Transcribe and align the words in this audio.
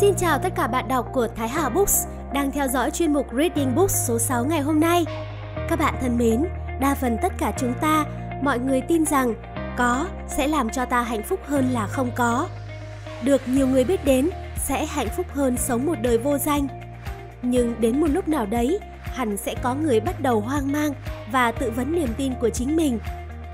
Xin 0.00 0.14
chào 0.14 0.38
tất 0.38 0.52
cả 0.56 0.66
bạn 0.66 0.88
đọc 0.88 1.06
của 1.12 1.28
Thái 1.36 1.48
Hà 1.48 1.68
Books 1.68 2.06
đang 2.32 2.50
theo 2.52 2.68
dõi 2.68 2.90
chuyên 2.90 3.12
mục 3.12 3.26
Reading 3.32 3.74
Books 3.74 4.08
số 4.08 4.18
6 4.18 4.44
ngày 4.44 4.60
hôm 4.60 4.80
nay. 4.80 5.04
Các 5.68 5.78
bạn 5.78 5.94
thân 6.00 6.18
mến, 6.18 6.44
đa 6.80 6.94
phần 6.94 7.16
tất 7.22 7.32
cả 7.38 7.52
chúng 7.58 7.74
ta, 7.80 8.04
mọi 8.42 8.58
người 8.58 8.80
tin 8.80 9.04
rằng 9.04 9.34
có 9.78 10.06
sẽ 10.28 10.48
làm 10.48 10.70
cho 10.70 10.84
ta 10.84 11.02
hạnh 11.02 11.22
phúc 11.22 11.40
hơn 11.46 11.70
là 11.70 11.86
không 11.86 12.10
có. 12.16 12.48
Được 13.22 13.42
nhiều 13.46 13.66
người 13.66 13.84
biết 13.84 14.04
đến 14.04 14.30
sẽ 14.56 14.86
hạnh 14.86 15.08
phúc 15.16 15.26
hơn 15.32 15.56
sống 15.56 15.86
một 15.86 15.94
đời 16.02 16.18
vô 16.18 16.38
danh. 16.38 16.68
Nhưng 17.42 17.80
đến 17.80 18.00
một 18.00 18.08
lúc 18.10 18.28
nào 18.28 18.46
đấy, 18.46 18.80
hẳn 19.02 19.36
sẽ 19.36 19.54
có 19.62 19.74
người 19.74 20.00
bắt 20.00 20.20
đầu 20.20 20.40
hoang 20.40 20.72
mang 20.72 20.92
và 21.32 21.52
tự 21.52 21.70
vấn 21.70 21.92
niềm 21.92 22.08
tin 22.16 22.32
của 22.40 22.50
chính 22.50 22.76
mình. 22.76 22.98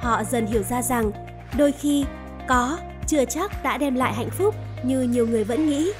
Họ 0.00 0.24
dần 0.24 0.46
hiểu 0.46 0.62
ra 0.62 0.82
rằng 0.82 1.10
đôi 1.58 1.72
khi 1.72 2.04
có 2.48 2.78
chưa 3.06 3.24
chắc 3.24 3.62
đã 3.62 3.78
đem 3.78 3.94
lại 3.94 4.14
hạnh 4.14 4.30
phúc 4.30 4.54
như 4.82 5.02
nhiều 5.02 5.26
người 5.26 5.44
vẫn 5.44 5.66
nghĩ. 5.66 5.92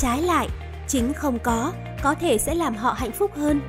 Trái 0.00 0.22
lại, 0.22 0.48
chính 0.86 1.12
không 1.12 1.38
có 1.38 1.72
có 2.02 2.14
thể 2.14 2.38
sẽ 2.38 2.54
làm 2.54 2.74
họ 2.74 2.92
hạnh 2.92 3.12
phúc 3.12 3.30
hơn. 3.36 3.60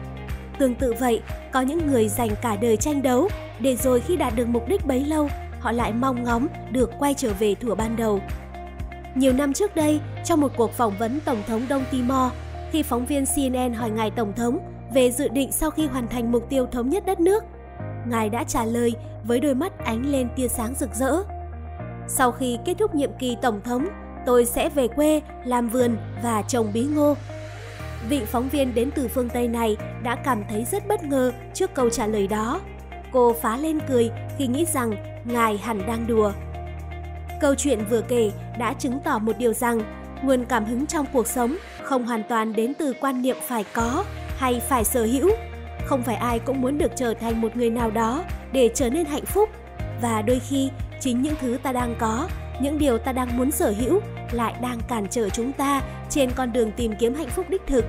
Tương 0.59 0.75
tự 0.75 0.93
vậy, 0.99 1.21
có 1.51 1.61
những 1.61 1.87
người 1.87 2.09
dành 2.09 2.29
cả 2.41 2.55
đời 2.55 2.77
tranh 2.77 3.01
đấu 3.01 3.29
để 3.59 3.75
rồi 3.75 4.01
khi 4.01 4.17
đạt 4.17 4.35
được 4.35 4.47
mục 4.47 4.67
đích 4.67 4.85
bấy 4.85 5.05
lâu, 5.05 5.29
họ 5.59 5.71
lại 5.71 5.93
mong 5.93 6.23
ngóng 6.23 6.47
được 6.71 6.91
quay 6.99 7.13
trở 7.13 7.33
về 7.39 7.55
thuở 7.55 7.75
ban 7.75 7.95
đầu. 7.95 8.19
Nhiều 9.15 9.33
năm 9.33 9.53
trước 9.53 9.75
đây, 9.75 9.99
trong 10.25 10.41
một 10.41 10.51
cuộc 10.57 10.73
phỏng 10.73 10.93
vấn 10.99 11.19
Tổng 11.19 11.43
thống 11.47 11.65
Đông 11.69 11.83
Timor, 11.91 12.31
khi 12.71 12.83
phóng 12.83 13.05
viên 13.05 13.25
CNN 13.25 13.73
hỏi 13.73 13.89
ngài 13.89 14.11
Tổng 14.11 14.33
thống 14.33 14.59
về 14.93 15.11
dự 15.11 15.27
định 15.27 15.51
sau 15.51 15.71
khi 15.71 15.87
hoàn 15.87 16.07
thành 16.07 16.31
mục 16.31 16.49
tiêu 16.49 16.65
thống 16.65 16.89
nhất 16.89 17.05
đất 17.05 17.19
nước, 17.19 17.43
ngài 18.07 18.29
đã 18.29 18.43
trả 18.43 18.65
lời 18.65 18.93
với 19.23 19.39
đôi 19.39 19.55
mắt 19.55 19.85
ánh 19.85 20.05
lên 20.05 20.27
tia 20.35 20.47
sáng 20.47 20.73
rực 20.75 20.95
rỡ. 20.95 21.15
Sau 22.07 22.31
khi 22.31 22.57
kết 22.65 22.73
thúc 22.79 22.95
nhiệm 22.95 23.11
kỳ 23.19 23.37
Tổng 23.41 23.61
thống, 23.63 23.87
tôi 24.25 24.45
sẽ 24.45 24.69
về 24.69 24.87
quê, 24.87 25.21
làm 25.45 25.69
vườn 25.69 25.97
và 26.23 26.41
trồng 26.41 26.73
bí 26.73 26.83
ngô. 26.83 27.15
Vị 28.09 28.21
phóng 28.25 28.49
viên 28.49 28.75
đến 28.75 28.91
từ 28.95 29.07
phương 29.07 29.29
Tây 29.29 29.47
này 29.47 29.77
đã 30.03 30.15
cảm 30.15 30.43
thấy 30.49 30.65
rất 30.71 30.87
bất 30.87 31.03
ngờ 31.03 31.31
trước 31.53 31.73
câu 31.73 31.89
trả 31.89 32.07
lời 32.07 32.27
đó. 32.27 32.61
Cô 33.11 33.33
phá 33.41 33.57
lên 33.57 33.79
cười 33.87 34.11
khi 34.37 34.47
nghĩ 34.47 34.65
rằng 34.73 35.21
ngài 35.25 35.57
hẳn 35.57 35.87
đang 35.87 36.07
đùa. 36.07 36.31
Câu 37.41 37.55
chuyện 37.55 37.79
vừa 37.89 38.01
kể 38.01 38.31
đã 38.59 38.73
chứng 38.73 38.99
tỏ 39.03 39.19
một 39.19 39.37
điều 39.37 39.53
rằng 39.53 39.81
nguồn 40.23 40.45
cảm 40.45 40.65
hứng 40.65 40.85
trong 40.85 41.05
cuộc 41.13 41.27
sống 41.27 41.57
không 41.83 42.05
hoàn 42.05 42.23
toàn 42.29 42.53
đến 42.53 42.73
từ 42.79 42.93
quan 43.01 43.21
niệm 43.21 43.37
phải 43.47 43.65
có 43.73 44.03
hay 44.37 44.61
phải 44.69 44.83
sở 44.83 45.05
hữu. 45.05 45.29
Không 45.85 46.03
phải 46.03 46.15
ai 46.15 46.39
cũng 46.39 46.61
muốn 46.61 46.77
được 46.77 46.91
trở 46.95 47.13
thành 47.13 47.41
một 47.41 47.55
người 47.55 47.69
nào 47.69 47.91
đó 47.91 48.23
để 48.51 48.69
trở 48.73 48.89
nên 48.89 49.05
hạnh 49.05 49.25
phúc 49.25 49.49
và 50.01 50.21
đôi 50.21 50.39
khi 50.39 50.69
chính 50.99 51.21
những 51.21 51.35
thứ 51.41 51.57
ta 51.63 51.71
đang 51.71 51.95
có 51.99 52.27
những 52.61 52.79
điều 52.79 52.97
ta 52.97 53.11
đang 53.11 53.37
muốn 53.37 53.51
sở 53.51 53.73
hữu 53.77 54.01
lại 54.31 54.55
đang 54.61 54.79
cản 54.87 55.07
trở 55.09 55.29
chúng 55.29 55.51
ta 55.51 55.81
trên 56.09 56.31
con 56.31 56.53
đường 56.53 56.71
tìm 56.71 56.93
kiếm 56.99 57.13
hạnh 57.13 57.29
phúc 57.29 57.45
đích 57.49 57.61
thực. 57.67 57.85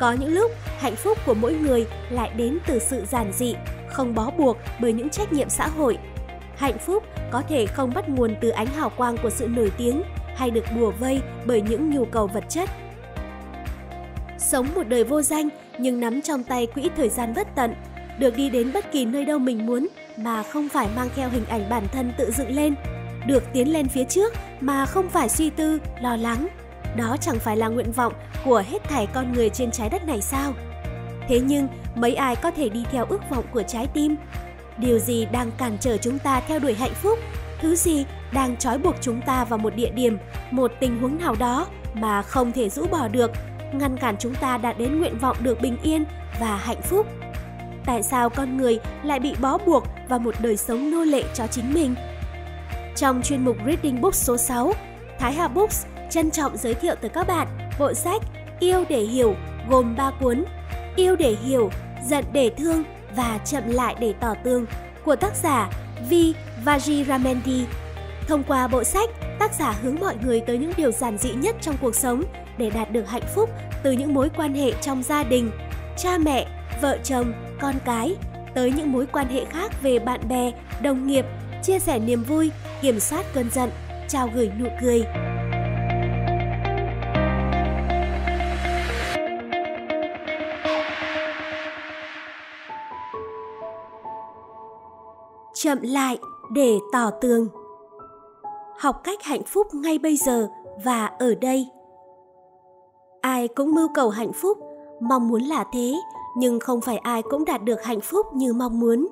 Có 0.00 0.12
những 0.12 0.32
lúc 0.32 0.50
hạnh 0.78 0.96
phúc 0.96 1.18
của 1.26 1.34
mỗi 1.34 1.54
người 1.54 1.86
lại 2.10 2.30
đến 2.36 2.58
từ 2.66 2.78
sự 2.78 3.04
giản 3.10 3.32
dị, 3.32 3.54
không 3.88 4.14
bó 4.14 4.30
buộc 4.30 4.56
bởi 4.80 4.92
những 4.92 5.08
trách 5.08 5.32
nhiệm 5.32 5.48
xã 5.48 5.68
hội. 5.68 5.98
Hạnh 6.56 6.78
phúc 6.78 7.04
có 7.30 7.42
thể 7.48 7.66
không 7.66 7.92
bắt 7.94 8.08
nguồn 8.08 8.34
từ 8.40 8.48
ánh 8.48 8.66
hào 8.66 8.90
quang 8.90 9.16
của 9.22 9.30
sự 9.30 9.48
nổi 9.48 9.72
tiếng 9.78 10.02
hay 10.36 10.50
được 10.50 10.64
bùa 10.76 10.90
vây 10.90 11.20
bởi 11.46 11.60
những 11.60 11.90
nhu 11.90 12.04
cầu 12.04 12.26
vật 12.26 12.44
chất. 12.48 12.70
Sống 14.38 14.66
một 14.74 14.88
đời 14.88 15.04
vô 15.04 15.22
danh 15.22 15.48
nhưng 15.78 16.00
nắm 16.00 16.22
trong 16.22 16.44
tay 16.44 16.66
quỹ 16.66 16.90
thời 16.96 17.08
gian 17.08 17.34
bất 17.36 17.48
tận, 17.54 17.74
được 18.18 18.36
đi 18.36 18.50
đến 18.50 18.72
bất 18.72 18.92
kỳ 18.92 19.04
nơi 19.04 19.24
đâu 19.24 19.38
mình 19.38 19.66
muốn 19.66 19.88
mà 20.16 20.42
không 20.42 20.68
phải 20.68 20.88
mang 20.96 21.08
theo 21.16 21.28
hình 21.28 21.44
ảnh 21.48 21.70
bản 21.70 21.82
thân 21.92 22.12
tự 22.18 22.30
dựng 22.30 22.56
lên 22.56 22.74
được 23.28 23.42
tiến 23.52 23.72
lên 23.72 23.88
phía 23.88 24.04
trước 24.04 24.32
mà 24.60 24.86
không 24.86 25.08
phải 25.08 25.28
suy 25.28 25.50
tư, 25.50 25.78
lo 26.02 26.16
lắng. 26.16 26.48
Đó 26.96 27.16
chẳng 27.20 27.38
phải 27.38 27.56
là 27.56 27.68
nguyện 27.68 27.92
vọng 27.92 28.12
của 28.44 28.62
hết 28.70 28.84
thảy 28.84 29.06
con 29.06 29.32
người 29.32 29.50
trên 29.50 29.70
trái 29.70 29.88
đất 29.88 30.06
này 30.06 30.20
sao? 30.20 30.52
Thế 31.28 31.40
nhưng, 31.40 31.68
mấy 31.94 32.14
ai 32.14 32.36
có 32.36 32.50
thể 32.50 32.68
đi 32.68 32.84
theo 32.90 33.04
ước 33.08 33.20
vọng 33.30 33.44
của 33.52 33.62
trái 33.62 33.86
tim? 33.94 34.16
Điều 34.78 34.98
gì 34.98 35.26
đang 35.32 35.50
cản 35.58 35.76
trở 35.80 35.96
chúng 35.96 36.18
ta 36.18 36.40
theo 36.40 36.58
đuổi 36.58 36.74
hạnh 36.74 36.94
phúc? 36.94 37.18
Thứ 37.60 37.76
gì 37.76 38.04
đang 38.32 38.56
trói 38.56 38.78
buộc 38.78 38.94
chúng 39.00 39.20
ta 39.20 39.44
vào 39.44 39.58
một 39.58 39.74
địa 39.76 39.90
điểm, 39.90 40.18
một 40.50 40.72
tình 40.80 41.00
huống 41.00 41.18
nào 41.18 41.34
đó 41.38 41.66
mà 41.94 42.22
không 42.22 42.52
thể 42.52 42.68
rũ 42.68 42.86
bỏ 42.86 43.08
được, 43.08 43.30
ngăn 43.72 43.96
cản 43.96 44.16
chúng 44.18 44.34
ta 44.34 44.58
đạt 44.58 44.78
đến 44.78 44.98
nguyện 44.98 45.18
vọng 45.18 45.36
được 45.40 45.60
bình 45.60 45.76
yên 45.82 46.04
và 46.40 46.56
hạnh 46.56 46.82
phúc? 46.82 47.06
Tại 47.86 48.02
sao 48.02 48.30
con 48.30 48.56
người 48.56 48.78
lại 49.04 49.20
bị 49.20 49.34
bó 49.40 49.58
buộc 49.58 49.84
vào 50.08 50.18
một 50.18 50.34
đời 50.40 50.56
sống 50.56 50.90
nô 50.90 51.04
lệ 51.04 51.22
cho 51.34 51.46
chính 51.46 51.74
mình? 51.74 51.94
Trong 52.98 53.22
chuyên 53.22 53.44
mục 53.44 53.56
Reading 53.66 54.00
Books 54.00 54.24
số 54.24 54.36
6, 54.36 54.72
Thái 55.18 55.32
Hà 55.32 55.48
Books 55.48 55.86
trân 56.10 56.30
trọng 56.30 56.56
giới 56.56 56.74
thiệu 56.74 56.94
tới 57.00 57.10
các 57.10 57.26
bạn 57.26 57.48
bộ 57.78 57.94
sách 57.94 58.22
Yêu 58.60 58.84
để 58.88 59.00
hiểu 59.00 59.34
gồm 59.68 59.96
3 59.96 60.10
cuốn 60.20 60.44
Yêu 60.96 61.16
để 61.16 61.36
hiểu, 61.44 61.70
Giận 62.04 62.24
để 62.32 62.50
thương 62.56 62.84
và 63.16 63.38
Chậm 63.44 63.62
lại 63.68 63.96
để 64.00 64.14
tỏ 64.20 64.34
tương 64.44 64.66
của 65.04 65.16
tác 65.16 65.36
giả 65.42 65.70
Vi 66.08 66.34
Vajiramendi. 66.64 67.64
Thông 68.28 68.42
qua 68.42 68.68
bộ 68.68 68.84
sách, 68.84 69.10
tác 69.38 69.54
giả 69.54 69.74
hướng 69.82 69.96
mọi 70.00 70.14
người 70.24 70.40
tới 70.40 70.58
những 70.58 70.72
điều 70.76 70.90
giản 70.90 71.18
dị 71.18 71.30
nhất 71.30 71.56
trong 71.60 71.76
cuộc 71.80 71.94
sống 71.94 72.22
để 72.58 72.70
đạt 72.70 72.92
được 72.92 73.08
hạnh 73.08 73.26
phúc 73.34 73.50
từ 73.82 73.92
những 73.92 74.14
mối 74.14 74.30
quan 74.36 74.54
hệ 74.54 74.72
trong 74.80 75.02
gia 75.02 75.24
đình, 75.24 75.50
cha 75.96 76.18
mẹ, 76.18 76.46
vợ 76.82 76.98
chồng, 77.04 77.32
con 77.60 77.74
cái, 77.84 78.16
tới 78.54 78.72
những 78.72 78.92
mối 78.92 79.06
quan 79.12 79.28
hệ 79.28 79.44
khác 79.44 79.82
về 79.82 79.98
bạn 79.98 80.28
bè, 80.28 80.52
đồng 80.82 81.06
nghiệp, 81.06 81.24
chia 81.62 81.78
sẻ 81.78 81.98
niềm 81.98 82.22
vui, 82.22 82.50
kiểm 82.82 83.00
soát 83.00 83.24
cơn 83.34 83.50
giận, 83.50 83.70
trao 84.08 84.28
gửi 84.34 84.52
nụ 84.60 84.66
cười. 84.80 85.04
Chậm 95.54 95.78
lại 95.82 96.18
để 96.50 96.78
tỏ 96.92 97.10
tường. 97.10 97.48
Học 98.78 99.00
cách 99.04 99.22
hạnh 99.22 99.42
phúc 99.42 99.74
ngay 99.74 99.98
bây 99.98 100.16
giờ 100.16 100.48
và 100.84 101.06
ở 101.06 101.34
đây. 101.34 101.68
Ai 103.20 103.48
cũng 103.48 103.74
mưu 103.74 103.88
cầu 103.94 104.10
hạnh 104.10 104.32
phúc, 104.32 104.58
mong 105.00 105.28
muốn 105.28 105.42
là 105.42 105.64
thế, 105.72 105.94
nhưng 106.36 106.60
không 106.60 106.80
phải 106.80 106.98
ai 106.98 107.22
cũng 107.22 107.44
đạt 107.44 107.62
được 107.62 107.82
hạnh 107.82 108.00
phúc 108.00 108.26
như 108.34 108.52
mong 108.52 108.80
muốn. 108.80 109.08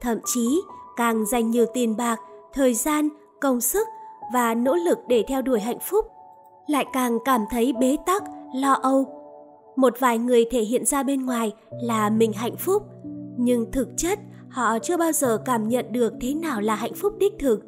Thậm 0.00 0.18
chí, 0.24 0.60
càng 0.96 1.26
dành 1.26 1.50
nhiều 1.50 1.66
tiền 1.74 1.96
bạc, 1.96 2.20
thời 2.54 2.74
gian, 2.74 3.08
công 3.40 3.60
sức 3.60 3.86
và 4.32 4.54
nỗ 4.54 4.74
lực 4.74 4.98
để 5.08 5.24
theo 5.28 5.42
đuổi 5.42 5.60
hạnh 5.60 5.78
phúc, 5.80 6.06
lại 6.66 6.86
càng 6.92 7.18
cảm 7.24 7.44
thấy 7.50 7.72
bế 7.80 7.96
tắc, 8.06 8.22
lo 8.54 8.72
âu. 8.72 9.06
Một 9.76 9.94
vài 9.98 10.18
người 10.18 10.44
thể 10.50 10.62
hiện 10.62 10.84
ra 10.84 11.02
bên 11.02 11.26
ngoài 11.26 11.52
là 11.82 12.10
mình 12.10 12.32
hạnh 12.32 12.56
phúc, 12.56 12.82
nhưng 13.36 13.72
thực 13.72 13.88
chất 13.96 14.18
họ 14.48 14.78
chưa 14.78 14.96
bao 14.96 15.12
giờ 15.12 15.38
cảm 15.44 15.68
nhận 15.68 15.92
được 15.92 16.12
thế 16.20 16.34
nào 16.34 16.60
là 16.60 16.74
hạnh 16.74 16.94
phúc 16.94 17.12
đích 17.18 17.32
thực. 17.38 17.60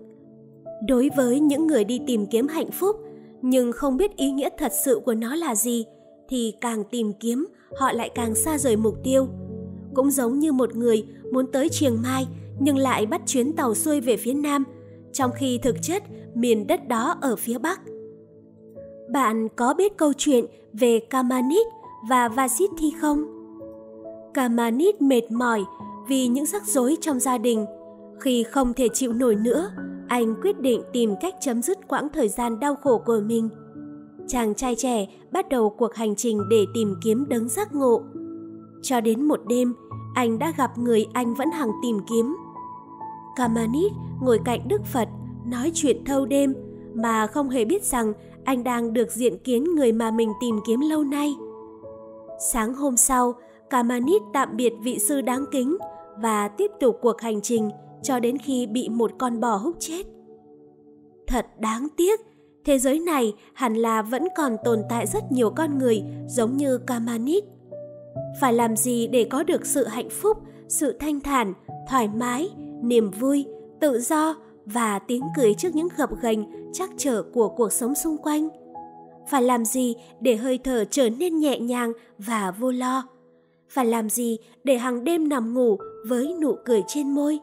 Đối 0.89 1.11
với 1.17 1.41
những 1.41 1.67
người 1.67 1.85
đi 1.85 2.01
tìm 2.07 2.27
kiếm 2.27 2.49
hạnh 2.49 2.71
phúc 2.71 2.97
nhưng 3.43 3.73
không 3.73 3.97
biết 3.97 4.17
ý 4.17 4.31
nghĩa 4.31 4.49
thật 4.59 4.73
sự 4.85 5.01
của 5.05 5.15
nó 5.15 5.35
là 5.35 5.55
gì 5.55 5.85
thì 6.29 6.55
càng 6.61 6.85
tìm 6.91 7.13
kiếm 7.21 7.47
họ 7.79 7.93
lại 7.93 8.11
càng 8.15 8.35
xa 8.35 8.59
rời 8.59 8.77
mục 8.77 8.95
tiêu. 9.05 9.29
Cũng 9.95 10.11
giống 10.11 10.39
như 10.39 10.53
một 10.53 10.77
người 10.77 11.07
muốn 11.33 11.53
tới 11.53 11.69
Chiang 11.69 12.03
Mai 12.03 12.27
nhưng 12.61 12.77
lại 12.77 13.07
bắt 13.07 13.23
chuyến 13.27 13.53
tàu 13.53 13.75
xuôi 13.75 14.01
về 14.01 14.17
phía 14.17 14.35
nam, 14.35 14.65
trong 15.13 15.31
khi 15.39 15.59
thực 15.63 15.77
chất 15.83 16.03
miền 16.35 16.67
đất 16.67 16.89
đó 16.89 17.19
ở 17.21 17.37
phía 17.37 17.59
bắc. 17.59 17.81
Bạn 19.13 19.49
có 19.57 19.75
biết 19.75 19.97
câu 19.97 20.13
chuyện 20.19 20.45
về 20.73 20.99
Kamanit 21.11 21.67
và 22.09 22.29
Vasithi 22.29 22.91
không? 23.01 23.25
Kamanit 24.35 25.03
mệt 25.03 25.31
mỏi 25.31 25.65
vì 26.09 26.27
những 26.27 26.47
rắc 26.47 26.67
rối 26.67 26.97
trong 27.01 27.21
gia 27.21 27.39
đình. 27.39 27.67
Khi 28.21 28.43
không 28.43 28.75
thể 28.75 28.89
chịu 28.89 29.13
nổi 29.13 29.35
nữa, 29.35 29.71
anh 30.09 30.35
quyết 30.43 30.61
định 30.61 30.83
tìm 30.93 31.15
cách 31.21 31.35
chấm 31.41 31.63
dứt 31.63 31.79
quãng 31.89 32.09
thời 32.13 32.29
gian 32.29 32.61
đau 32.61 32.77
khổ 32.77 33.03
của 33.07 33.21
mình. 33.27 33.49
Chàng 34.29 34.55
trai 34.55 34.75
trẻ 34.75 35.07
bắt 35.33 35.49
đầu 35.49 35.71
cuộc 35.71 35.95
hành 35.95 36.17
trình 36.17 36.41
để 36.51 36.65
tìm 36.75 36.95
kiếm 37.05 37.25
đấng 37.29 37.49
giác 37.49 37.75
ngộ. 37.75 38.03
Cho 38.83 39.01
đến 39.01 39.25
một 39.25 39.41
đêm, 39.49 39.75
anh 40.15 40.39
đã 40.39 40.53
gặp 40.59 40.79
người 40.79 41.07
anh 41.13 41.35
vẫn 41.35 41.51
hằng 41.51 41.71
tìm 41.83 41.99
kiếm. 42.11 42.37
Kamanit 43.37 43.93
ngồi 44.21 44.41
cạnh 44.45 44.69
Đức 44.69 44.85
Phật, 44.85 45.09
nói 45.47 45.71
chuyện 45.75 46.05
thâu 46.05 46.27
đêm 46.27 46.55
mà 46.95 47.27
không 47.27 47.49
hề 47.49 47.65
biết 47.65 47.85
rằng 47.85 48.13
anh 48.45 48.65
đang 48.65 48.93
được 48.93 49.11
diện 49.11 49.39
kiến 49.39 49.75
người 49.75 49.93
mà 49.93 50.11
mình 50.11 50.33
tìm 50.41 50.59
kiếm 50.67 50.81
lâu 50.81 51.05
nay. 51.05 51.35
Sáng 52.53 52.75
hôm 52.75 52.97
sau, 52.97 53.35
Kamanit 53.71 54.23
tạm 54.33 54.57
biệt 54.57 54.73
vị 54.83 54.99
sư 54.99 55.21
đáng 55.21 55.45
kính 55.53 55.77
và 56.17 56.49
tiếp 56.49 56.71
tục 56.81 56.99
cuộc 57.03 57.21
hành 57.21 57.41
trình 57.41 57.71
cho 58.03 58.21
đến 58.21 58.39
khi 58.39 58.67
bị 58.67 58.89
một 58.89 59.11
con 59.19 59.41
bò 59.41 59.57
húc 59.57 59.77
chết. 59.79 60.07
Thật 61.27 61.47
đáng 61.59 61.89
tiếc, 61.97 62.21
thế 62.65 62.79
giới 62.79 63.01
này 63.01 63.35
hẳn 63.55 63.75
là 63.75 64.03
vẫn 64.03 64.29
còn 64.37 64.57
tồn 64.65 64.83
tại 64.89 65.07
rất 65.07 65.33
nhiều 65.33 65.51
con 65.51 65.79
người 65.79 66.03
giống 66.27 66.57
như 66.57 66.79
Kamanit. 66.79 67.45
Phải 68.41 68.53
làm 68.53 68.77
gì 68.77 69.07
để 69.07 69.25
có 69.25 69.43
được 69.43 69.67
sự 69.67 69.85
hạnh 69.87 70.11
phúc, 70.11 70.39
sự 70.69 70.97
thanh 71.01 71.21
thản, 71.21 71.53
thoải 71.91 72.09
mái, 72.09 72.51
niềm 72.89 73.11
vui, 73.11 73.47
tự 73.81 74.01
do 74.01 74.37
và 74.67 74.99
tiếng 74.99 75.23
cười 75.37 75.55
trước 75.55 75.75
những 75.75 75.89
gập 75.97 76.11
ghềnh 76.23 76.45
chắc 76.73 76.91
trở 76.97 77.23
của 77.23 77.49
cuộc 77.49 77.73
sống 77.73 77.95
xung 77.95 78.19
quanh. 78.19 78.49
Phải 79.31 79.43
làm 79.43 79.65
gì 79.65 79.97
để 80.21 80.37
hơi 80.37 80.59
thở 80.59 80.85
trở 80.85 81.11
nên 81.11 81.39
nhẹ 81.39 81.59
nhàng 81.59 81.93
và 82.19 82.51
vô 82.51 82.71
lo? 82.71 83.03
Phải 83.69 83.87
làm 83.87 84.11
gì 84.11 84.39
để 84.65 84.79
hàng 84.79 85.05
đêm 85.05 85.29
nằm 85.29 85.55
ngủ 85.55 85.79
với 86.07 86.37
nụ 86.41 86.57
cười 86.65 86.83
trên 86.87 87.11
môi? 87.11 87.39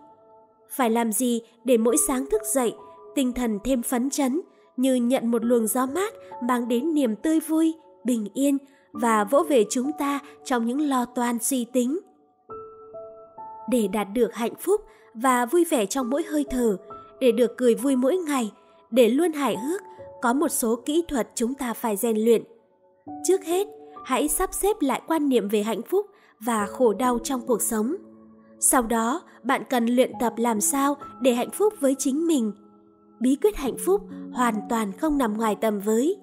Phải 0.70 0.90
làm 0.90 1.12
gì 1.12 1.42
để 1.64 1.78
mỗi 1.78 1.96
sáng 2.08 2.26
thức 2.32 2.42
dậy, 2.54 2.74
tinh 3.16 3.34
thần 3.34 3.60
thêm 3.64 3.84
phấn 3.84 4.10
chấn 4.10 4.42
như 4.78 4.96
nhận 4.96 5.32
một 5.32 5.46
luồng 5.46 5.68
gió 5.68 5.86
mát 5.86 6.14
mang 6.44 6.68
đến 6.68 6.94
niềm 6.94 7.16
tươi 7.16 7.40
vui, 7.40 7.74
bình 8.04 8.28
yên 8.34 8.58
và 8.92 9.24
vỗ 9.24 9.44
về 9.44 9.66
chúng 9.70 9.92
ta 10.00 10.20
trong 10.46 10.66
những 10.66 10.90
lo 10.90 11.06
toan 11.06 11.40
suy 11.40 11.66
tính. 11.66 12.00
Để 13.70 13.88
đạt 13.88 14.08
được 14.14 14.34
hạnh 14.34 14.56
phúc 14.60 14.82
và 15.14 15.46
vui 15.46 15.66
vẻ 15.66 15.86
trong 15.86 16.10
mỗi 16.10 16.24
hơi 16.24 16.46
thở, 16.50 16.78
để 17.20 17.32
được 17.32 17.58
cười 17.58 17.76
vui 17.76 17.96
mỗi 17.96 18.18
ngày, 18.18 18.52
để 18.92 19.10
luôn 19.10 19.34
hài 19.34 19.58
hước, 19.58 19.82
có 20.22 20.34
một 20.34 20.50
số 20.50 20.76
kỹ 20.86 21.04
thuật 21.08 21.30
chúng 21.36 21.54
ta 21.54 21.74
phải 21.74 21.98
rèn 21.98 22.18
luyện. 22.18 22.44
Trước 23.24 23.44
hết, 23.44 23.68
hãy 24.06 24.28
sắp 24.28 24.54
xếp 24.54 24.76
lại 24.80 25.02
quan 25.08 25.30
niệm 25.30 25.50
về 25.50 25.64
hạnh 25.64 25.82
phúc 25.82 26.06
và 26.40 26.66
khổ 26.66 26.94
đau 26.94 27.20
trong 27.20 27.42
cuộc 27.48 27.62
sống. 27.62 27.96
Sau 28.60 28.82
đó, 28.82 29.22
bạn 29.44 29.64
cần 29.70 29.86
luyện 29.86 30.12
tập 30.20 30.34
làm 30.38 30.62
sao 30.62 30.96
để 31.22 31.34
hạnh 31.34 31.50
phúc 31.50 31.74
với 31.80 31.96
chính 32.00 32.28
mình. 32.28 32.52
Bí 33.20 33.36
quyết 33.36 33.56
hạnh 33.56 33.78
phúc 33.86 34.02
hoàn 34.34 34.56
toàn 34.70 34.92
không 34.92 35.18
nằm 35.18 35.38
ngoài 35.38 35.56
tầm 35.62 35.80
với. 35.80 36.18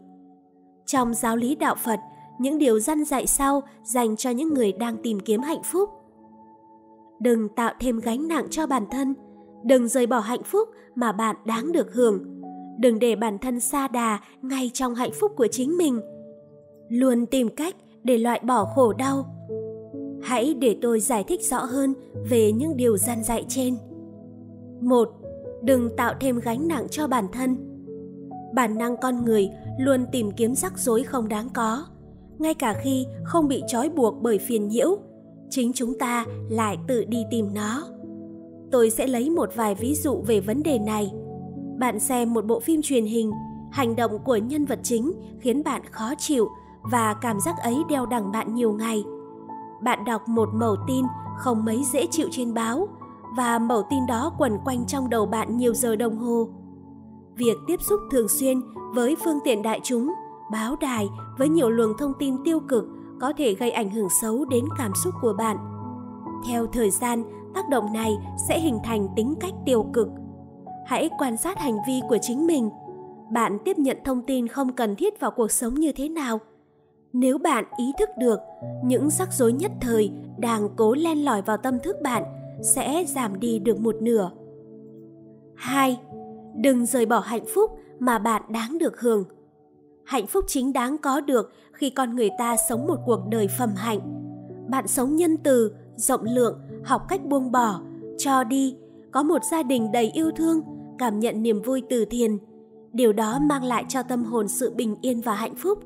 Trong 0.87 1.15
giáo 1.15 1.37
lý 1.37 1.55
đạo 1.55 1.75
Phật, 1.75 2.01
những 2.39 2.59
điều 2.59 2.81
răn 2.81 3.05
dạy 3.05 3.27
sau 3.27 3.63
dành 3.83 4.17
cho 4.17 4.31
những 4.31 4.55
người 4.55 4.73
đang 4.73 4.97
tìm 5.03 5.21
kiếm 5.21 5.43
hạnh 5.43 5.63
phúc. 5.63 5.91
Đừng 7.21 7.49
tạo 7.49 7.73
thêm 7.81 7.99
gánh 7.99 8.29
nặng 8.29 8.47
cho 8.51 8.67
bản 8.67 8.85
thân, 8.91 9.15
đừng 9.65 9.89
rời 9.89 10.07
bỏ 10.07 10.19
hạnh 10.19 10.43
phúc 10.45 10.69
mà 10.95 11.13
bạn 11.13 11.37
đáng 11.47 11.73
được 11.73 11.95
hưởng. 11.95 12.43
Đừng 12.79 12.99
để 12.99 13.17
bản 13.17 13.39
thân 13.39 13.61
xa 13.61 13.89
đà 13.89 14.21
ngay 14.43 14.71
trong 14.75 14.95
hạnh 14.95 15.11
phúc 15.21 15.33
của 15.37 15.47
chính 15.47 15.77
mình. 15.77 16.01
Luôn 16.89 17.27
tìm 17.27 17.49
cách 17.49 17.77
để 18.03 18.19
loại 18.19 18.41
bỏ 18.45 18.65
khổ 18.65 18.93
đau. 18.93 19.35
Hãy 20.23 20.55
để 20.55 20.77
tôi 20.83 21.01
giải 21.01 21.25
thích 21.29 21.41
rõ 21.43 21.59
hơn 21.59 21.95
về 22.31 22.53
những 22.53 22.77
điều 22.77 22.97
gian 22.97 23.25
dạy 23.25 23.45
trên. 23.49 23.77
Một, 24.81 25.09
Đừng 25.63 25.97
tạo 25.97 26.15
thêm 26.21 26.41
gánh 26.41 26.69
nặng 26.69 26.87
cho 26.91 27.07
bản 27.07 27.27
thân. 27.33 27.57
Bản 28.55 28.79
năng 28.79 28.97
con 28.97 29.25
người 29.25 29.51
luôn 29.79 30.07
tìm 30.13 30.31
kiếm 30.31 30.55
rắc 30.55 30.79
rối 30.79 31.03
không 31.03 31.29
đáng 31.29 31.49
có 31.55 31.85
ngay 32.39 32.55
cả 32.55 32.75
khi 32.83 33.07
không 33.25 33.49
bị 33.49 33.63
trói 33.69 33.89
buộc 33.89 34.15
bởi 34.23 34.39
phiền 34.39 34.69
nhiễu 34.69 34.99
chính 35.51 35.73
chúng 35.75 35.99
ta 35.99 36.25
lại 36.49 36.79
tự 36.89 37.05
đi 37.05 37.25
tìm 37.31 37.55
nó. 37.55 37.85
Tôi 38.73 38.91
sẽ 38.91 39.07
lấy 39.07 39.31
một 39.31 39.51
vài 39.55 39.75
ví 39.75 39.95
dụ 39.95 40.23
về 40.27 40.41
vấn 40.41 40.63
đề 40.63 40.79
này. 40.79 41.13
Bạn 41.79 42.01
xem 42.01 42.35
một 42.35 42.47
bộ 42.47 42.61
phim 42.61 42.83
truyền 42.83 43.05
hình, 43.05 43.33
hành 43.71 43.97
động 43.97 44.19
của 44.25 44.37
nhân 44.37 44.65
vật 44.65 44.81
chính 44.83 45.13
khiến 45.41 45.65
bạn 45.65 45.83
khó 45.91 46.15
chịu 46.19 46.49
và 46.83 47.15
cảm 47.15 47.41
giác 47.41 47.55
ấy 47.63 47.77
đeo 47.89 48.07
đẳng 48.07 48.33
bạn 48.33 48.55
nhiều 48.55 48.73
ngày. 48.73 49.05
Bạn 49.83 50.05
đọc 50.05 50.29
một 50.29 50.49
mẩu 50.55 50.77
tin 50.87 51.05
không 51.39 51.65
mấy 51.65 51.85
dễ 51.93 52.07
chịu 52.11 52.29
trên 52.31 52.55
báo 52.55 52.89
và 53.37 53.59
mẩu 53.59 53.83
tin 53.91 54.07
đó 54.07 54.33
quẩn 54.39 54.59
quanh 54.65 54.87
trong 54.87 55.11
đầu 55.11 55.27
bạn 55.27 55.57
nhiều 55.57 55.75
giờ 55.75 55.97
đồng 55.97 56.17
hồ. 56.17 56.49
Việc 57.37 57.57
tiếp 57.67 57.83
xúc 57.83 58.01
thường 58.11 58.29
xuyên 58.29 58.61
với 58.95 59.17
phương 59.25 59.39
tiện 59.45 59.63
đại 59.63 59.81
chúng, 59.83 60.13
báo 60.53 60.77
đài 60.81 61.09
với 61.39 61.49
nhiều 61.49 61.71
luồng 61.71 61.97
thông 61.99 62.13
tin 62.19 62.37
tiêu 62.45 62.61
cực 62.61 62.85
có 63.21 63.33
thể 63.37 63.55
gây 63.55 63.71
ảnh 63.71 63.91
hưởng 63.91 64.09
xấu 64.23 64.45
đến 64.45 64.65
cảm 64.79 64.93
xúc 65.05 65.15
của 65.21 65.33
bạn. 65.33 65.57
Theo 66.49 66.67
thời 66.67 66.91
gian, 66.91 67.25
tác 67.55 67.69
động 67.69 67.93
này 67.93 68.17
sẽ 68.49 68.61
hình 68.61 68.79
thành 68.85 69.09
tính 69.17 69.35
cách 69.41 69.55
tiêu 69.67 69.87
cực. 69.93 70.09
Hãy 70.87 71.11
quan 71.19 71.37
sát 71.37 71.59
hành 71.59 71.77
vi 71.89 72.01
của 72.09 72.19
chính 72.23 72.47
mình. 72.47 72.71
Bạn 73.33 73.59
tiếp 73.65 73.79
nhận 73.79 73.97
thông 74.05 74.23
tin 74.23 74.49
không 74.49 74.73
cần 74.73 74.97
thiết 74.97 75.21
vào 75.21 75.31
cuộc 75.31 75.53
sống 75.53 75.75
như 75.75 75.93
thế 75.93 76.09
nào? 76.09 76.39
Nếu 77.13 77.39
bạn 77.39 77.65
ý 77.79 77.93
thức 77.99 78.09
được 78.19 78.39
những 78.85 79.11
rắc 79.11 79.33
rối 79.33 79.53
nhất 79.53 79.73
thời 79.81 80.11
đang 80.39 80.69
cố 80.77 80.95
len 80.95 81.25
lỏi 81.25 81.43
vào 81.43 81.57
tâm 81.57 81.79
thức 81.83 81.97
bạn 82.03 82.23
sẽ 82.63 83.05
giảm 83.09 83.41
đi 83.41 83.59
được 83.59 83.81
một 83.81 83.97
nửa. 84.01 84.31
2. 85.55 86.01
Đừng 86.55 86.87
rời 86.87 87.07
bỏ 87.07 87.19
hạnh 87.19 87.45
phúc 87.55 87.79
mà 87.99 88.19
bạn 88.19 88.43
đáng 88.49 88.79
được 88.79 89.01
hưởng 89.01 89.25
hạnh 90.09 90.27
phúc 90.27 90.45
chính 90.49 90.73
đáng 90.73 90.99
có 90.99 91.21
được 91.21 91.53
khi 91.79 91.91
con 91.91 92.17
người 92.17 92.31
ta 92.39 92.57
sống 92.69 92.87
một 92.87 92.97
cuộc 93.07 93.21
đời 93.29 93.49
phẩm 93.59 93.75
hạnh. 93.77 94.01
Bạn 94.71 94.89
sống 94.89 95.17
nhân 95.17 95.37
từ, 95.37 95.73
rộng 95.97 96.23
lượng, 96.25 96.59
học 96.85 97.03
cách 97.09 97.25
buông 97.25 97.53
bỏ, 97.53 97.81
cho 98.19 98.45
đi, 98.45 98.77
có 99.11 99.23
một 99.23 99.45
gia 99.51 99.63
đình 99.63 99.93
đầy 99.93 100.11
yêu 100.11 100.31
thương, 100.37 100.61
cảm 100.99 101.21
nhận 101.21 101.43
niềm 101.43 101.63
vui 101.63 101.83
từ 101.91 102.05
thiền. 102.05 102.39
Điều 102.93 103.13
đó 103.13 103.39
mang 103.43 103.65
lại 103.65 103.85
cho 103.89 104.03
tâm 104.03 104.25
hồn 104.25 104.49
sự 104.49 104.75
bình 104.75 104.97
yên 105.03 105.21
và 105.21 105.35
hạnh 105.35 105.55
phúc. 105.55 105.79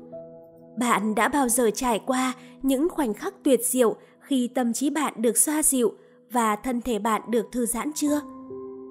Bạn 0.77 1.15
đã 1.15 1.27
bao 1.27 1.49
giờ 1.49 1.69
trải 1.75 1.99
qua 2.05 2.33
những 2.61 2.89
khoảnh 2.89 3.13
khắc 3.13 3.33
tuyệt 3.43 3.59
diệu 3.63 3.95
khi 4.19 4.47
tâm 4.47 4.73
trí 4.73 4.89
bạn 4.89 5.13
được 5.17 5.37
xoa 5.37 5.63
dịu 5.63 5.91
và 6.31 6.55
thân 6.55 6.81
thể 6.81 6.99
bạn 6.99 7.21
được 7.27 7.45
thư 7.51 7.65
giãn 7.65 7.91
chưa? 7.95 8.21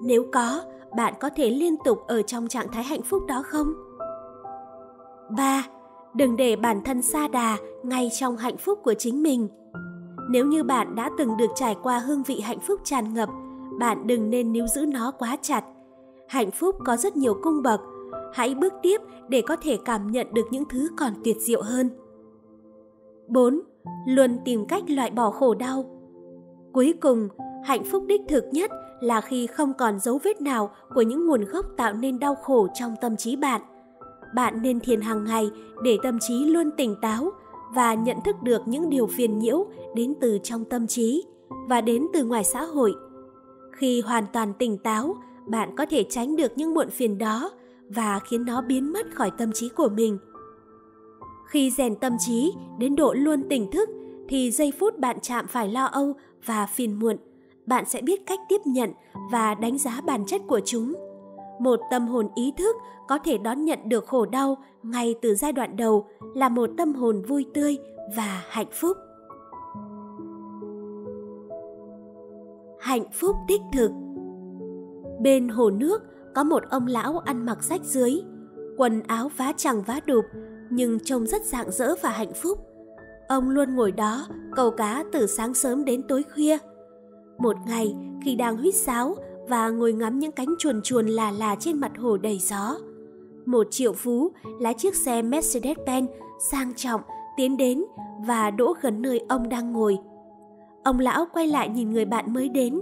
Nếu 0.03 0.25
có, 0.33 0.61
bạn 0.97 1.13
có 1.19 1.29
thể 1.35 1.49
liên 1.49 1.75
tục 1.85 1.97
ở 2.07 2.21
trong 2.21 2.47
trạng 2.47 2.71
thái 2.71 2.83
hạnh 2.83 3.01
phúc 3.01 3.25
đó 3.27 3.43
không? 3.45 3.73
3. 5.37 5.63
Đừng 6.13 6.35
để 6.35 6.55
bản 6.55 6.81
thân 6.83 7.01
xa 7.01 7.27
đà 7.27 7.57
ngay 7.83 8.09
trong 8.19 8.37
hạnh 8.37 8.57
phúc 8.57 8.79
của 8.83 8.93
chính 8.93 9.23
mình. 9.23 9.47
Nếu 10.29 10.45
như 10.45 10.63
bạn 10.63 10.95
đã 10.95 11.09
từng 11.17 11.37
được 11.37 11.49
trải 11.55 11.75
qua 11.83 11.99
hương 11.99 12.23
vị 12.23 12.39
hạnh 12.39 12.59
phúc 12.59 12.79
tràn 12.83 13.13
ngập, 13.13 13.29
bạn 13.79 14.07
đừng 14.07 14.29
nên 14.29 14.53
níu 14.53 14.67
giữ 14.67 14.85
nó 14.85 15.11
quá 15.11 15.37
chặt. 15.41 15.63
Hạnh 16.27 16.51
phúc 16.51 16.75
có 16.85 16.97
rất 16.97 17.17
nhiều 17.17 17.33
cung 17.43 17.61
bậc, 17.61 17.81
hãy 18.33 18.55
bước 18.55 18.73
tiếp 18.81 19.01
để 19.29 19.41
có 19.41 19.55
thể 19.55 19.77
cảm 19.85 20.11
nhận 20.11 20.27
được 20.33 20.45
những 20.51 20.63
thứ 20.69 20.89
còn 20.97 21.13
tuyệt 21.23 21.37
diệu 21.39 21.61
hơn. 21.61 21.89
4. 23.27 23.61
Luôn 24.07 24.37
tìm 24.45 24.65
cách 24.65 24.83
loại 24.87 25.11
bỏ 25.11 25.31
khổ 25.31 25.53
đau. 25.53 25.85
Cuối 26.73 26.93
cùng, 27.01 27.27
hạnh 27.65 27.83
phúc 27.83 28.03
đích 28.07 28.21
thực 28.29 28.45
nhất 28.51 28.71
là 29.01 29.21
khi 29.21 29.47
không 29.47 29.73
còn 29.73 29.99
dấu 29.99 30.19
vết 30.23 30.41
nào 30.41 30.69
của 30.95 31.01
những 31.01 31.27
nguồn 31.27 31.45
gốc 31.45 31.65
tạo 31.77 31.93
nên 31.93 32.19
đau 32.19 32.35
khổ 32.35 32.67
trong 32.73 32.95
tâm 33.01 33.17
trí 33.17 33.35
bạn 33.35 33.61
bạn 34.35 34.61
nên 34.61 34.79
thiền 34.79 35.01
hàng 35.01 35.23
ngày 35.25 35.51
để 35.83 35.97
tâm 36.03 36.19
trí 36.19 36.45
luôn 36.45 36.71
tỉnh 36.77 36.95
táo 37.01 37.31
và 37.75 37.93
nhận 37.93 38.17
thức 38.25 38.35
được 38.43 38.67
những 38.67 38.89
điều 38.89 39.07
phiền 39.07 39.39
nhiễu 39.39 39.65
đến 39.95 40.13
từ 40.21 40.39
trong 40.43 40.65
tâm 40.65 40.87
trí 40.87 41.23
và 41.69 41.81
đến 41.81 42.07
từ 42.13 42.23
ngoài 42.23 42.43
xã 42.43 42.63
hội. 42.63 42.93
Khi 43.71 44.01
hoàn 44.01 44.25
toàn 44.33 44.53
tỉnh 44.53 44.77
táo, 44.77 45.15
bạn 45.47 45.75
có 45.75 45.85
thể 45.85 46.03
tránh 46.09 46.35
được 46.35 46.51
những 46.55 46.73
muộn 46.73 46.89
phiền 46.89 47.17
đó 47.17 47.51
và 47.89 48.19
khiến 48.19 48.45
nó 48.45 48.61
biến 48.61 48.93
mất 48.93 49.15
khỏi 49.15 49.31
tâm 49.37 49.51
trí 49.51 49.69
của 49.69 49.89
mình. 49.89 50.17
Khi 51.45 51.71
rèn 51.71 51.95
tâm 51.95 52.13
trí 52.19 52.53
đến 52.79 52.95
độ 52.95 53.13
luôn 53.13 53.43
tỉnh 53.49 53.71
thức 53.71 53.89
thì 54.29 54.51
giây 54.51 54.73
phút 54.79 54.99
bạn 54.99 55.17
chạm 55.21 55.47
phải 55.47 55.67
lo 55.67 55.85
âu 55.85 56.15
và 56.45 56.65
phiền 56.65 56.99
muộn, 56.99 57.17
bạn 57.65 57.85
sẽ 57.85 58.01
biết 58.01 58.25
cách 58.25 58.39
tiếp 58.49 58.61
nhận 58.65 58.91
và 59.31 59.55
đánh 59.55 59.77
giá 59.77 60.01
bản 60.01 60.25
chất 60.25 60.41
của 60.47 60.59
chúng 60.65 60.93
một 61.59 61.79
tâm 61.91 62.07
hồn 62.07 62.27
ý 62.35 62.53
thức 62.57 62.75
có 63.07 63.19
thể 63.25 63.37
đón 63.37 63.65
nhận 63.65 63.79
được 63.89 64.05
khổ 64.05 64.25
đau 64.25 64.57
ngay 64.83 65.15
từ 65.21 65.35
giai 65.35 65.51
đoạn 65.51 65.75
đầu 65.75 66.07
là 66.35 66.49
một 66.49 66.69
tâm 66.77 66.93
hồn 66.93 67.21
vui 67.21 67.45
tươi 67.53 67.77
và 68.15 68.43
hạnh 68.49 68.71
phúc. 68.71 68.97
Hạnh 72.79 73.05
phúc 73.13 73.35
đích 73.47 73.61
thực. 73.73 73.91
Bên 75.21 75.49
hồ 75.49 75.69
nước 75.69 76.01
có 76.35 76.43
một 76.43 76.63
ông 76.69 76.87
lão 76.87 77.17
ăn 77.17 77.45
mặc 77.45 77.63
rách 77.63 77.83
dưới, 77.83 78.21
quần 78.77 79.01
áo 79.01 79.31
vá 79.37 79.53
chẳng 79.57 79.81
vá 79.81 79.99
đục 80.05 80.25
nhưng 80.69 80.99
trông 80.99 81.27
rất 81.27 81.41
rạng 81.43 81.71
rỡ 81.71 81.95
và 82.01 82.09
hạnh 82.09 82.33
phúc. 82.33 82.59
Ông 83.27 83.49
luôn 83.49 83.75
ngồi 83.75 83.91
đó 83.91 84.27
câu 84.55 84.71
cá 84.71 85.03
từ 85.11 85.27
sáng 85.27 85.53
sớm 85.53 85.85
đến 85.85 86.03
tối 86.07 86.23
khuya. 86.33 86.57
Một 87.37 87.55
ngày 87.67 87.95
khi 88.25 88.35
đang 88.35 88.57
huýt 88.57 88.75
sáo 88.75 89.15
và 89.47 89.69
ngồi 89.69 89.93
ngắm 89.93 90.19
những 90.19 90.31
cánh 90.31 90.55
chuồn 90.59 90.81
chuồn 90.81 91.07
là 91.07 91.31
là 91.31 91.55
trên 91.59 91.77
mặt 91.77 91.91
hồ 91.97 92.17
đầy 92.17 92.39
gió. 92.39 92.77
Một 93.45 93.67
triệu 93.71 93.93
phú 93.93 94.31
lái 94.59 94.73
chiếc 94.73 94.95
xe 94.95 95.21
Mercedes-Benz 95.21 96.07
sang 96.51 96.73
trọng 96.75 97.01
tiến 97.37 97.57
đến 97.57 97.83
và 98.27 98.51
đỗ 98.51 98.73
gần 98.81 99.01
nơi 99.01 99.19
ông 99.29 99.49
đang 99.49 99.73
ngồi. 99.73 99.97
Ông 100.83 100.99
lão 100.99 101.25
quay 101.33 101.47
lại 101.47 101.69
nhìn 101.69 101.91
người 101.91 102.05
bạn 102.05 102.33
mới 102.33 102.49
đến. 102.49 102.81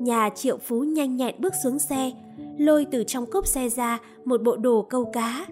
Nhà 0.00 0.30
triệu 0.34 0.56
phú 0.56 0.80
nhanh 0.80 1.16
nhẹn 1.16 1.34
bước 1.38 1.52
xuống 1.64 1.78
xe, 1.78 2.10
lôi 2.58 2.86
từ 2.90 3.04
trong 3.04 3.26
cốp 3.26 3.46
xe 3.46 3.68
ra 3.68 3.98
một 4.24 4.42
bộ 4.42 4.56
đồ 4.56 4.86
câu 4.90 5.10
cá. 5.12 5.46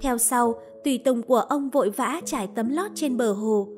Theo 0.00 0.18
sau, 0.18 0.54
tùy 0.84 0.98
tùng 0.98 1.22
của 1.22 1.40
ông 1.40 1.70
vội 1.70 1.90
vã 1.90 2.20
trải 2.24 2.48
tấm 2.54 2.68
lót 2.68 2.90
trên 2.94 3.16
bờ 3.16 3.32
hồ. 3.32 3.68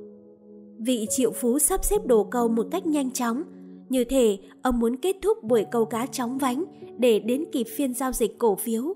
Vị 0.78 1.06
triệu 1.10 1.30
phú 1.30 1.58
sắp 1.58 1.84
xếp 1.84 2.06
đồ 2.06 2.24
câu 2.24 2.48
một 2.48 2.66
cách 2.70 2.86
nhanh 2.86 3.10
chóng, 3.10 3.42
như 3.88 4.04
thể 4.04 4.38
ông 4.62 4.80
muốn 4.80 4.96
kết 4.96 5.16
thúc 5.22 5.42
buổi 5.42 5.66
câu 5.70 5.84
cá 5.84 6.06
chóng 6.06 6.38
vánh 6.38 6.64
để 6.98 7.18
đến 7.18 7.44
kịp 7.52 7.66
phiên 7.76 7.94
giao 7.94 8.12
dịch 8.12 8.38
cổ 8.38 8.54
phiếu. 8.54 8.94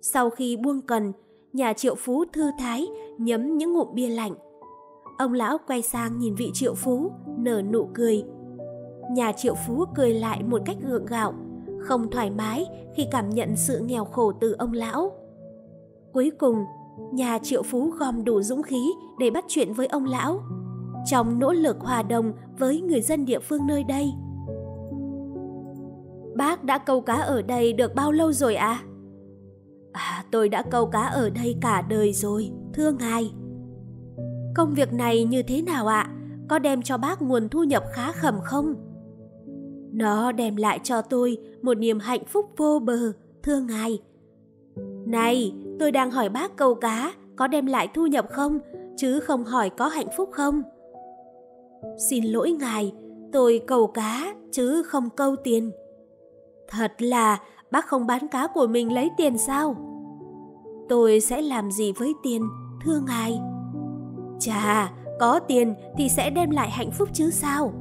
Sau 0.00 0.30
khi 0.30 0.56
buông 0.56 0.80
cần, 0.80 1.12
nhà 1.52 1.72
triệu 1.72 1.94
phú 1.94 2.24
thư 2.32 2.50
thái 2.58 2.86
nhấm 3.18 3.56
những 3.56 3.72
ngụm 3.72 3.88
bia 3.94 4.08
lạnh. 4.08 4.34
Ông 5.18 5.32
lão 5.32 5.58
quay 5.66 5.82
sang 5.82 6.18
nhìn 6.18 6.34
vị 6.34 6.50
triệu 6.54 6.74
phú, 6.74 7.10
nở 7.38 7.62
nụ 7.62 7.88
cười. 7.94 8.24
Nhà 9.10 9.32
triệu 9.32 9.54
phú 9.66 9.84
cười 9.94 10.14
lại 10.14 10.42
một 10.42 10.62
cách 10.66 10.76
gượng 10.82 11.06
gạo, 11.06 11.34
không 11.80 12.10
thoải 12.10 12.30
mái 12.30 12.66
khi 12.96 13.06
cảm 13.10 13.30
nhận 13.30 13.56
sự 13.56 13.80
nghèo 13.80 14.04
khổ 14.04 14.32
từ 14.40 14.54
ông 14.58 14.72
lão. 14.72 15.12
Cuối 16.12 16.30
cùng, 16.38 16.64
Nhà 17.12 17.38
triệu 17.42 17.62
phú 17.62 17.90
gom 17.98 18.24
đủ 18.24 18.42
dũng 18.42 18.62
khí 18.62 18.92
để 19.18 19.30
bắt 19.30 19.44
chuyện 19.48 19.72
với 19.72 19.86
ông 19.86 20.04
lão, 20.04 20.40
trong 21.06 21.38
nỗ 21.38 21.52
lực 21.52 21.76
hòa 21.80 22.02
đồng 22.02 22.32
với 22.58 22.80
người 22.80 23.00
dân 23.00 23.24
địa 23.24 23.38
phương 23.38 23.66
nơi 23.66 23.84
đây. 23.84 24.12
Bác 26.36 26.64
đã 26.64 26.78
câu 26.78 27.00
cá 27.00 27.14
ở 27.14 27.42
đây 27.42 27.72
được 27.72 27.94
bao 27.94 28.12
lâu 28.12 28.32
rồi 28.32 28.54
ạ? 28.54 28.82
À? 28.82 28.84
à, 29.92 30.24
tôi 30.30 30.48
đã 30.48 30.62
câu 30.70 30.86
cá 30.86 31.02
ở 31.02 31.30
đây 31.30 31.56
cả 31.60 31.82
đời 31.88 32.12
rồi, 32.12 32.50
thưa 32.72 32.92
ngài. 32.92 33.32
Công 34.54 34.74
việc 34.74 34.92
này 34.92 35.24
như 35.24 35.42
thế 35.42 35.62
nào 35.62 35.86
ạ? 35.86 36.10
Có 36.48 36.58
đem 36.58 36.82
cho 36.82 36.98
bác 36.98 37.22
nguồn 37.22 37.48
thu 37.48 37.64
nhập 37.64 37.82
khá 37.92 38.12
khẩm 38.12 38.38
không? 38.44 38.74
Nó 39.92 40.32
đem 40.32 40.56
lại 40.56 40.80
cho 40.82 41.02
tôi 41.02 41.38
một 41.62 41.74
niềm 41.74 41.98
hạnh 41.98 42.24
phúc 42.24 42.50
vô 42.56 42.78
bờ, 42.78 43.12
thưa 43.42 43.60
ngài. 43.60 44.02
Này, 45.06 45.52
tôi 45.80 45.92
đang 45.92 46.10
hỏi 46.10 46.28
bác 46.28 46.56
câu 46.56 46.74
cá 46.74 47.12
có 47.36 47.46
đem 47.46 47.66
lại 47.66 47.88
thu 47.94 48.06
nhập 48.06 48.26
không, 48.30 48.58
chứ 48.96 49.20
không 49.20 49.44
hỏi 49.44 49.70
có 49.70 49.88
hạnh 49.88 50.08
phúc 50.16 50.28
không. 50.32 50.62
Xin 52.10 52.24
lỗi 52.24 52.50
ngài, 52.50 52.92
tôi 53.32 53.60
cầu 53.66 53.86
cá 53.86 54.34
chứ 54.52 54.82
không 54.82 55.10
câu 55.10 55.36
tiền. 55.44 55.70
Thật 56.68 56.92
là 56.98 57.38
bác 57.70 57.86
không 57.86 58.06
bán 58.06 58.28
cá 58.28 58.46
của 58.46 58.66
mình 58.66 58.92
lấy 58.92 59.10
tiền 59.16 59.38
sao? 59.38 59.76
Tôi 60.88 61.20
sẽ 61.20 61.42
làm 61.42 61.70
gì 61.70 61.92
với 61.92 62.14
tiền, 62.22 62.42
thưa 62.84 63.00
ngài? 63.06 63.40
Chà, 64.40 64.92
có 65.20 65.38
tiền 65.38 65.74
thì 65.98 66.08
sẽ 66.08 66.30
đem 66.30 66.50
lại 66.50 66.70
hạnh 66.70 66.90
phúc 66.90 67.08
chứ 67.12 67.30
sao? 67.30 67.72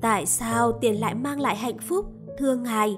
Tại 0.00 0.26
sao 0.26 0.72
tiền 0.72 1.00
lại 1.00 1.14
mang 1.14 1.40
lại 1.40 1.56
hạnh 1.56 1.78
phúc, 1.78 2.06
thưa 2.38 2.56
ngài? 2.56 2.96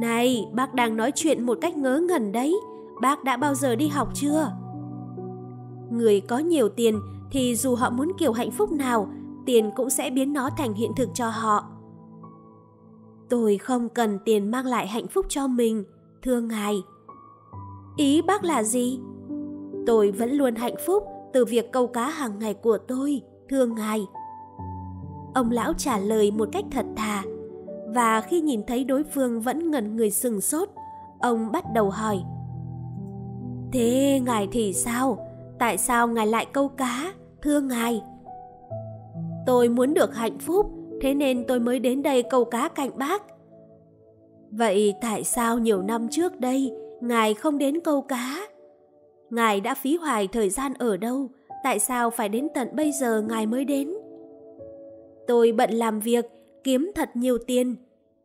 Này, 0.00 0.46
bác 0.52 0.74
đang 0.74 0.96
nói 0.96 1.12
chuyện 1.14 1.46
một 1.46 1.58
cách 1.60 1.76
ngớ 1.76 2.00
ngẩn 2.08 2.32
đấy. 2.32 2.56
Bác 3.02 3.24
đã 3.24 3.36
bao 3.36 3.54
giờ 3.54 3.76
đi 3.76 3.88
học 3.88 4.08
chưa? 4.14 4.52
Người 5.90 6.20
có 6.20 6.38
nhiều 6.38 6.68
tiền 6.68 7.00
thì 7.32 7.56
dù 7.56 7.74
họ 7.74 7.90
muốn 7.90 8.12
kiểu 8.18 8.32
hạnh 8.32 8.50
phúc 8.50 8.72
nào, 8.72 9.08
tiền 9.46 9.70
cũng 9.76 9.90
sẽ 9.90 10.10
biến 10.10 10.32
nó 10.32 10.50
thành 10.56 10.74
hiện 10.74 10.92
thực 10.96 11.08
cho 11.14 11.28
họ. 11.28 11.64
Tôi 13.28 13.58
không 13.58 13.88
cần 13.88 14.18
tiền 14.24 14.50
mang 14.50 14.66
lại 14.66 14.86
hạnh 14.86 15.06
phúc 15.06 15.26
cho 15.28 15.46
mình, 15.46 15.84
thưa 16.22 16.40
ngài. 16.40 16.82
Ý 17.96 18.22
bác 18.22 18.44
là 18.44 18.62
gì? 18.62 19.00
Tôi 19.86 20.10
vẫn 20.10 20.30
luôn 20.30 20.54
hạnh 20.54 20.74
phúc 20.86 21.04
từ 21.32 21.44
việc 21.44 21.72
câu 21.72 21.86
cá 21.86 22.08
hàng 22.08 22.38
ngày 22.38 22.54
của 22.54 22.78
tôi, 22.78 23.20
thưa 23.50 23.66
ngài. 23.66 24.06
Ông 25.34 25.50
lão 25.50 25.72
trả 25.72 25.98
lời 25.98 26.30
một 26.30 26.48
cách 26.52 26.64
thật 26.70 26.86
thà, 26.96 27.22
và 27.94 28.20
khi 28.20 28.40
nhìn 28.40 28.60
thấy 28.66 28.84
đối 28.84 29.04
phương 29.04 29.40
vẫn 29.40 29.70
ngẩn 29.70 29.96
người 29.96 30.10
sừng 30.10 30.40
sốt, 30.40 30.68
ông 31.20 31.52
bắt 31.52 31.64
đầu 31.74 31.90
hỏi. 31.90 32.22
Thế 33.72 34.20
ngài 34.24 34.48
thì 34.52 34.72
sao? 34.72 35.18
Tại 35.58 35.78
sao 35.78 36.08
ngài 36.08 36.26
lại 36.26 36.46
câu 36.52 36.68
cá, 36.68 37.12
thưa 37.42 37.60
ngài? 37.60 38.02
Tôi 39.46 39.68
muốn 39.68 39.94
được 39.94 40.14
hạnh 40.14 40.38
phúc, 40.38 40.66
thế 41.00 41.14
nên 41.14 41.46
tôi 41.46 41.60
mới 41.60 41.78
đến 41.78 42.02
đây 42.02 42.22
câu 42.22 42.44
cá 42.44 42.68
cạnh 42.68 42.90
bác. 42.94 43.22
Vậy 44.50 44.94
tại 45.00 45.24
sao 45.24 45.58
nhiều 45.58 45.82
năm 45.82 46.08
trước 46.10 46.40
đây 46.40 46.72
ngài 47.00 47.34
không 47.34 47.58
đến 47.58 47.80
câu 47.80 48.02
cá? 48.02 48.48
Ngài 49.30 49.60
đã 49.60 49.74
phí 49.74 49.96
hoài 49.96 50.28
thời 50.28 50.50
gian 50.50 50.74
ở 50.78 50.96
đâu? 50.96 51.30
Tại 51.64 51.78
sao 51.78 52.10
phải 52.10 52.28
đến 52.28 52.48
tận 52.54 52.68
bây 52.72 52.92
giờ 52.92 53.22
ngài 53.28 53.46
mới 53.46 53.64
đến? 53.64 53.94
Tôi 55.26 55.52
bận 55.52 55.70
làm 55.70 56.00
việc, 56.00 56.26
kiếm 56.64 56.90
thật 56.94 57.10
nhiều 57.14 57.38
tiền. 57.38 57.76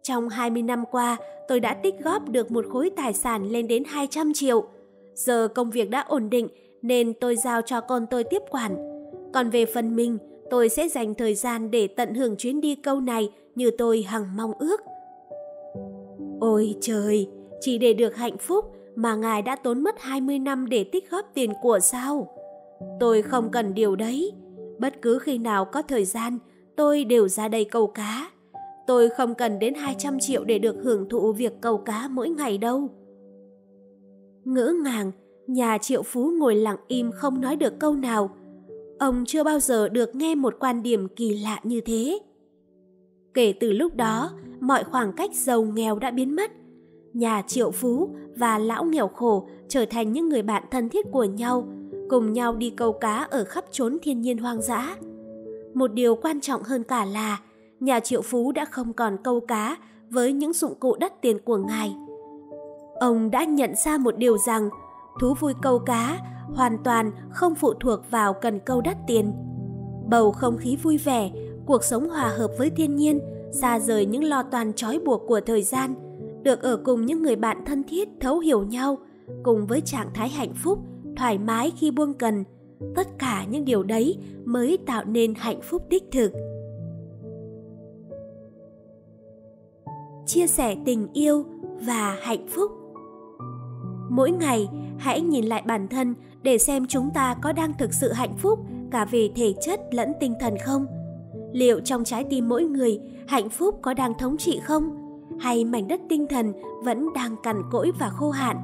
Trong 0.02 0.30
20 0.30 0.64
năm 0.64 0.84
qua, 0.92 1.18
tôi 1.48 1.60
đã 1.60 1.74
tích 1.74 1.96
góp 2.04 2.30
được 2.30 2.52
một 2.52 2.66
khối 2.70 2.90
tài 2.90 3.14
sản 3.14 3.50
lên 3.50 3.68
đến 3.68 3.84
200 3.88 4.32
triệu. 4.34 4.66
Giờ 5.14 5.48
công 5.56 5.70
việc 5.70 5.90
đã 5.90 6.02
ổn 6.02 6.30
định 6.30 6.48
nên 6.82 7.14
tôi 7.14 7.36
giao 7.36 7.62
cho 7.62 7.82
con 7.82 8.06
tôi 8.10 8.24
tiếp 8.24 8.42
quản. 8.50 8.97
Còn 9.38 9.50
về 9.50 9.66
phần 9.66 9.96
mình, 9.96 10.18
tôi 10.50 10.70
sẽ 10.70 10.88
dành 10.88 11.16
thời 11.16 11.36
gian 11.36 11.72
để 11.72 11.88
tận 11.88 12.14
hưởng 12.14 12.36
chuyến 12.38 12.62
đi 12.62 12.76
câu 12.76 13.02
này 13.02 13.30
như 13.56 13.72
tôi 13.72 14.02
hằng 14.02 14.38
mong 14.38 14.52
ước. 14.60 14.82
Ôi 16.40 16.76
trời, 16.82 17.30
chỉ 17.60 17.78
để 17.78 17.94
được 17.94 18.16
hạnh 18.16 18.38
phúc 18.38 18.66
mà 18.96 19.16
ngài 19.16 19.42
đã 19.42 19.56
tốn 19.56 19.84
mất 19.84 19.96
20 20.00 20.40
năm 20.40 20.70
để 20.70 20.84
tích 20.84 21.12
góp 21.12 21.26
tiền 21.34 21.54
của 21.62 21.80
sao? 21.80 22.28
Tôi 23.00 23.22
không 23.22 23.52
cần 23.52 23.74
điều 23.74 23.96
đấy. 23.96 24.32
Bất 24.80 25.02
cứ 25.02 25.20
khi 25.20 25.38
nào 25.38 25.66
có 25.66 25.82
thời 25.82 26.06
gian, 26.06 26.38
tôi 26.76 27.04
đều 27.04 27.28
ra 27.28 27.48
đây 27.48 27.64
câu 27.66 27.88
cá. 27.88 28.32
Tôi 28.88 29.10
không 29.10 29.36
cần 29.36 29.60
đến 29.60 29.74
200 29.74 30.20
triệu 30.20 30.44
để 30.44 30.60
được 30.60 30.76
hưởng 30.84 31.10
thụ 31.10 31.34
việc 31.34 31.54
câu 31.62 31.78
cá 31.78 32.08
mỗi 32.12 32.30
ngày 32.30 32.58
đâu. 32.58 32.90
Ngỡ 34.46 34.74
ngàng, 34.84 35.12
nhà 35.48 35.78
triệu 35.78 36.04
phú 36.04 36.32
ngồi 36.40 36.56
lặng 36.56 36.78
im 36.88 37.12
không 37.12 37.42
nói 37.42 37.56
được 37.56 37.80
câu 37.80 37.96
nào. 37.96 38.30
Ông 39.00 39.24
chưa 39.26 39.44
bao 39.44 39.60
giờ 39.60 39.90
được 39.90 40.16
nghe 40.16 40.36
một 40.36 40.56
quan 40.60 40.84
điểm 40.84 41.08
kỳ 41.16 41.38
lạ 41.38 41.60
như 41.64 41.82
thế. 41.82 42.20
Kể 43.34 43.54
từ 43.60 43.72
lúc 43.72 43.96
đó, 43.96 44.32
mọi 44.60 44.84
khoảng 44.84 45.14
cách 45.14 45.32
giàu 45.34 45.64
nghèo 45.64 46.00
đã 46.00 46.12
biến 46.12 46.36
mất. 46.36 46.52
Nhà 47.14 47.42
triệu 47.48 47.72
phú 47.72 48.10
và 48.36 48.58
lão 48.58 48.84
nghèo 48.84 49.08
khổ 49.08 49.48
trở 49.68 49.86
thành 49.86 50.12
những 50.12 50.30
người 50.30 50.42
bạn 50.42 50.64
thân 50.72 50.90
thiết 50.90 51.06
của 51.12 51.24
nhau, 51.24 51.68
cùng 52.10 52.34
nhau 52.34 52.56
đi 52.56 52.70
câu 52.70 52.94
cá 52.94 53.16
ở 53.16 53.44
khắp 53.44 53.66
chốn 53.72 53.98
thiên 54.02 54.22
nhiên 54.22 54.38
hoang 54.38 54.62
dã. 54.62 54.96
Một 55.74 55.94
điều 55.94 56.16
quan 56.16 56.42
trọng 56.42 56.64
hơn 56.64 56.84
cả 56.84 57.06
là 57.06 57.40
nhà 57.80 58.00
triệu 58.00 58.22
phú 58.22 58.52
đã 58.52 58.66
không 58.66 58.94
còn 58.94 59.18
câu 59.24 59.40
cá 59.40 59.78
với 60.10 60.34
những 60.34 60.54
dụng 60.54 60.76
cụ 60.80 60.96
đắt 61.00 61.22
tiền 61.22 61.40
của 61.46 61.58
ngài. 61.58 61.96
Ông 63.00 63.32
đã 63.32 63.44
nhận 63.44 63.72
ra 63.86 63.98
một 63.98 64.18
điều 64.18 64.38
rằng 64.38 64.70
thú 65.22 65.34
vui 65.40 65.54
câu 65.62 65.80
cá 65.80 66.20
hoàn 66.56 66.78
toàn 66.84 67.12
không 67.30 67.56
phụ 67.56 67.74
thuộc 67.74 68.12
vào 68.12 68.34
cần 68.34 68.60
câu 68.60 68.82
đắt 68.82 68.98
tiền. 69.08 69.34
Bầu 70.10 70.32
không 70.32 70.58
khí 70.58 70.78
vui 70.84 70.98
vẻ, 70.98 71.32
cuộc 71.66 71.84
sống 71.84 72.10
hòa 72.10 72.28
hợp 72.38 72.52
với 72.58 72.70
thiên 72.70 72.96
nhiên, 72.96 73.20
xa 73.52 73.80
rời 73.80 74.06
những 74.06 74.24
lo 74.24 74.44
toan 74.44 74.74
trói 74.74 75.00
buộc 75.00 75.22
của 75.28 75.42
thời 75.46 75.64
gian, 75.64 75.96
được 76.44 76.62
ở 76.62 76.78
cùng 76.86 77.06
những 77.06 77.24
người 77.24 77.36
bạn 77.36 77.66
thân 77.66 77.84
thiết 77.84 78.10
thấu 78.20 78.40
hiểu 78.40 78.64
nhau, 78.64 78.98
cùng 79.44 79.68
với 79.68 79.82
trạng 79.82 80.10
thái 80.14 80.30
hạnh 80.30 80.54
phúc, 80.64 80.80
thoải 81.18 81.38
mái 81.38 81.72
khi 81.78 81.92
buông 81.92 82.14
cần. 82.14 82.44
Tất 82.96 83.08
cả 83.20 83.46
những 83.50 83.66
điều 83.66 83.84
đấy 83.84 84.18
mới 84.46 84.78
tạo 84.86 85.04
nên 85.06 85.34
hạnh 85.36 85.60
phúc 85.62 85.84
đích 85.90 86.04
thực. 86.12 86.32
Chia 90.26 90.48
sẻ 90.48 90.76
tình 90.86 91.08
yêu 91.14 91.46
và 91.82 92.18
hạnh 92.22 92.48
phúc 92.48 92.72
mỗi 94.10 94.32
ngày 94.32 94.70
hãy 94.98 95.22
nhìn 95.22 95.46
lại 95.46 95.64
bản 95.66 95.88
thân 95.88 96.16
để 96.48 96.58
xem 96.58 96.86
chúng 96.86 97.10
ta 97.14 97.36
có 97.42 97.52
đang 97.52 97.74
thực 97.78 97.94
sự 97.94 98.12
hạnh 98.12 98.38
phúc 98.38 98.60
cả 98.92 99.06
về 99.06 99.30
thể 99.36 99.54
chất 99.62 99.80
lẫn 99.92 100.14
tinh 100.20 100.34
thần 100.40 100.58
không? 100.66 100.86
Liệu 101.54 101.80
trong 101.80 102.04
trái 102.04 102.26
tim 102.30 102.50
mỗi 102.50 102.64
người 102.64 103.00
hạnh 103.28 103.50
phúc 103.50 103.80
có 103.82 103.94
đang 103.94 104.14
thống 104.14 104.38
trị 104.38 104.60
không? 104.64 104.98
Hay 105.40 105.66
mảnh 105.66 105.88
đất 105.88 106.02
tinh 106.10 106.28
thần 106.30 106.54
vẫn 106.84 107.14
đang 107.16 107.36
cằn 107.44 107.62
cỗi 107.72 107.92
và 108.00 108.10
khô 108.10 108.30
hạn? 108.30 108.58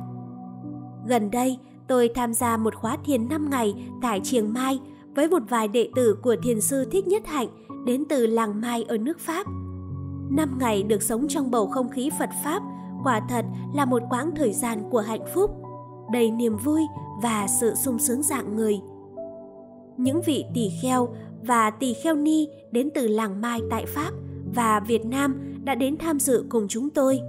Gần 1.07 1.31
đây 1.31 1.57
tôi 1.87 2.09
tham 2.15 2.33
gia 2.33 2.57
một 2.57 2.75
khóa 2.75 2.97
thiền 3.05 3.29
5 3.29 3.49
ngày 3.49 3.73
tại 4.01 4.19
Triềng 4.23 4.53
Mai 4.53 4.79
với 5.15 5.29
một 5.29 5.43
vài 5.49 5.67
đệ 5.67 5.89
tử 5.95 6.17
của 6.23 6.35
thiền 6.43 6.61
sư 6.61 6.85
Thích 6.91 7.07
Nhất 7.07 7.27
Hạnh 7.27 7.47
đến 7.85 8.03
từ 8.09 8.27
làng 8.27 8.61
Mai 8.61 8.83
ở 8.87 8.97
nước 8.97 9.19
Pháp. 9.19 9.47
Năm 10.29 10.57
ngày 10.59 10.83
được 10.83 11.03
sống 11.03 11.27
trong 11.27 11.51
bầu 11.51 11.67
không 11.67 11.89
khí 11.89 12.09
Phật 12.19 12.29
Pháp 12.43 12.63
quả 13.03 13.21
thật 13.29 13.45
là 13.75 13.85
một 13.85 14.01
quãng 14.09 14.31
thời 14.35 14.53
gian 14.53 14.83
của 14.91 15.01
hạnh 15.01 15.25
phúc, 15.33 15.51
đầy 16.11 16.31
niềm 16.31 16.57
vui 16.57 16.81
và 17.21 17.47
sự 17.59 17.75
sung 17.75 17.99
sướng 17.99 18.23
dạng 18.23 18.55
người. 18.55 18.79
Những 19.97 20.21
vị 20.25 20.45
tỳ 20.53 20.69
kheo 20.81 21.09
và 21.41 21.69
tỳ 21.69 21.93
kheo 21.93 22.15
ni 22.15 22.47
đến 22.71 22.89
từ 22.95 23.07
làng 23.07 23.41
Mai 23.41 23.59
tại 23.69 23.85
Pháp 23.85 24.11
và 24.55 24.79
Việt 24.79 25.05
Nam 25.05 25.59
đã 25.63 25.75
đến 25.75 25.97
tham 25.97 26.19
dự 26.19 26.45
cùng 26.49 26.67
chúng 26.67 26.89
tôi. 26.89 27.19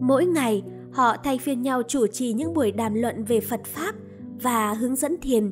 Mỗi 0.00 0.26
ngày, 0.26 0.62
họ 0.92 1.16
thay 1.24 1.38
phiên 1.38 1.62
nhau 1.62 1.82
chủ 1.88 2.06
trì 2.06 2.32
những 2.32 2.54
buổi 2.54 2.72
đàm 2.72 2.94
luận 2.94 3.24
về 3.24 3.40
Phật 3.40 3.64
Pháp 3.64 3.94
và 4.42 4.74
hướng 4.74 4.96
dẫn 4.96 5.16
thiền. 5.20 5.50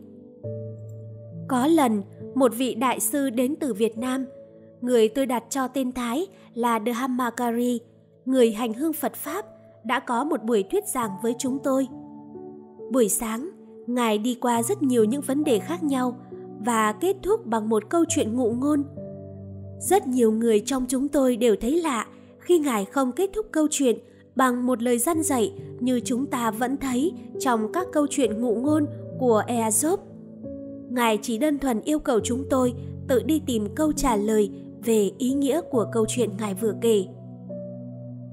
Có 1.48 1.66
lần, 1.66 2.02
một 2.34 2.54
vị 2.56 2.74
đại 2.74 3.00
sư 3.00 3.30
đến 3.30 3.56
từ 3.60 3.74
Việt 3.74 3.98
Nam, 3.98 4.26
người 4.80 5.08
tôi 5.08 5.26
đặt 5.26 5.44
cho 5.50 5.68
tên 5.68 5.92
Thái 5.92 6.26
là 6.54 6.80
Dhammakari, 6.86 7.80
người 8.24 8.52
hành 8.52 8.74
hương 8.74 8.92
Phật 8.92 9.14
Pháp, 9.14 9.44
đã 9.84 10.00
có 10.00 10.24
một 10.24 10.44
buổi 10.44 10.64
thuyết 10.70 10.88
giảng 10.88 11.10
với 11.22 11.34
chúng 11.38 11.58
tôi. 11.64 11.88
Buổi 12.90 13.08
sáng, 13.08 13.50
Ngài 13.86 14.18
đi 14.18 14.34
qua 14.34 14.62
rất 14.62 14.82
nhiều 14.82 15.04
những 15.04 15.20
vấn 15.20 15.44
đề 15.44 15.58
khác 15.58 15.82
nhau 15.82 16.16
và 16.64 16.92
kết 16.92 17.16
thúc 17.22 17.46
bằng 17.46 17.68
một 17.68 17.88
câu 17.88 18.04
chuyện 18.08 18.36
ngụ 18.36 18.50
ngôn. 18.50 18.82
Rất 19.80 20.06
nhiều 20.06 20.32
người 20.32 20.62
trong 20.66 20.84
chúng 20.88 21.08
tôi 21.08 21.36
đều 21.36 21.56
thấy 21.56 21.80
lạ 21.80 22.06
khi 22.38 22.58
Ngài 22.58 22.84
không 22.84 23.12
kết 23.12 23.30
thúc 23.34 23.46
câu 23.52 23.66
chuyện 23.70 23.98
bằng 24.36 24.66
một 24.66 24.82
lời 24.82 24.98
răn 24.98 25.22
dạy 25.22 25.52
như 25.80 26.00
chúng 26.04 26.26
ta 26.26 26.50
vẫn 26.50 26.76
thấy 26.76 27.12
trong 27.40 27.72
các 27.72 27.86
câu 27.92 28.06
chuyện 28.10 28.40
ngụ 28.40 28.54
ngôn 28.54 28.86
của 29.18 29.42
Aesop. 29.46 30.00
Ngài 30.90 31.18
chỉ 31.22 31.38
đơn 31.38 31.58
thuần 31.58 31.80
yêu 31.80 31.98
cầu 31.98 32.20
chúng 32.20 32.44
tôi 32.50 32.74
tự 33.08 33.22
đi 33.22 33.42
tìm 33.46 33.74
câu 33.74 33.92
trả 33.92 34.16
lời 34.16 34.50
về 34.84 35.10
ý 35.18 35.32
nghĩa 35.32 35.60
của 35.70 35.86
câu 35.92 36.06
chuyện 36.08 36.30
Ngài 36.38 36.54
vừa 36.54 36.74
kể. 36.80 37.04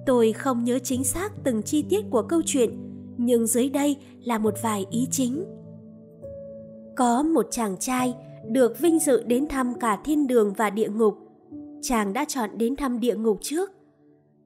Tôi 0.05 0.33
không 0.33 0.63
nhớ 0.63 0.79
chính 0.79 1.03
xác 1.03 1.31
từng 1.43 1.63
chi 1.63 1.81
tiết 1.89 2.05
của 2.09 2.21
câu 2.21 2.41
chuyện, 2.45 2.69
nhưng 3.17 3.47
dưới 3.47 3.69
đây 3.69 3.97
là 4.27 4.37
một 4.37 4.53
vài 4.61 4.85
ý 4.91 5.07
chính. 5.11 5.45
Có 6.95 7.23
một 7.23 7.47
chàng 7.51 7.77
trai 7.79 8.15
được 8.45 8.79
vinh 8.79 8.99
dự 8.99 9.23
đến 9.23 9.47
thăm 9.47 9.73
cả 9.79 9.99
thiên 10.05 10.27
đường 10.27 10.53
và 10.53 10.69
địa 10.69 10.89
ngục. 10.89 11.17
Chàng 11.81 12.13
đã 12.13 12.25
chọn 12.27 12.49
đến 12.57 12.75
thăm 12.75 12.99
địa 12.99 13.15
ngục 13.15 13.37
trước. 13.41 13.71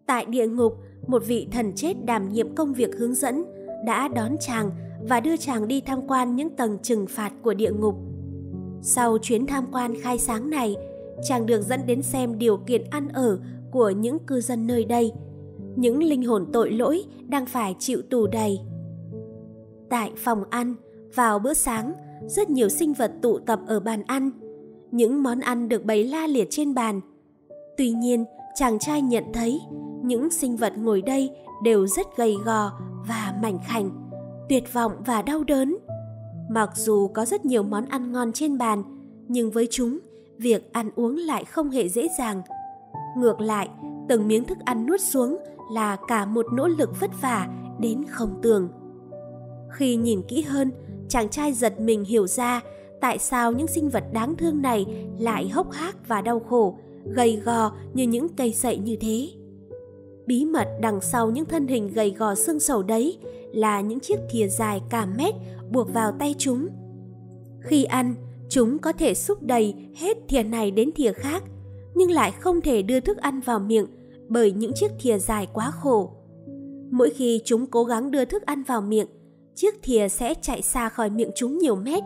Tại 0.06 0.26
địa 0.26 0.48
ngục, 0.48 0.78
một 1.08 1.24
vị 1.28 1.48
thần 1.52 1.72
chết 1.76 2.06
đảm 2.06 2.30
nhiệm 2.34 2.56
công 2.56 2.74
việc 2.74 2.96
hướng 2.98 3.14
dẫn 3.14 3.44
đã 3.86 4.08
đón 4.08 4.36
chàng 4.40 4.72
và 5.10 5.20
đưa 5.20 5.38
chàng 5.38 5.68
đi 5.68 5.82
tham 5.82 6.08
quan 6.08 6.36
những 6.36 6.50
tầng 6.50 6.78
trừng 6.84 7.06
phạt 7.10 7.34
của 7.42 7.54
địa 7.54 7.72
ngục. 7.72 7.96
Sau 8.82 9.18
chuyến 9.22 9.46
tham 9.46 9.66
quan 9.72 9.94
khai 10.02 10.18
sáng 10.18 10.50
này, 10.50 10.76
chàng 11.24 11.46
được 11.46 11.62
dẫn 11.62 11.80
đến 11.86 12.02
xem 12.02 12.38
điều 12.38 12.58
kiện 12.58 12.84
ăn 12.90 13.08
ở 13.08 13.40
của 13.72 13.90
những 13.90 14.20
cư 14.20 14.42
dân 14.42 14.68
nơi 14.68 14.86
đây, 14.86 15.12
những 15.76 16.04
linh 16.04 16.24
hồn 16.24 16.46
tội 16.54 16.72
lỗi 16.72 17.04
đang 17.28 17.46
phải 17.46 17.76
chịu 17.80 18.02
tù 18.10 18.28
đầy. 18.28 18.60
Tại 19.92 20.12
phòng 20.18 20.44
ăn, 20.50 20.76
vào 21.16 21.40
bữa 21.40 21.54
sáng, 21.54 21.94
rất 22.28 22.50
nhiều 22.50 22.70
sinh 22.70 22.94
vật 22.94 23.12
tụ 23.22 23.40
tập 23.40 23.60
ở 23.68 23.80
bàn 23.80 24.04
ăn. 24.08 24.32
Những 24.92 25.24
món 25.24 25.40
ăn 25.40 25.70
được 25.70 25.86
bày 25.86 26.04
la 26.04 26.28
liệt 26.28 26.48
trên 26.50 26.74
bàn. 26.74 27.02
Tuy 27.78 27.92
nhiên, 27.92 28.26
chàng 28.56 28.80
trai 28.80 29.02
nhận 29.02 29.24
thấy 29.34 29.62
những 30.04 30.30
sinh 30.30 30.56
vật 30.56 30.74
ngồi 30.78 31.02
đây 31.02 31.30
đều 31.64 31.88
rất 31.88 32.18
gầy 32.18 32.36
gò 32.46 32.72
và 33.08 33.34
mảnh 33.42 33.60
khảnh, 33.68 33.90
tuyệt 34.50 34.74
vọng 34.74 34.92
và 35.06 35.22
đau 35.22 35.44
đớn. 35.44 35.78
Mặc 36.50 36.70
dù 36.76 37.08
có 37.08 37.26
rất 37.26 37.46
nhiều 37.46 37.64
món 37.64 37.86
ăn 37.86 38.12
ngon 38.12 38.32
trên 38.34 38.58
bàn, 38.58 38.84
nhưng 39.28 39.52
với 39.52 39.68
chúng, 39.72 40.00
việc 40.38 40.74
ăn 40.74 40.92
uống 40.96 41.18
lại 41.18 41.46
không 41.46 41.70
hề 41.70 41.90
dễ 41.90 42.08
dàng. 42.20 42.42
Ngược 43.18 43.42
lại, 43.42 43.70
từng 44.10 44.28
miếng 44.28 44.44
thức 44.44 44.58
ăn 44.66 44.86
nuốt 44.86 45.02
xuống 45.02 45.38
là 45.72 45.98
cả 46.08 46.26
một 46.26 46.46
nỗ 46.54 46.68
lực 46.68 47.00
vất 47.00 47.12
vả 47.22 47.48
đến 47.80 48.04
không 48.10 48.40
tưởng. 48.42 48.70
Khi 49.72 49.96
nhìn 49.96 50.22
kỹ 50.22 50.42
hơn, 50.42 50.72
chàng 51.10 51.30
trai 51.30 51.54
giật 51.54 51.80
mình 51.80 52.04
hiểu 52.04 52.28
ra 52.28 52.62
tại 53.02 53.18
sao 53.20 53.52
những 53.52 53.68
sinh 53.68 53.90
vật 53.90 54.04
đáng 54.14 54.36
thương 54.36 54.62
này 54.62 54.86
lại 55.20 55.50
hốc 55.50 55.72
hác 55.72 56.08
và 56.08 56.22
đau 56.22 56.40
khổ, 56.40 56.78
gầy 57.06 57.42
gò 57.46 57.72
như 57.94 58.04
những 58.04 58.28
cây 58.30 58.54
sậy 58.54 58.78
như 58.78 58.96
thế. 59.02 59.30
Bí 60.26 60.46
mật 60.46 60.68
đằng 60.82 61.02
sau 61.02 61.32
những 61.32 61.46
thân 61.46 61.68
hình 61.68 61.94
gầy 61.94 62.16
gò 62.18 62.36
xương 62.36 62.60
sầu 62.60 62.84
đấy 62.84 63.18
là 63.54 63.82
những 63.82 64.00
chiếc 64.00 64.20
thìa 64.30 64.48
dài 64.48 64.82
cả 64.90 65.06
mét 65.06 65.34
buộc 65.72 65.94
vào 65.94 66.12
tay 66.20 66.36
chúng. 66.38 66.68
Khi 67.62 67.84
ăn, 67.84 68.16
chúng 68.50 68.80
có 68.80 68.92
thể 68.92 69.14
xúc 69.14 69.42
đầy 69.42 69.76
hết 69.96 70.18
thìa 70.28 70.44
này 70.44 70.72
đến 70.72 70.90
thìa 70.96 71.14
khác, 71.14 71.44
nhưng 71.96 72.12
lại 72.12 72.32
không 72.32 72.62
thể 72.62 72.82
đưa 72.82 73.00
thức 73.00 73.18
ăn 73.18 73.40
vào 73.40 73.60
miệng 73.60 73.86
bởi 74.28 74.52
những 74.52 74.74
chiếc 74.74 74.92
thìa 75.00 75.18
dài 75.18 75.48
quá 75.54 75.72
khổ. 75.72 76.12
Mỗi 76.92 77.10
khi 77.10 77.42
chúng 77.46 77.66
cố 77.66 77.84
gắng 77.84 78.12
đưa 78.12 78.26
thức 78.26 78.46
ăn 78.46 78.64
vào 78.64 78.82
miệng, 78.82 79.08
chiếc 79.56 79.84
thìa 79.84 80.08
sẽ 80.08 80.34
chạy 80.42 80.62
xa 80.62 80.90
khỏi 80.90 81.10
miệng 81.10 81.32
chúng 81.36 81.58
nhiều 81.58 81.76
mét. 81.76 82.04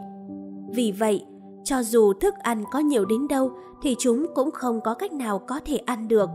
Vì 0.76 0.92
vậy, 0.92 1.26
cho 1.64 1.84
dù 1.84 2.14
thức 2.14 2.34
ăn 2.40 2.64
có 2.72 2.80
nhiều 2.80 3.06
đến 3.06 3.28
đâu 3.28 3.52
thì 3.84 3.96
chúng 4.00 4.26
cũng 4.36 4.52
không 4.52 4.82
có 4.82 4.94
cách 4.94 5.14
nào 5.14 5.40
có 5.40 5.60
thể 5.66 5.78
ăn 5.78 6.08
được. 6.08 6.30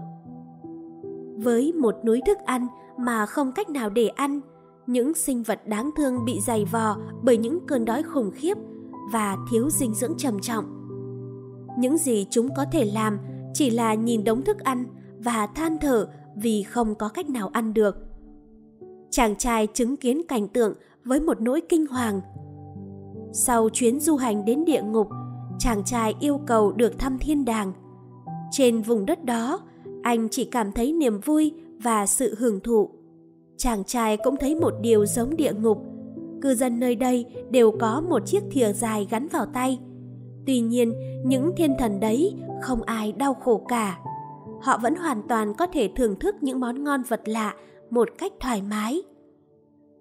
Với 1.37 1.73
một 1.73 1.95
núi 2.05 2.21
thức 2.26 2.38
ăn 2.38 2.67
mà 2.99 3.26
không 3.26 3.52
cách 3.52 3.71
nào 3.71 3.90
để 3.90 4.09
ăn, 4.09 4.40
những 4.87 5.14
sinh 5.14 5.43
vật 5.43 5.61
đáng 5.67 5.90
thương 5.97 6.25
bị 6.25 6.40
dày 6.47 6.64
vò 6.64 6.97
bởi 7.23 7.37
những 7.37 7.59
cơn 7.67 7.85
đói 7.85 8.02
khủng 8.02 8.31
khiếp 8.35 8.57
và 9.12 9.37
thiếu 9.50 9.71
dinh 9.71 9.95
dưỡng 9.95 10.14
trầm 10.19 10.40
trọng. 10.40 10.64
Những 11.79 11.99
gì 11.99 12.26
chúng 12.31 12.49
có 12.57 12.64
thể 12.73 12.85
làm 12.85 13.19
chỉ 13.55 13.71
là 13.71 13.95
nhìn 13.95 14.25
đống 14.25 14.43
thức 14.43 14.59
ăn 14.59 14.85
và 15.19 15.47
than 15.47 15.79
thở 15.81 16.09
vì 16.37 16.62
không 16.62 16.95
có 16.95 17.09
cách 17.09 17.31
nào 17.31 17.50
ăn 17.52 17.75
được. 17.75 17.97
Chàng 19.11 19.37
trai 19.37 19.67
chứng 19.67 19.97
kiến 19.97 20.23
cảnh 20.29 20.49
tượng 20.49 20.75
với 21.11 21.21
một 21.21 21.40
nỗi 21.40 21.61
kinh 21.69 21.87
hoàng. 21.87 22.21
Sau 23.33 23.68
chuyến 23.73 24.01
du 24.01 24.16
hành 24.16 24.44
đến 24.44 24.64
địa 24.64 24.83
ngục, 24.83 25.09
chàng 25.59 25.85
trai 25.85 26.14
yêu 26.20 26.40
cầu 26.46 26.73
được 26.73 26.99
thăm 26.99 27.18
thiên 27.18 27.44
đàng. 27.44 27.73
Trên 28.51 28.83
vùng 28.83 29.07
đất 29.07 29.25
đó, 29.25 29.61
anh 30.03 30.29
chỉ 30.29 30.44
cảm 30.44 30.73
thấy 30.73 30.92
niềm 30.92 31.20
vui 31.20 31.53
và 31.83 32.07
sự 32.07 32.35
hưởng 32.38 32.61
thụ. 32.61 32.90
Chàng 33.57 33.85
trai 33.85 34.16
cũng 34.16 34.37
thấy 34.37 34.55
một 34.55 34.75
điều 34.81 35.07
giống 35.07 35.37
địa 35.37 35.53
ngục. 35.53 35.83
Cư 36.42 36.55
dân 36.55 36.81
nơi 36.81 36.96
đây 36.96 37.27
đều 37.51 37.73
có 37.81 38.03
một 38.09 38.27
chiếc 38.27 38.42
thìa 38.51 38.73
dài 38.73 39.07
gắn 39.11 39.29
vào 39.29 39.46
tay. 39.46 39.79
Tuy 40.46 40.61
nhiên, 40.61 40.92
những 41.25 41.53
thiên 41.57 41.75
thần 41.79 42.01
đấy 42.01 42.35
không 42.62 42.83
ai 42.83 43.12
đau 43.12 43.35
khổ 43.35 43.64
cả. 43.68 43.99
Họ 44.62 44.79
vẫn 44.83 44.94
hoàn 44.94 45.23
toàn 45.29 45.55
có 45.55 45.66
thể 45.66 45.90
thưởng 45.96 46.18
thức 46.18 46.35
những 46.40 46.61
món 46.61 46.85
ngon 46.85 47.03
vật 47.09 47.20
lạ 47.25 47.55
một 47.90 48.09
cách 48.18 48.33
thoải 48.40 48.62
mái. 48.62 49.03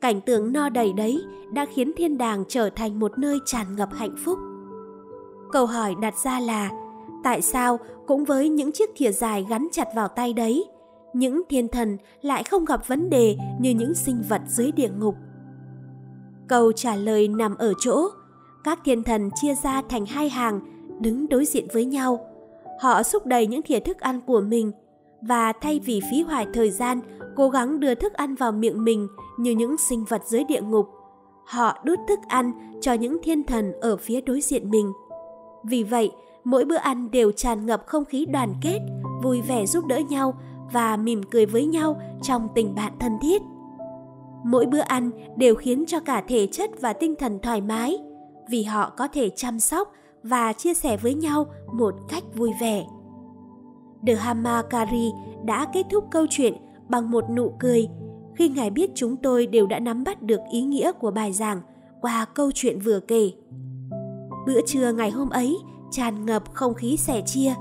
Cảnh 0.01 0.21
tượng 0.21 0.53
no 0.53 0.69
đầy 0.69 0.93
đấy 0.93 1.23
đã 1.51 1.65
khiến 1.65 1.91
thiên 1.97 2.17
đàng 2.17 2.43
trở 2.47 2.69
thành 2.69 2.99
một 2.99 3.17
nơi 3.17 3.39
tràn 3.45 3.75
ngập 3.75 3.89
hạnh 3.93 4.15
phúc. 4.25 4.39
Câu 5.51 5.65
hỏi 5.65 5.95
đặt 6.01 6.13
ra 6.23 6.39
là 6.39 6.71
tại 7.23 7.41
sao 7.41 7.79
cũng 8.07 8.23
với 8.23 8.49
những 8.49 8.71
chiếc 8.71 8.89
thìa 8.95 9.11
dài 9.11 9.45
gắn 9.49 9.67
chặt 9.71 9.87
vào 9.95 10.07
tay 10.07 10.33
đấy, 10.33 10.65
những 11.13 11.41
thiên 11.49 11.67
thần 11.67 11.97
lại 12.21 12.43
không 12.43 12.65
gặp 12.65 12.87
vấn 12.87 13.09
đề 13.09 13.37
như 13.59 13.69
những 13.69 13.93
sinh 13.93 14.21
vật 14.29 14.41
dưới 14.47 14.71
địa 14.71 14.89
ngục? 14.99 15.15
Câu 16.47 16.71
trả 16.71 16.95
lời 16.95 17.27
nằm 17.27 17.55
ở 17.55 17.73
chỗ, 17.79 18.07
các 18.63 18.79
thiên 18.85 19.03
thần 19.03 19.29
chia 19.35 19.55
ra 19.63 19.81
thành 19.89 20.05
hai 20.05 20.29
hàng, 20.29 20.59
đứng 21.01 21.29
đối 21.29 21.45
diện 21.45 21.67
với 21.73 21.85
nhau. 21.85 22.19
Họ 22.81 23.03
xúc 23.03 23.25
đầy 23.25 23.47
những 23.47 23.61
thìa 23.61 23.79
thức 23.79 23.99
ăn 23.99 24.21
của 24.21 24.41
mình 24.41 24.71
và 25.21 25.53
thay 25.53 25.79
vì 25.85 26.01
phí 26.11 26.21
hoài 26.21 26.47
thời 26.53 26.71
gian 26.71 26.99
cố 27.35 27.49
gắng 27.49 27.79
đưa 27.79 27.95
thức 27.95 28.13
ăn 28.13 28.35
vào 28.35 28.51
miệng 28.51 28.83
mình 28.83 29.07
như 29.39 29.51
những 29.51 29.77
sinh 29.77 30.03
vật 30.03 30.21
dưới 30.25 30.43
địa 30.43 30.61
ngục. 30.61 30.89
Họ 31.45 31.77
đút 31.83 31.99
thức 32.07 32.19
ăn 32.27 32.51
cho 32.81 32.93
những 32.93 33.17
thiên 33.23 33.43
thần 33.43 33.73
ở 33.81 33.97
phía 33.97 34.21
đối 34.21 34.41
diện 34.41 34.69
mình. 34.69 34.93
Vì 35.63 35.83
vậy, 35.83 36.11
mỗi 36.43 36.65
bữa 36.65 36.75
ăn 36.75 37.11
đều 37.11 37.31
tràn 37.31 37.65
ngập 37.65 37.83
không 37.85 38.05
khí 38.05 38.25
đoàn 38.25 38.53
kết, 38.61 38.79
vui 39.23 39.41
vẻ 39.41 39.65
giúp 39.65 39.85
đỡ 39.85 39.97
nhau 40.09 40.33
và 40.73 40.97
mỉm 40.97 41.21
cười 41.31 41.45
với 41.45 41.65
nhau 41.65 42.01
trong 42.21 42.47
tình 42.55 42.75
bạn 42.75 42.93
thân 42.99 43.17
thiết. 43.21 43.41
Mỗi 44.43 44.65
bữa 44.65 44.79
ăn 44.79 45.11
đều 45.37 45.55
khiến 45.55 45.85
cho 45.87 45.99
cả 45.99 46.23
thể 46.27 46.47
chất 46.47 46.69
và 46.81 46.93
tinh 46.93 47.15
thần 47.15 47.39
thoải 47.39 47.61
mái, 47.61 47.97
vì 48.49 48.63
họ 48.63 48.89
có 48.97 49.07
thể 49.07 49.29
chăm 49.29 49.59
sóc 49.59 49.91
và 50.23 50.53
chia 50.53 50.73
sẻ 50.73 50.97
với 50.97 51.13
nhau 51.13 51.45
một 51.73 51.95
cách 52.07 52.23
vui 52.35 52.51
vẻ. 52.61 52.85
The 54.07 54.15
Hamakari 54.15 55.11
đã 55.45 55.67
kết 55.73 55.85
thúc 55.91 56.05
câu 56.11 56.25
chuyện 56.29 56.53
bằng 56.89 57.11
một 57.11 57.29
nụ 57.29 57.53
cười 57.59 57.87
khi 58.39 58.49
ngài 58.49 58.69
biết 58.69 58.91
chúng 58.95 59.15
tôi 59.17 59.47
đều 59.47 59.67
đã 59.67 59.79
nắm 59.79 60.03
bắt 60.03 60.21
được 60.21 60.39
ý 60.51 60.61
nghĩa 60.61 60.91
của 60.91 61.11
bài 61.11 61.33
giảng 61.33 61.61
qua 62.01 62.25
câu 62.25 62.51
chuyện 62.51 62.79
vừa 62.79 62.99
kể. 62.99 63.31
Bữa 64.47 64.61
trưa 64.65 64.93
ngày 64.93 65.11
hôm 65.11 65.29
ấy, 65.29 65.55
tràn 65.91 66.25
ngập 66.25 66.53
không 66.53 66.73
khí 66.73 66.97
sẻ 66.97 67.21
chia 67.25 67.53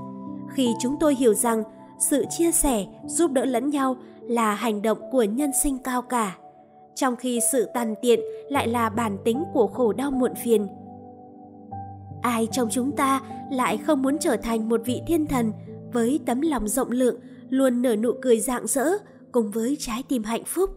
khi 0.53 0.73
chúng 0.81 0.95
tôi 0.99 1.15
hiểu 1.15 1.33
rằng 1.33 1.63
sự 1.99 2.25
chia 2.29 2.51
sẻ, 2.51 2.85
giúp 3.05 3.31
đỡ 3.31 3.45
lẫn 3.45 3.69
nhau 3.69 3.97
là 4.21 4.53
hành 4.53 4.81
động 4.81 4.97
của 5.11 5.23
nhân 5.23 5.51
sinh 5.63 5.77
cao 5.77 6.01
cả, 6.01 6.37
trong 6.95 7.15
khi 7.15 7.39
sự 7.51 7.67
tàn 7.73 7.93
tiện 8.01 8.19
lại 8.49 8.67
là 8.67 8.89
bản 8.89 9.17
tính 9.25 9.43
của 9.53 9.67
khổ 9.67 9.93
đau 9.93 10.11
muộn 10.11 10.31
phiền 10.43 10.67
ai 12.21 12.47
trong 12.51 12.69
chúng 12.71 12.91
ta 12.91 13.21
lại 13.51 13.77
không 13.77 14.01
muốn 14.01 14.17
trở 14.19 14.37
thành 14.37 14.69
một 14.69 14.81
vị 14.85 15.01
thiên 15.07 15.27
thần 15.27 15.51
với 15.93 16.19
tấm 16.25 16.41
lòng 16.41 16.67
rộng 16.67 16.91
lượng, 16.91 17.15
luôn 17.49 17.81
nở 17.81 17.95
nụ 17.95 18.11
cười 18.21 18.39
rạng 18.39 18.67
rỡ 18.67 18.89
cùng 19.31 19.51
với 19.51 19.77
trái 19.79 20.03
tim 20.07 20.23
hạnh 20.23 20.43
phúc. 20.45 20.69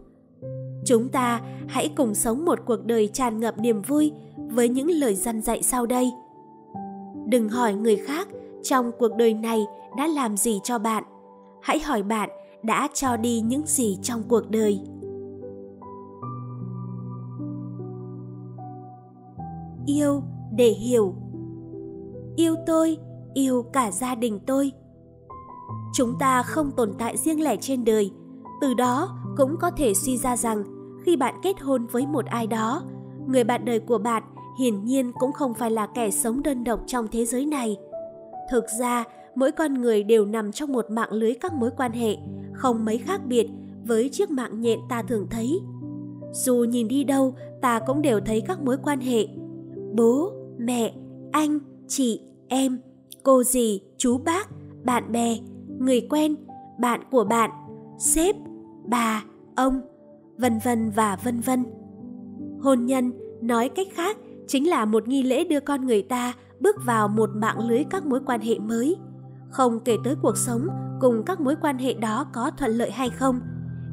Chúng 0.85 1.09
ta 1.09 1.41
hãy 1.67 1.89
cùng 1.95 2.15
sống 2.15 2.45
một 2.45 2.59
cuộc 2.65 2.85
đời 2.85 3.07
tràn 3.07 3.39
ngập 3.39 3.59
niềm 3.59 3.81
vui 3.81 4.11
với 4.51 4.69
những 4.69 4.89
lời 4.89 5.15
dân 5.15 5.41
dạy 5.41 5.63
sau 5.63 5.85
đây. 5.85 6.11
Đừng 7.27 7.49
hỏi 7.49 7.73
người 7.73 7.95
khác 7.95 8.27
trong 8.63 8.91
cuộc 8.99 9.15
đời 9.17 9.33
này 9.33 9.65
đã 9.97 10.07
làm 10.07 10.37
gì 10.37 10.59
cho 10.63 10.79
bạn. 10.79 11.03
Hãy 11.61 11.79
hỏi 11.79 12.03
bạn 12.03 12.29
đã 12.63 12.87
cho 12.93 13.17
đi 13.17 13.41
những 13.41 13.65
gì 13.65 13.97
trong 14.01 14.23
cuộc 14.29 14.49
đời. 14.49 14.79
Yêu 19.85 20.23
để 20.55 20.69
hiểu. 20.69 21.15
Yêu 22.35 22.55
tôi, 22.65 22.97
yêu 23.33 23.63
cả 23.73 23.91
gia 23.91 24.15
đình 24.15 24.39
tôi. 24.47 24.71
Chúng 25.93 26.13
ta 26.19 26.43
không 26.43 26.71
tồn 26.71 26.93
tại 26.97 27.17
riêng 27.17 27.43
lẻ 27.43 27.55
trên 27.61 27.85
đời– 27.85 28.11
từ 28.63 28.73
đó 28.73 29.17
cũng 29.37 29.57
có 29.57 29.71
thể 29.71 29.93
suy 29.93 30.17
ra 30.17 30.37
rằng 30.37 30.63
khi 31.05 31.15
bạn 31.15 31.35
kết 31.43 31.59
hôn 31.61 31.87
với 31.91 32.07
một 32.07 32.25
ai 32.25 32.47
đó, 32.47 32.83
người 33.27 33.43
bạn 33.43 33.65
đời 33.65 33.79
của 33.79 33.97
bạn 33.97 34.23
hiển 34.59 34.85
nhiên 34.85 35.11
cũng 35.19 35.31
không 35.31 35.53
phải 35.53 35.71
là 35.71 35.87
kẻ 35.87 36.11
sống 36.11 36.43
đơn 36.43 36.63
độc 36.63 36.79
trong 36.87 37.07
thế 37.11 37.25
giới 37.25 37.45
này. 37.45 37.77
Thực 38.51 38.65
ra, 38.79 39.03
mỗi 39.35 39.51
con 39.51 39.73
người 39.73 40.03
đều 40.03 40.25
nằm 40.25 40.51
trong 40.51 40.73
một 40.73 40.85
mạng 40.89 41.11
lưới 41.11 41.33
các 41.33 41.53
mối 41.53 41.69
quan 41.77 41.91
hệ, 41.91 42.17
không 42.53 42.85
mấy 42.85 42.97
khác 42.97 43.21
biệt 43.25 43.47
với 43.85 44.09
chiếc 44.09 44.31
mạng 44.31 44.61
nhện 44.61 44.79
ta 44.89 45.01
thường 45.01 45.27
thấy. 45.29 45.61
Dù 46.31 46.55
nhìn 46.55 46.87
đi 46.87 47.03
đâu, 47.03 47.35
ta 47.61 47.79
cũng 47.79 48.01
đều 48.01 48.19
thấy 48.19 48.41
các 48.41 48.61
mối 48.61 48.77
quan 48.83 48.99
hệ. 48.99 49.27
Bố, 49.93 50.31
mẹ, 50.57 50.93
anh, 51.31 51.59
chị, 51.87 52.21
em, 52.47 52.79
cô 53.23 53.43
dì, 53.43 53.81
chú 53.97 54.17
bác, 54.17 54.49
bạn 54.83 55.11
bè, 55.11 55.37
người 55.79 56.07
quen, 56.09 56.35
bạn 56.79 57.01
của 57.11 57.23
bạn, 57.23 57.49
sếp, 57.99 58.35
bà, 58.85 59.23
ông, 59.55 59.81
vân 60.37 60.59
vân 60.63 60.91
và 60.91 61.17
vân 61.23 61.39
vân. 61.39 61.65
Hôn 62.61 62.85
nhân, 62.85 63.13
nói 63.41 63.69
cách 63.69 63.87
khác, 63.93 64.17
chính 64.47 64.69
là 64.69 64.85
một 64.85 65.07
nghi 65.07 65.23
lễ 65.23 65.43
đưa 65.43 65.59
con 65.59 65.85
người 65.85 66.01
ta 66.01 66.33
bước 66.59 66.75
vào 66.85 67.07
một 67.07 67.29
mạng 67.35 67.67
lưới 67.67 67.83
các 67.89 68.05
mối 68.05 68.19
quan 68.25 68.41
hệ 68.41 68.59
mới. 68.59 68.95
Không 69.49 69.79
kể 69.79 69.97
tới 70.03 70.15
cuộc 70.21 70.37
sống 70.37 70.67
cùng 71.01 71.23
các 71.25 71.41
mối 71.41 71.55
quan 71.61 71.77
hệ 71.77 71.93
đó 71.93 72.25
có 72.33 72.51
thuận 72.57 72.71
lợi 72.71 72.91
hay 72.91 73.09
không, 73.09 73.39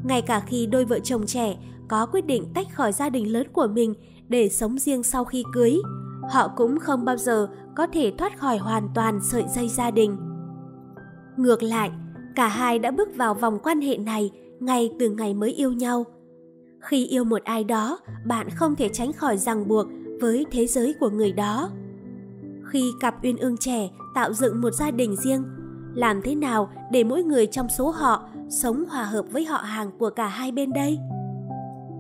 ngay 0.05 0.23
cả 0.23 0.41
khi 0.47 0.67
đôi 0.67 0.85
vợ 0.85 0.99
chồng 0.99 1.27
trẻ 1.27 1.57
có 1.89 2.07
quyết 2.07 2.27
định 2.27 2.45
tách 2.55 2.67
khỏi 2.75 2.93
gia 2.93 3.11
đình 3.11 3.33
lớn 3.33 3.47
của 3.53 3.67
mình 3.67 3.95
để 4.29 4.49
sống 4.49 4.79
riêng 4.79 5.03
sau 5.03 5.25
khi 5.25 5.45
cưới, 5.53 5.77
họ 6.31 6.49
cũng 6.57 6.79
không 6.79 7.05
bao 7.05 7.17
giờ 7.17 7.49
có 7.77 7.87
thể 7.87 8.13
thoát 8.19 8.39
khỏi 8.39 8.59
hoàn 8.59 8.89
toàn 8.95 9.21
sợi 9.23 9.45
dây 9.55 9.69
gia 9.69 9.91
đình. 9.91 10.17
Ngược 11.37 11.63
lại, 11.63 11.91
cả 12.37 12.49
hai 12.49 12.79
đã 12.79 12.91
bước 12.91 13.09
vào 13.17 13.35
vòng 13.35 13.59
quan 13.63 13.81
hệ 13.81 13.97
này 13.97 14.31
ngay 14.61 14.91
từ 14.99 15.11
ngày 15.11 15.35
mới 15.35 15.53
yêu 15.53 15.73
nhau. 15.73 16.05
Khi 16.81 17.07
yêu 17.07 17.25
một 17.25 17.45
ai 17.45 17.65
đó, 17.65 17.99
bạn 18.27 18.49
không 18.51 18.77
thể 18.77 18.89
tránh 18.89 19.13
khỏi 19.13 19.37
ràng 19.39 19.69
buộc 19.69 19.87
với 20.21 20.47
thế 20.51 20.67
giới 20.67 20.95
của 21.01 21.11
người 21.11 21.33
đó. 21.33 21.71
Khi 22.65 22.93
cặp 23.01 23.25
uyên 23.25 23.37
ương 23.37 23.57
trẻ 23.57 23.91
tạo 24.15 24.33
dựng 24.33 24.61
một 24.61 24.71
gia 24.71 24.91
đình 24.91 25.17
riêng, 25.17 25.45
làm 25.95 26.23
thế 26.23 26.35
nào 26.35 26.71
để 26.93 27.05
mỗi 27.05 27.23
người 27.23 27.47
trong 27.47 27.69
số 27.69 27.91
họ 27.91 28.29
sống 28.49 28.85
hòa 28.89 29.05
hợp 29.05 29.27
với 29.31 29.45
họ 29.45 29.57
hàng 29.57 29.91
của 29.99 30.11
cả 30.11 30.27
hai 30.27 30.53
bên 30.53 30.73
đây? 30.73 30.99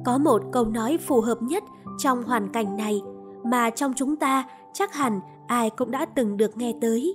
Có 0.04 0.18
một 0.18 0.42
câu 0.52 0.64
nói 0.64 0.98
phù 0.98 1.20
hợp 1.20 1.42
nhất 1.42 1.64
trong 1.98 2.22
hoàn 2.22 2.52
cảnh 2.52 2.76
này 2.76 3.00
mà 3.44 3.70
trong 3.70 3.92
chúng 3.96 4.16
ta 4.16 4.48
chắc 4.72 4.94
hẳn 4.94 5.20
ai 5.46 5.70
cũng 5.70 5.90
đã 5.90 6.06
từng 6.06 6.36
được 6.36 6.56
nghe 6.56 6.74
tới. 6.80 7.14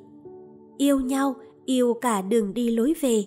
Yêu 0.77 0.99
nhau, 0.99 1.35
yêu 1.65 1.93
cả 2.01 2.21
đường 2.21 2.53
đi 2.53 2.69
lối 2.69 2.93
về. 3.01 3.23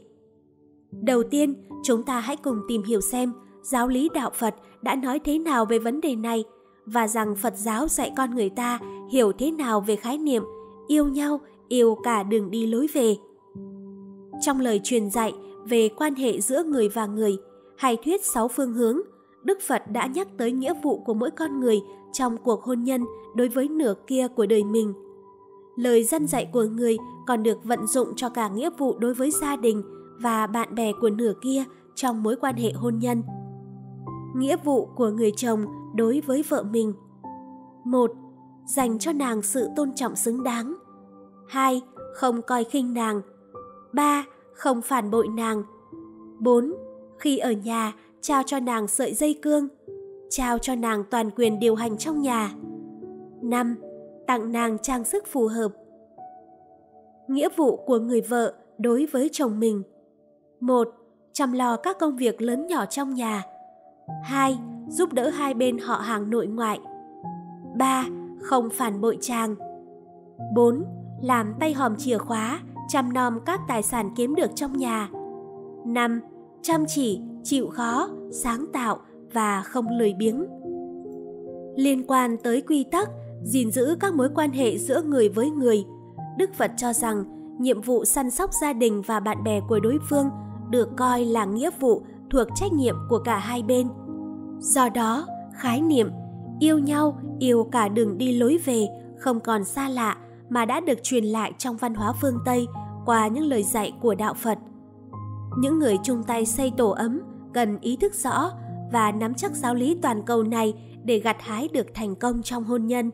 Đầu 0.90 1.22
tiên, 1.30 1.54
chúng 1.82 2.02
ta 2.02 2.20
hãy 2.20 2.36
cùng 2.36 2.60
tìm 2.68 2.82
hiểu 2.82 3.00
xem 3.00 3.32
giáo 3.62 3.88
lý 3.88 4.08
đạo 4.14 4.30
Phật 4.34 4.54
đã 4.82 4.94
nói 4.94 5.18
thế 5.18 5.38
nào 5.38 5.64
về 5.64 5.78
vấn 5.78 6.00
đề 6.00 6.16
này 6.16 6.44
và 6.86 7.08
rằng 7.08 7.36
Phật 7.36 7.54
giáo 7.56 7.88
dạy 7.88 8.12
con 8.16 8.34
người 8.34 8.50
ta 8.50 8.78
hiểu 9.10 9.32
thế 9.32 9.50
nào 9.50 9.80
về 9.80 9.96
khái 9.96 10.18
niệm 10.18 10.42
yêu 10.88 11.08
nhau, 11.08 11.40
yêu 11.68 11.98
cả 12.02 12.22
đường 12.22 12.50
đi 12.50 12.66
lối 12.66 12.86
về. 12.92 13.16
Trong 14.40 14.60
lời 14.60 14.80
truyền 14.84 15.10
dạy 15.10 15.32
về 15.64 15.88
quan 15.88 16.14
hệ 16.14 16.40
giữa 16.40 16.62
người 16.64 16.88
và 16.88 17.06
người, 17.06 17.36
hay 17.76 17.96
thuyết 18.04 18.24
sáu 18.24 18.48
phương 18.48 18.74
hướng, 18.74 19.00
Đức 19.42 19.58
Phật 19.66 19.82
đã 19.90 20.06
nhắc 20.06 20.28
tới 20.36 20.52
nghĩa 20.52 20.74
vụ 20.82 21.02
của 21.06 21.14
mỗi 21.14 21.30
con 21.30 21.60
người 21.60 21.80
trong 22.12 22.36
cuộc 22.36 22.62
hôn 22.62 22.84
nhân 22.84 23.04
đối 23.34 23.48
với 23.48 23.68
nửa 23.68 23.94
kia 24.06 24.28
của 24.36 24.46
đời 24.46 24.64
mình. 24.64 24.92
Lời 25.76 26.04
dân 26.04 26.26
dạy 26.26 26.48
của 26.52 26.64
người 26.64 26.96
còn 27.26 27.42
được 27.42 27.64
vận 27.64 27.86
dụng 27.86 28.08
cho 28.16 28.28
cả 28.28 28.48
nghĩa 28.48 28.70
vụ 28.78 28.98
đối 28.98 29.14
với 29.14 29.30
gia 29.30 29.56
đình 29.56 29.82
và 30.20 30.46
bạn 30.46 30.74
bè 30.74 30.92
của 31.00 31.10
nửa 31.10 31.32
kia 31.42 31.64
trong 31.94 32.22
mối 32.22 32.36
quan 32.40 32.56
hệ 32.56 32.72
hôn 32.72 32.98
nhân. 32.98 33.22
Nghĩa 34.36 34.56
vụ 34.64 34.88
của 34.96 35.10
người 35.10 35.32
chồng 35.36 35.66
đối 35.94 36.22
với 36.26 36.44
vợ 36.48 36.62
mình. 36.62 36.92
1. 37.84 38.10
Dành 38.66 38.98
cho 38.98 39.12
nàng 39.12 39.42
sự 39.42 39.68
tôn 39.76 39.94
trọng 39.94 40.16
xứng 40.16 40.42
đáng. 40.42 40.74
2. 41.48 41.82
Không 42.14 42.42
coi 42.42 42.64
khinh 42.64 42.94
nàng. 42.94 43.20
3. 43.92 44.24
Không 44.52 44.82
phản 44.82 45.10
bội 45.10 45.28
nàng. 45.28 45.62
4. 46.38 46.74
Khi 47.18 47.38
ở 47.38 47.52
nhà, 47.52 47.92
trao 48.20 48.42
cho 48.46 48.60
nàng 48.60 48.88
sợi 48.88 49.14
dây 49.14 49.38
cương, 49.42 49.68
trao 50.30 50.58
cho 50.58 50.74
nàng 50.74 51.04
toàn 51.10 51.30
quyền 51.30 51.58
điều 51.58 51.74
hành 51.74 51.98
trong 51.98 52.22
nhà. 52.22 52.50
5. 53.42 53.76
Tặng 54.26 54.52
nàng 54.52 54.78
trang 54.82 55.04
sức 55.04 55.26
phù 55.26 55.46
hợp. 55.46 55.72
Nghĩa 57.28 57.48
vụ 57.56 57.76
của 57.76 57.98
người 57.98 58.20
vợ 58.20 58.54
đối 58.78 59.06
với 59.06 59.28
chồng 59.32 59.60
mình. 59.60 59.82
1. 60.60 60.88
Chăm 61.32 61.52
lo 61.52 61.76
các 61.76 61.98
công 61.98 62.16
việc 62.16 62.42
lớn 62.42 62.66
nhỏ 62.66 62.86
trong 62.86 63.14
nhà. 63.14 63.42
2. 64.22 64.58
Giúp 64.88 65.12
đỡ 65.12 65.28
hai 65.28 65.54
bên 65.54 65.78
họ 65.78 65.96
hàng 65.96 66.30
nội 66.30 66.46
ngoại. 66.46 66.80
3. 67.76 68.04
Không 68.42 68.68
phản 68.70 69.00
bội 69.00 69.18
chàng. 69.20 69.54
4. 70.54 70.84
Làm 71.22 71.54
tay 71.60 71.72
hòm 71.72 71.96
chìa 71.96 72.18
khóa, 72.18 72.60
chăm 72.88 73.12
nom 73.12 73.40
các 73.46 73.60
tài 73.68 73.82
sản 73.82 74.10
kiếm 74.16 74.34
được 74.34 74.50
trong 74.54 74.76
nhà. 74.76 75.08
5. 75.86 76.20
Chăm 76.62 76.84
chỉ, 76.88 77.20
chịu 77.44 77.68
khó, 77.68 78.08
sáng 78.32 78.66
tạo 78.72 78.98
và 79.32 79.62
không 79.62 79.98
lười 79.98 80.14
biếng. 80.14 80.46
Liên 81.76 82.06
quan 82.06 82.36
tới 82.42 82.60
quy 82.60 82.84
tắc, 82.84 83.08
gìn 83.42 83.70
giữ 83.70 83.96
các 84.00 84.14
mối 84.14 84.28
quan 84.34 84.50
hệ 84.50 84.78
giữa 84.78 85.02
người 85.02 85.28
với 85.28 85.50
người, 85.50 85.84
Đức 86.38 86.54
Phật 86.54 86.70
cho 86.76 86.92
rằng 86.92 87.24
nhiệm 87.60 87.80
vụ 87.80 88.04
săn 88.04 88.30
sóc 88.30 88.50
gia 88.62 88.72
đình 88.72 89.02
và 89.06 89.20
bạn 89.20 89.44
bè 89.44 89.60
của 89.68 89.80
đối 89.80 89.98
phương 90.10 90.30
được 90.70 90.88
coi 90.96 91.24
là 91.24 91.44
nghĩa 91.44 91.70
vụ 91.80 92.02
thuộc 92.30 92.48
trách 92.54 92.72
nhiệm 92.72 92.96
của 93.08 93.18
cả 93.18 93.38
hai 93.38 93.62
bên. 93.62 93.88
Do 94.58 94.88
đó, 94.88 95.26
khái 95.52 95.80
niệm 95.80 96.10
yêu 96.60 96.78
nhau, 96.78 97.18
yêu 97.38 97.68
cả 97.72 97.88
đường 97.88 98.18
đi 98.18 98.32
lối 98.32 98.58
về 98.64 98.86
không 99.18 99.40
còn 99.40 99.64
xa 99.64 99.88
lạ 99.88 100.16
mà 100.48 100.64
đã 100.64 100.80
được 100.80 101.02
truyền 101.02 101.24
lại 101.24 101.52
trong 101.58 101.76
văn 101.76 101.94
hóa 101.94 102.12
phương 102.20 102.38
Tây 102.44 102.66
qua 103.06 103.28
những 103.28 103.44
lời 103.44 103.62
dạy 103.62 103.92
của 104.00 104.14
đạo 104.14 104.34
Phật. 104.34 104.58
Những 105.58 105.78
người 105.78 105.98
chung 106.02 106.22
tay 106.22 106.46
xây 106.46 106.72
tổ 106.76 106.90
ấm 106.90 107.20
cần 107.54 107.78
ý 107.80 107.96
thức 107.96 108.14
rõ 108.14 108.50
và 108.92 109.12
nắm 109.12 109.34
chắc 109.34 109.52
giáo 109.52 109.74
lý 109.74 109.96
toàn 110.02 110.22
cầu 110.26 110.42
này 110.42 110.74
để 111.04 111.18
gặt 111.18 111.36
hái 111.40 111.68
được 111.68 111.86
thành 111.94 112.14
công 112.14 112.42
trong 112.42 112.64
hôn 112.64 112.86
nhân. 112.86 113.10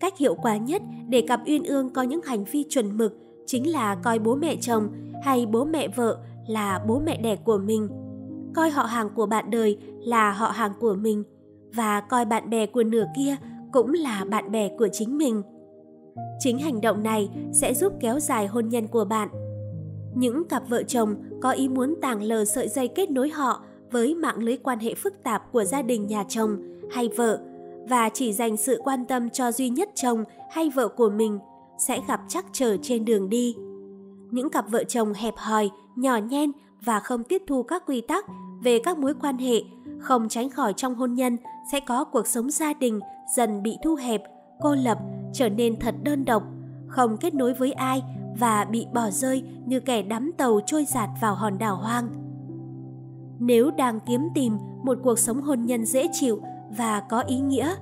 Cách 0.00 0.18
hiệu 0.18 0.34
quả 0.34 0.56
nhất 0.56 0.82
để 1.08 1.24
cặp 1.28 1.40
uyên 1.46 1.64
ương 1.64 1.92
có 1.92 2.02
những 2.02 2.20
hành 2.24 2.44
vi 2.44 2.64
chuẩn 2.68 2.96
mực 2.96 3.12
chính 3.46 3.70
là 3.70 3.94
coi 3.94 4.18
bố 4.18 4.34
mẹ 4.34 4.56
chồng 4.56 4.88
hay 5.24 5.46
bố 5.46 5.64
mẹ 5.64 5.88
vợ 5.88 6.18
là 6.48 6.80
bố 6.88 6.98
mẹ 6.98 7.16
đẻ 7.16 7.36
của 7.36 7.58
mình, 7.58 7.88
coi 8.54 8.70
họ 8.70 8.82
hàng 8.82 9.10
của 9.14 9.26
bạn 9.26 9.50
đời 9.50 9.78
là 10.00 10.32
họ 10.32 10.48
hàng 10.48 10.72
của 10.80 10.94
mình 10.94 11.24
và 11.74 12.00
coi 12.00 12.24
bạn 12.24 12.50
bè 12.50 12.66
của 12.66 12.82
nửa 12.82 13.04
kia 13.16 13.36
cũng 13.72 13.92
là 13.92 14.24
bạn 14.30 14.52
bè 14.52 14.68
của 14.78 14.88
chính 14.92 15.18
mình. 15.18 15.42
Chính 16.38 16.58
hành 16.58 16.80
động 16.80 17.02
này 17.02 17.30
sẽ 17.52 17.74
giúp 17.74 17.92
kéo 18.00 18.20
dài 18.20 18.46
hôn 18.46 18.68
nhân 18.68 18.86
của 18.86 19.04
bạn. 19.04 19.28
Những 20.14 20.48
cặp 20.48 20.68
vợ 20.68 20.82
chồng 20.82 21.14
có 21.42 21.50
ý 21.50 21.68
muốn 21.68 21.94
tàng 22.02 22.22
lờ 22.22 22.44
sợi 22.44 22.68
dây 22.68 22.88
kết 22.88 23.10
nối 23.10 23.30
họ 23.30 23.62
với 23.90 24.14
mạng 24.14 24.38
lưới 24.38 24.56
quan 24.56 24.78
hệ 24.78 24.94
phức 24.94 25.22
tạp 25.22 25.52
của 25.52 25.64
gia 25.64 25.82
đình 25.82 26.06
nhà 26.06 26.24
chồng 26.28 26.56
hay 26.90 27.08
vợ 27.16 27.40
và 27.88 28.08
chỉ 28.08 28.32
dành 28.32 28.56
sự 28.56 28.80
quan 28.84 29.04
tâm 29.04 29.30
cho 29.30 29.52
duy 29.52 29.68
nhất 29.68 29.88
chồng 29.94 30.24
hay 30.50 30.70
vợ 30.70 30.88
của 30.88 31.10
mình 31.10 31.38
sẽ 31.78 32.00
gặp 32.08 32.20
trắc 32.28 32.46
trở 32.52 32.76
trên 32.82 33.04
đường 33.04 33.28
đi. 33.28 33.56
Những 34.30 34.50
cặp 34.50 34.70
vợ 34.70 34.84
chồng 34.84 35.12
hẹp 35.12 35.34
hòi, 35.36 35.70
nhỏ 35.96 36.16
nhen 36.16 36.52
và 36.84 37.00
không 37.00 37.24
tiếp 37.24 37.42
thu 37.46 37.62
các 37.62 37.82
quy 37.86 38.00
tắc 38.00 38.24
về 38.62 38.78
các 38.84 38.98
mối 38.98 39.14
quan 39.20 39.38
hệ, 39.38 39.62
không 39.98 40.28
tránh 40.28 40.50
khỏi 40.50 40.72
trong 40.72 40.94
hôn 40.94 41.14
nhân 41.14 41.36
sẽ 41.72 41.80
có 41.80 42.04
cuộc 42.04 42.26
sống 42.26 42.50
gia 42.50 42.72
đình 42.72 43.00
dần 43.36 43.62
bị 43.62 43.76
thu 43.84 43.94
hẹp, 43.94 44.22
cô 44.60 44.74
lập, 44.74 44.98
trở 45.32 45.48
nên 45.48 45.80
thật 45.80 45.94
đơn 46.02 46.24
độc, 46.24 46.42
không 46.88 47.16
kết 47.16 47.34
nối 47.34 47.54
với 47.54 47.72
ai 47.72 48.02
và 48.38 48.64
bị 48.64 48.86
bỏ 48.94 49.10
rơi 49.10 49.42
như 49.66 49.80
kẻ 49.80 50.02
đắm 50.02 50.32
tàu 50.36 50.60
trôi 50.66 50.84
giạt 50.84 51.08
vào 51.20 51.34
hòn 51.34 51.58
đảo 51.58 51.76
hoang. 51.76 52.08
Nếu 53.38 53.70
đang 53.70 54.00
kiếm 54.00 54.28
tìm 54.34 54.58
một 54.82 54.98
cuộc 55.02 55.18
sống 55.18 55.42
hôn 55.42 55.64
nhân 55.64 55.84
dễ 55.84 56.08
chịu 56.12 56.40
và 56.76 57.00
có 57.00 57.20
ý 57.20 57.40
nghĩa, 57.40 57.74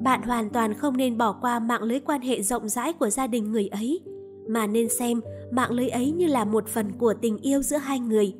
bạn 0.00 0.22
hoàn 0.22 0.50
toàn 0.50 0.74
không 0.74 0.96
nên 0.96 1.18
bỏ 1.18 1.32
qua 1.32 1.58
mạng 1.58 1.82
lưới 1.82 2.00
quan 2.00 2.20
hệ 2.20 2.42
rộng 2.42 2.68
rãi 2.68 2.92
của 2.92 3.10
gia 3.10 3.26
đình 3.26 3.52
người 3.52 3.68
ấy, 3.68 4.00
mà 4.48 4.66
nên 4.66 4.88
xem 4.88 5.20
mạng 5.50 5.70
lưới 5.70 5.88
ấy 5.88 6.10
như 6.10 6.26
là 6.26 6.44
một 6.44 6.66
phần 6.66 6.92
của 6.92 7.14
tình 7.14 7.38
yêu 7.38 7.62
giữa 7.62 7.76
hai 7.76 8.00
người. 8.00 8.34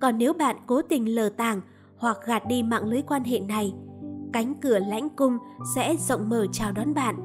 Còn 0.00 0.18
nếu 0.18 0.32
bạn 0.32 0.56
cố 0.66 0.82
tình 0.82 1.14
lờ 1.14 1.28
tàng 1.28 1.60
hoặc 1.96 2.18
gạt 2.26 2.42
đi 2.48 2.62
mạng 2.62 2.84
lưới 2.84 3.02
quan 3.02 3.24
hệ 3.24 3.40
này, 3.40 3.74
cánh 4.32 4.54
cửa 4.54 4.78
lãnh 4.78 5.08
cung 5.08 5.38
sẽ 5.74 5.96
rộng 5.96 6.28
mở 6.28 6.46
chào 6.52 6.72
đón 6.72 6.94
bạn, 6.94 7.16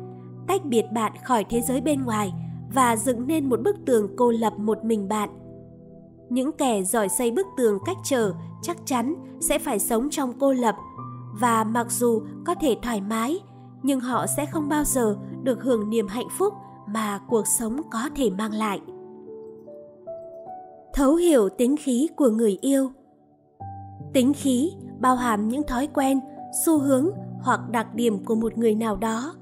tách 0.47 0.65
biệt 0.65 0.85
bạn 0.93 1.11
khỏi 1.25 1.45
thế 1.49 1.61
giới 1.61 1.81
bên 1.81 2.03
ngoài 2.03 2.33
và 2.73 2.95
dựng 2.95 3.27
nên 3.27 3.49
một 3.49 3.61
bức 3.61 3.75
tường 3.85 4.15
cô 4.17 4.31
lập 4.31 4.53
một 4.57 4.85
mình 4.85 5.07
bạn. 5.07 5.29
Những 6.29 6.51
kẻ 6.51 6.83
giỏi 6.83 7.09
xây 7.09 7.31
bức 7.31 7.47
tường 7.57 7.79
cách 7.85 7.97
trở 8.03 8.33
chắc 8.61 8.77
chắn 8.85 9.15
sẽ 9.39 9.59
phải 9.59 9.79
sống 9.79 10.09
trong 10.09 10.33
cô 10.39 10.53
lập 10.53 10.75
và 11.39 11.63
mặc 11.63 11.91
dù 11.91 12.21
có 12.45 12.55
thể 12.55 12.77
thoải 12.81 13.01
mái 13.01 13.39
nhưng 13.83 13.99
họ 13.99 14.25
sẽ 14.37 14.45
không 14.45 14.69
bao 14.69 14.83
giờ 14.83 15.17
được 15.43 15.63
hưởng 15.63 15.89
niềm 15.89 16.07
hạnh 16.07 16.27
phúc 16.37 16.53
mà 16.93 17.19
cuộc 17.27 17.47
sống 17.47 17.81
có 17.91 18.09
thể 18.15 18.29
mang 18.29 18.53
lại. 18.53 18.79
Thấu 20.93 21.15
hiểu 21.15 21.49
tính 21.49 21.75
khí 21.77 22.07
của 22.15 22.29
người 22.29 22.57
yêu. 22.61 22.91
Tính 24.13 24.33
khí 24.33 24.71
bao 24.99 25.15
hàm 25.15 25.49
những 25.49 25.63
thói 25.63 25.87
quen, 25.87 26.19
xu 26.65 26.79
hướng 26.79 27.09
hoặc 27.41 27.59
đặc 27.71 27.95
điểm 27.95 28.25
của 28.25 28.35
một 28.35 28.57
người 28.57 28.75
nào 28.75 28.95
đó. 28.95 29.35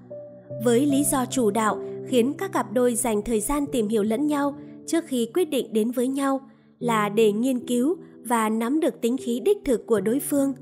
Với 0.63 0.85
lý 0.85 1.03
do 1.03 1.25
chủ 1.25 1.51
đạo 1.51 1.79
khiến 2.07 2.33
các 2.37 2.51
cặp 2.51 2.73
đôi 2.73 2.95
dành 2.95 3.21
thời 3.21 3.39
gian 3.39 3.65
tìm 3.71 3.87
hiểu 3.87 4.03
lẫn 4.03 4.27
nhau 4.27 4.55
trước 4.87 5.03
khi 5.07 5.29
quyết 5.33 5.49
định 5.49 5.73
đến 5.73 5.91
với 5.91 6.07
nhau 6.07 6.41
là 6.79 7.09
để 7.09 7.31
nghiên 7.31 7.67
cứu 7.67 7.95
và 8.25 8.49
nắm 8.49 8.79
được 8.79 9.01
tính 9.01 9.17
khí 9.17 9.39
đích 9.45 9.57
thực 9.65 9.87
của 9.87 10.01
đối 10.01 10.19
phương. 10.19 10.53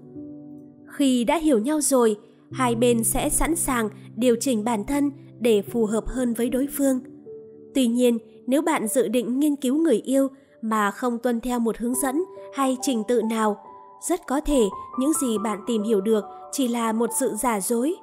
Khi 0.88 1.24
đã 1.24 1.38
hiểu 1.38 1.60
nhau 1.60 1.82
rồi, 1.82 2.18
hai 2.52 2.76
bên 2.76 3.04
sẽ 3.04 3.30
sẵn 3.30 3.56
sàng 3.56 3.90
điều 4.16 4.36
chỉnh 4.40 4.64
bản 4.64 4.84
thân 4.84 5.12
để 5.46 5.62
phù 5.62 5.86
hợp 5.86 6.08
hơn 6.08 6.34
với 6.34 6.50
đối 6.50 6.68
phương. 6.78 7.00
Tuy 7.76 7.88
nhiên, 7.88 8.18
nếu 8.48 8.62
bạn 8.62 8.88
dự 8.88 9.08
định 9.08 9.40
nghiên 9.40 9.56
cứu 9.56 9.76
người 9.76 10.02
yêu 10.06 10.28
mà 10.62 10.92
không 10.92 11.18
tuân 11.20 11.40
theo 11.40 11.60
một 11.60 11.78
hướng 11.78 11.96
dẫn 11.96 12.24
hay 12.54 12.78
trình 12.82 13.04
tự 13.08 13.22
nào, 13.22 13.58
rất 14.10 14.28
có 14.28 14.42
thể 14.42 14.64
những 15.00 15.12
gì 15.22 15.38
bạn 15.38 15.60
tìm 15.68 15.84
hiểu 15.84 16.02
được 16.02 16.26
chỉ 16.52 16.68
là 16.68 16.94
một 16.94 17.10
sự 17.20 17.36
giả 17.36 17.60
dối, 17.60 17.96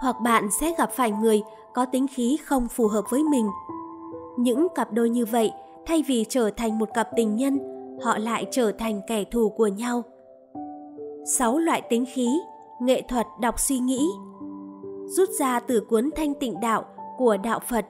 hoặc 0.00 0.16
bạn 0.24 0.48
sẽ 0.60 0.74
gặp 0.78 0.90
phải 0.92 1.10
người 1.10 1.42
có 1.74 1.84
tính 1.84 2.06
khí 2.14 2.36
không 2.44 2.68
phù 2.68 2.86
hợp 2.86 3.04
với 3.10 3.22
mình. 3.22 3.46
Những 4.38 4.66
cặp 4.74 4.92
đôi 4.92 5.10
như 5.10 5.24
vậy, 5.24 5.50
thay 5.86 6.04
vì 6.06 6.24
trở 6.28 6.50
thành 6.56 6.78
một 6.78 6.88
cặp 6.94 7.08
tình 7.16 7.36
nhân, 7.36 7.58
họ 8.02 8.18
lại 8.18 8.46
trở 8.50 8.72
thành 8.72 9.00
kẻ 9.06 9.24
thù 9.24 9.48
của 9.48 9.66
nhau. 9.66 10.02
Sáu 11.26 11.58
loại 11.58 11.82
tính 11.82 12.04
khí, 12.14 12.28
nghệ 12.80 13.02
thuật, 13.08 13.26
đọc 13.40 13.60
suy 13.60 13.78
nghĩ 13.78 14.08
rút 15.06 15.28
ra 15.38 15.60
từ 15.60 15.80
cuốn 15.80 16.10
thanh 16.16 16.34
tịnh 16.34 16.60
đạo 16.60 16.84
của 17.18 17.36
đạo 17.36 17.60
phật 17.68 17.86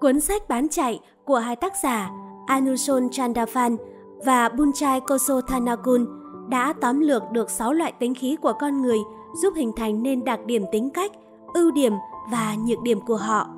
cuốn 0.00 0.20
sách 0.20 0.48
bán 0.48 0.68
chạy 0.68 1.00
của 1.24 1.38
hai 1.38 1.56
tác 1.56 1.72
giả 1.82 2.10
anuson 2.46 3.08
chandavan 3.10 3.76
và 4.24 4.48
bunchai 4.48 5.00
koso 5.00 5.40
thanakul 5.40 6.04
đã 6.48 6.74
tóm 6.80 7.00
lược 7.00 7.22
được 7.32 7.50
6 7.50 7.72
loại 7.72 7.92
tính 7.98 8.14
khí 8.14 8.36
của 8.36 8.52
con 8.60 8.82
người 8.82 8.98
giúp 9.42 9.54
hình 9.56 9.72
thành 9.76 10.02
nên 10.02 10.24
đặc 10.24 10.46
điểm 10.46 10.64
tính 10.72 10.90
cách, 10.90 11.12
ưu 11.54 11.70
điểm 11.70 11.92
và 12.30 12.56
nhược 12.66 12.82
điểm 12.82 13.00
của 13.00 13.16
họ. 13.16 13.48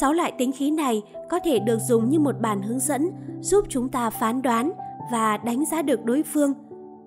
6 0.00 0.12
loại 0.12 0.32
tính 0.38 0.52
khí 0.52 0.70
này 0.70 1.02
có 1.30 1.38
thể 1.44 1.58
được 1.58 1.78
dùng 1.88 2.10
như 2.10 2.18
một 2.18 2.40
bản 2.40 2.62
hướng 2.62 2.80
dẫn 2.80 3.10
giúp 3.40 3.64
chúng 3.68 3.88
ta 3.88 4.10
phán 4.10 4.42
đoán 4.42 4.72
và 5.12 5.36
đánh 5.36 5.64
giá 5.72 5.82
được 5.82 6.04
đối 6.04 6.22
phương, 6.22 6.54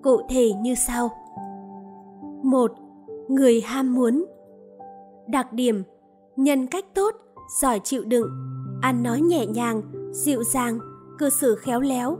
cụ 0.02 0.20
thể 0.28 0.52
như 0.52 0.74
sau. 0.74 1.10
1. 2.42 2.72
Người 3.28 3.60
ham 3.60 3.94
muốn 3.94 4.24
Đặc 5.28 5.52
điểm 5.52 5.82
Nhân 6.36 6.66
cách 6.66 6.84
tốt, 6.94 7.14
giỏi 7.60 7.80
chịu 7.84 8.04
đựng, 8.04 8.28
ăn 8.82 9.02
nói 9.02 9.20
nhẹ 9.20 9.46
nhàng, 9.46 9.82
dịu 10.12 10.42
dàng, 10.42 10.78
cư 11.18 11.30
xử 11.30 11.54
khéo 11.54 11.80
léo, 11.80 12.18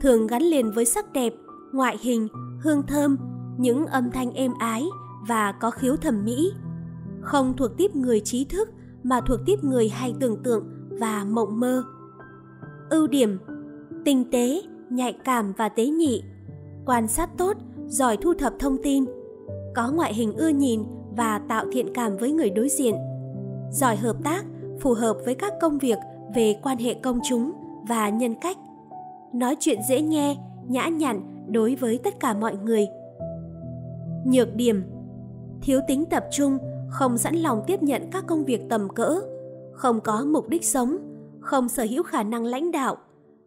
thường 0.00 0.26
gắn 0.26 0.42
liền 0.42 0.70
với 0.70 0.84
sắc 0.84 1.12
đẹp, 1.12 1.32
ngoại 1.72 1.98
hình, 2.00 2.28
hương 2.60 2.82
thơm, 2.86 3.16
những 3.58 3.86
âm 3.86 4.10
thanh 4.10 4.32
êm 4.32 4.52
ái 4.58 4.84
và 5.28 5.52
có 5.52 5.70
khiếu 5.70 5.96
thẩm 5.96 6.24
mỹ. 6.24 6.52
Không 7.20 7.56
thuộc 7.56 7.70
tiếp 7.76 7.96
người 7.96 8.20
trí 8.20 8.44
thức 8.44 8.68
mà 9.02 9.20
thuộc 9.20 9.40
tiếp 9.46 9.64
người 9.64 9.88
hay 9.88 10.14
tưởng 10.20 10.42
tượng 10.42 10.64
và 10.90 11.24
mộng 11.24 11.60
mơ. 11.60 11.84
Ưu 12.90 13.06
điểm 13.06 13.38
Tinh 14.04 14.30
tế, 14.30 14.62
nhạy 14.90 15.18
cảm 15.24 15.52
và 15.52 15.68
tế 15.68 15.86
nhị 15.86 16.22
Quan 16.86 17.08
sát 17.08 17.30
tốt, 17.38 17.56
giỏi 17.86 18.16
thu 18.16 18.34
thập 18.34 18.54
thông 18.58 18.82
tin 18.82 19.04
Có 19.74 19.90
ngoại 19.92 20.14
hình 20.14 20.36
ưa 20.36 20.48
nhìn 20.48 20.82
và 21.16 21.40
tạo 21.48 21.64
thiện 21.72 21.94
cảm 21.94 22.16
với 22.16 22.32
người 22.32 22.50
đối 22.50 22.68
diện. 22.68 22.94
Giỏi 23.70 23.96
hợp 23.96 24.16
tác, 24.24 24.44
phù 24.80 24.94
hợp 24.94 25.16
với 25.24 25.34
các 25.34 25.52
công 25.60 25.78
việc 25.78 25.98
về 26.34 26.56
quan 26.62 26.78
hệ 26.78 26.94
công 26.94 27.18
chúng 27.28 27.52
và 27.88 28.08
nhân 28.08 28.34
cách. 28.40 28.56
Nói 29.32 29.56
chuyện 29.60 29.78
dễ 29.88 30.00
nghe, 30.00 30.36
nhã 30.68 30.88
nhặn 30.88 31.46
đối 31.48 31.74
với 31.74 31.98
tất 31.98 32.20
cả 32.20 32.34
mọi 32.34 32.56
người. 32.64 32.86
Nhược 34.26 34.54
điểm. 34.54 34.82
Thiếu 35.62 35.80
tính 35.88 36.04
tập 36.10 36.24
trung, 36.30 36.58
không 36.88 37.18
sẵn 37.18 37.36
lòng 37.36 37.62
tiếp 37.66 37.82
nhận 37.82 38.02
các 38.10 38.26
công 38.26 38.44
việc 38.44 38.68
tầm 38.68 38.88
cỡ 38.88 39.20
không 39.74 40.00
có 40.00 40.24
mục 40.24 40.48
đích 40.48 40.64
sống, 40.64 40.96
không 41.40 41.68
sở 41.68 41.86
hữu 41.90 42.02
khả 42.02 42.22
năng 42.22 42.44
lãnh 42.44 42.72
đạo, 42.72 42.96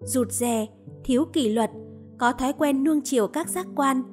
rụt 0.02 0.32
rè, 0.32 0.66
thiếu 1.04 1.26
kỷ 1.34 1.50
luật, 1.50 1.72
có 2.18 2.32
thói 2.32 2.54
quen 2.54 2.84
nuông 2.84 3.02
chiều 3.04 3.28
các 3.28 3.50
giác 3.50 3.68
quan, 3.76 4.04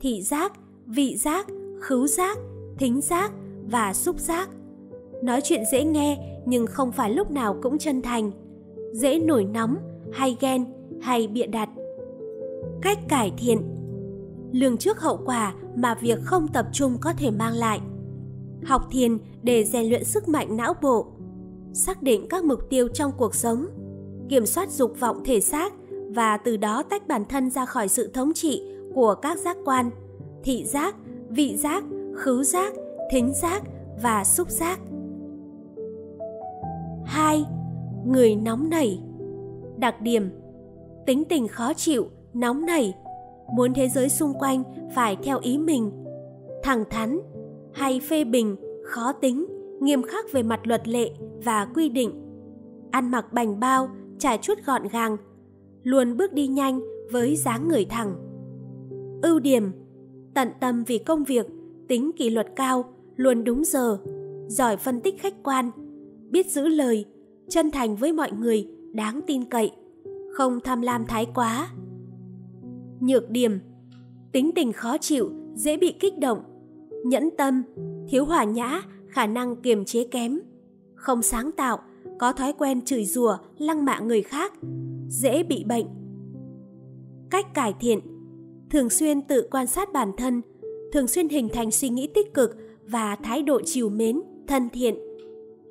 thị 0.00 0.22
giác, 0.22 0.52
vị 0.86 1.16
giác, 1.16 1.46
khứu 1.80 2.06
giác, 2.06 2.38
thính 2.78 3.00
giác 3.00 3.32
và 3.70 3.94
xúc 3.94 4.20
giác. 4.20 4.48
Nói 5.22 5.40
chuyện 5.44 5.62
dễ 5.72 5.84
nghe 5.84 6.40
nhưng 6.46 6.66
không 6.66 6.92
phải 6.92 7.10
lúc 7.10 7.30
nào 7.30 7.56
cũng 7.62 7.78
chân 7.78 8.02
thành, 8.02 8.30
dễ 8.92 9.18
nổi 9.18 9.44
nóng, 9.44 9.76
hay 10.12 10.36
ghen, 10.40 10.64
hay 11.00 11.26
bịa 11.26 11.46
đặt. 11.46 11.68
Cách 12.82 12.98
cải 13.08 13.32
thiện 13.38 13.74
Lường 14.52 14.76
trước 14.76 15.00
hậu 15.00 15.20
quả 15.26 15.54
mà 15.76 15.94
việc 15.94 16.18
không 16.24 16.48
tập 16.48 16.66
trung 16.72 16.96
có 17.00 17.12
thể 17.12 17.30
mang 17.30 17.54
lại. 17.54 17.80
Học 18.64 18.82
thiền 18.90 19.18
để 19.42 19.64
rèn 19.64 19.88
luyện 19.88 20.04
sức 20.04 20.28
mạnh 20.28 20.56
não 20.56 20.74
bộ, 20.82 21.06
xác 21.72 22.02
định 22.02 22.26
các 22.28 22.44
mục 22.44 22.70
tiêu 22.70 22.88
trong 22.88 23.12
cuộc 23.18 23.34
sống, 23.34 23.66
kiểm 24.28 24.46
soát 24.46 24.70
dục 24.70 25.00
vọng 25.00 25.22
thể 25.24 25.40
xác 25.40 25.72
và 26.14 26.36
từ 26.36 26.56
đó 26.56 26.82
tách 26.82 27.08
bản 27.08 27.24
thân 27.28 27.50
ra 27.50 27.66
khỏi 27.66 27.88
sự 27.88 28.10
thống 28.14 28.32
trị 28.34 28.62
của 28.94 29.14
các 29.14 29.38
giác 29.38 29.56
quan, 29.64 29.90
thị 30.44 30.64
giác, 30.64 30.96
vị 31.28 31.56
giác, 31.56 31.84
khứu 32.16 32.42
giác, 32.42 32.72
thính 33.10 33.32
giác 33.34 33.62
và 34.02 34.24
xúc 34.24 34.50
giác. 34.50 34.80
2. 37.04 37.44
Người 38.06 38.36
nóng 38.36 38.70
nảy 38.70 39.02
Đặc 39.76 40.00
điểm 40.00 40.30
Tính 41.06 41.24
tình 41.24 41.48
khó 41.48 41.74
chịu, 41.74 42.06
nóng 42.34 42.66
nảy 42.66 42.94
Muốn 43.56 43.74
thế 43.74 43.88
giới 43.88 44.08
xung 44.08 44.34
quanh 44.38 44.62
phải 44.94 45.16
theo 45.22 45.38
ý 45.42 45.58
mình 45.58 45.90
Thẳng 46.62 46.84
thắn 46.90 47.20
hay 47.74 48.00
phê 48.00 48.24
bình, 48.24 48.56
khó 48.84 49.12
tính 49.12 49.46
nghiêm 49.80 50.02
khắc 50.02 50.32
về 50.32 50.42
mặt 50.42 50.60
luật 50.66 50.88
lệ 50.88 51.10
và 51.44 51.66
quy 51.74 51.88
định. 51.88 52.10
Ăn 52.90 53.10
mặc 53.10 53.32
bành 53.32 53.60
bao, 53.60 53.88
trải 54.18 54.38
chuốt 54.38 54.58
gọn 54.66 54.88
gàng, 54.88 55.16
luôn 55.82 56.16
bước 56.16 56.32
đi 56.32 56.46
nhanh 56.46 56.80
với 57.12 57.36
dáng 57.36 57.68
người 57.68 57.84
thẳng. 57.84 58.14
Ưu 59.22 59.38
điểm 59.40 59.72
Tận 60.34 60.48
tâm 60.60 60.84
vì 60.84 60.98
công 60.98 61.24
việc, 61.24 61.46
tính 61.88 62.10
kỷ 62.16 62.30
luật 62.30 62.46
cao, 62.56 62.84
luôn 63.16 63.44
đúng 63.44 63.64
giờ, 63.64 63.98
giỏi 64.48 64.76
phân 64.76 65.00
tích 65.00 65.20
khách 65.20 65.34
quan, 65.42 65.70
biết 66.30 66.50
giữ 66.50 66.68
lời, 66.68 67.04
chân 67.48 67.70
thành 67.70 67.96
với 67.96 68.12
mọi 68.12 68.32
người, 68.32 68.68
đáng 68.92 69.20
tin 69.26 69.44
cậy, 69.44 69.72
không 70.32 70.60
tham 70.64 70.80
lam 70.80 71.06
thái 71.06 71.26
quá. 71.34 71.68
Nhược 73.00 73.30
điểm 73.30 73.58
Tính 74.32 74.50
tình 74.54 74.72
khó 74.72 74.98
chịu, 74.98 75.30
dễ 75.54 75.76
bị 75.76 75.94
kích 76.00 76.18
động, 76.18 76.42
nhẫn 77.04 77.30
tâm, 77.38 77.62
thiếu 78.08 78.24
hòa 78.24 78.44
nhã 78.44 78.82
khả 79.08 79.26
năng 79.26 79.56
kiềm 79.56 79.84
chế 79.84 80.04
kém, 80.04 80.40
không 80.94 81.22
sáng 81.22 81.52
tạo, 81.52 81.78
có 82.18 82.32
thói 82.32 82.52
quen 82.52 82.84
chửi 82.84 83.04
rủa, 83.04 83.36
lăng 83.58 83.84
mạ 83.84 84.00
người 84.00 84.22
khác, 84.22 84.52
dễ 85.08 85.42
bị 85.42 85.64
bệnh. 85.64 85.86
Cách 87.30 87.54
cải 87.54 87.74
thiện 87.80 88.00
Thường 88.70 88.90
xuyên 88.90 89.22
tự 89.22 89.48
quan 89.50 89.66
sát 89.66 89.92
bản 89.92 90.12
thân, 90.16 90.42
thường 90.94 91.08
xuyên 91.08 91.28
hình 91.28 91.48
thành 91.52 91.70
suy 91.70 91.88
nghĩ 91.88 92.06
tích 92.06 92.34
cực 92.34 92.56
và 92.86 93.16
thái 93.22 93.42
độ 93.42 93.60
chiều 93.64 93.88
mến, 93.88 94.20
thân 94.46 94.68
thiện. 94.72 94.94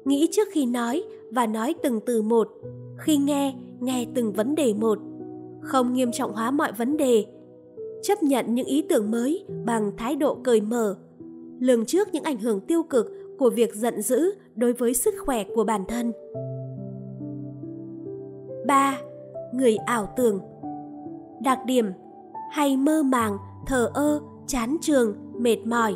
Nghĩ 0.06 0.30
trước 0.32 0.48
khi 0.52 0.66
nói 0.66 1.04
và 1.32 1.46
nói 1.46 1.76
từng 1.84 2.00
từ 2.06 2.22
một, 2.22 2.48
khi 2.98 3.18
nghe, 3.18 3.56
nghe 3.80 4.06
từng 4.16 4.34
vấn 4.34 4.56
đề 4.56 4.74
một. 4.74 5.00
Không 5.62 5.94
nghiêm 5.94 6.12
trọng 6.12 6.34
hóa 6.34 6.52
mọi 6.52 6.72
vấn 6.72 6.98
đề, 6.98 7.26
chấp 8.02 8.24
nhận 8.24 8.56
những 8.56 8.66
ý 8.66 8.82
tưởng 8.90 9.12
mới 9.12 9.46
bằng 9.66 9.92
thái 9.98 10.16
độ 10.16 10.38
cởi 10.44 10.62
mở, 10.62 10.96
lường 11.60 11.86
trước 11.86 12.08
những 12.14 12.24
ảnh 12.24 12.38
hưởng 12.38 12.62
tiêu 12.62 12.84
cực 12.84 13.12
của 13.40 13.50
việc 13.50 13.76
giận 13.76 14.02
dữ 14.02 14.32
đối 14.56 14.74
với 14.74 14.94
sức 14.94 15.14
khỏe 15.26 15.44
của 15.56 15.64
bản 15.64 15.84
thân. 15.88 16.12
3. 18.68 18.98
Người 19.54 19.76
ảo 19.76 20.14
tưởng 20.18 20.40
Đặc 21.42 21.60
điểm 21.66 21.86
hay 22.52 22.78
mơ 22.78 23.04
màng, 23.04 23.38
thờ 23.68 23.92
ơ, 23.94 24.22
chán 24.48 24.78
trường, 24.82 25.16
mệt 25.38 25.58
mỏi. 25.66 25.96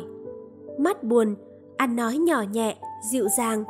Mắt 0.78 1.04
buồn, 1.04 1.36
ăn 1.76 1.96
nói 1.96 2.16
nhỏ 2.18 2.42
nhẹ, 2.52 2.76
dịu 3.10 3.28
dàng, 3.38 3.64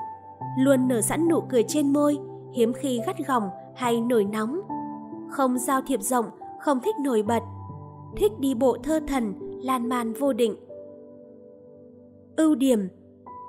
luôn 0.58 0.88
nở 0.88 1.00
sẵn 1.00 1.28
nụ 1.28 1.40
cười 1.40 1.62
trên 1.68 1.92
môi, 1.92 2.18
hiếm 2.52 2.72
khi 2.72 3.00
gắt 3.06 3.16
gỏng 3.26 3.50
hay 3.74 4.00
nổi 4.00 4.24
nóng. 4.24 4.60
Không 5.30 5.58
giao 5.58 5.80
thiệp 5.86 6.02
rộng, 6.02 6.26
không 6.60 6.80
thích 6.80 6.94
nổi 7.04 7.22
bật, 7.22 7.42
thích 8.16 8.32
đi 8.38 8.54
bộ 8.54 8.76
thơ 8.82 9.00
thần, 9.08 9.34
lan 9.62 9.88
man 9.88 10.12
vô 10.12 10.32
định. 10.32 10.56
Ưu 12.36 12.54
điểm 12.54 12.88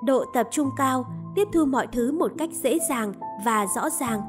độ 0.04 0.24
tập 0.34 0.48
trung 0.50 0.70
cao, 0.76 1.04
tiếp 1.34 1.48
thu 1.52 1.64
mọi 1.64 1.86
thứ 1.86 2.12
một 2.12 2.32
cách 2.38 2.50
dễ 2.52 2.78
dàng 2.88 3.12
và 3.44 3.66
rõ 3.76 3.90
ràng. 3.90 4.20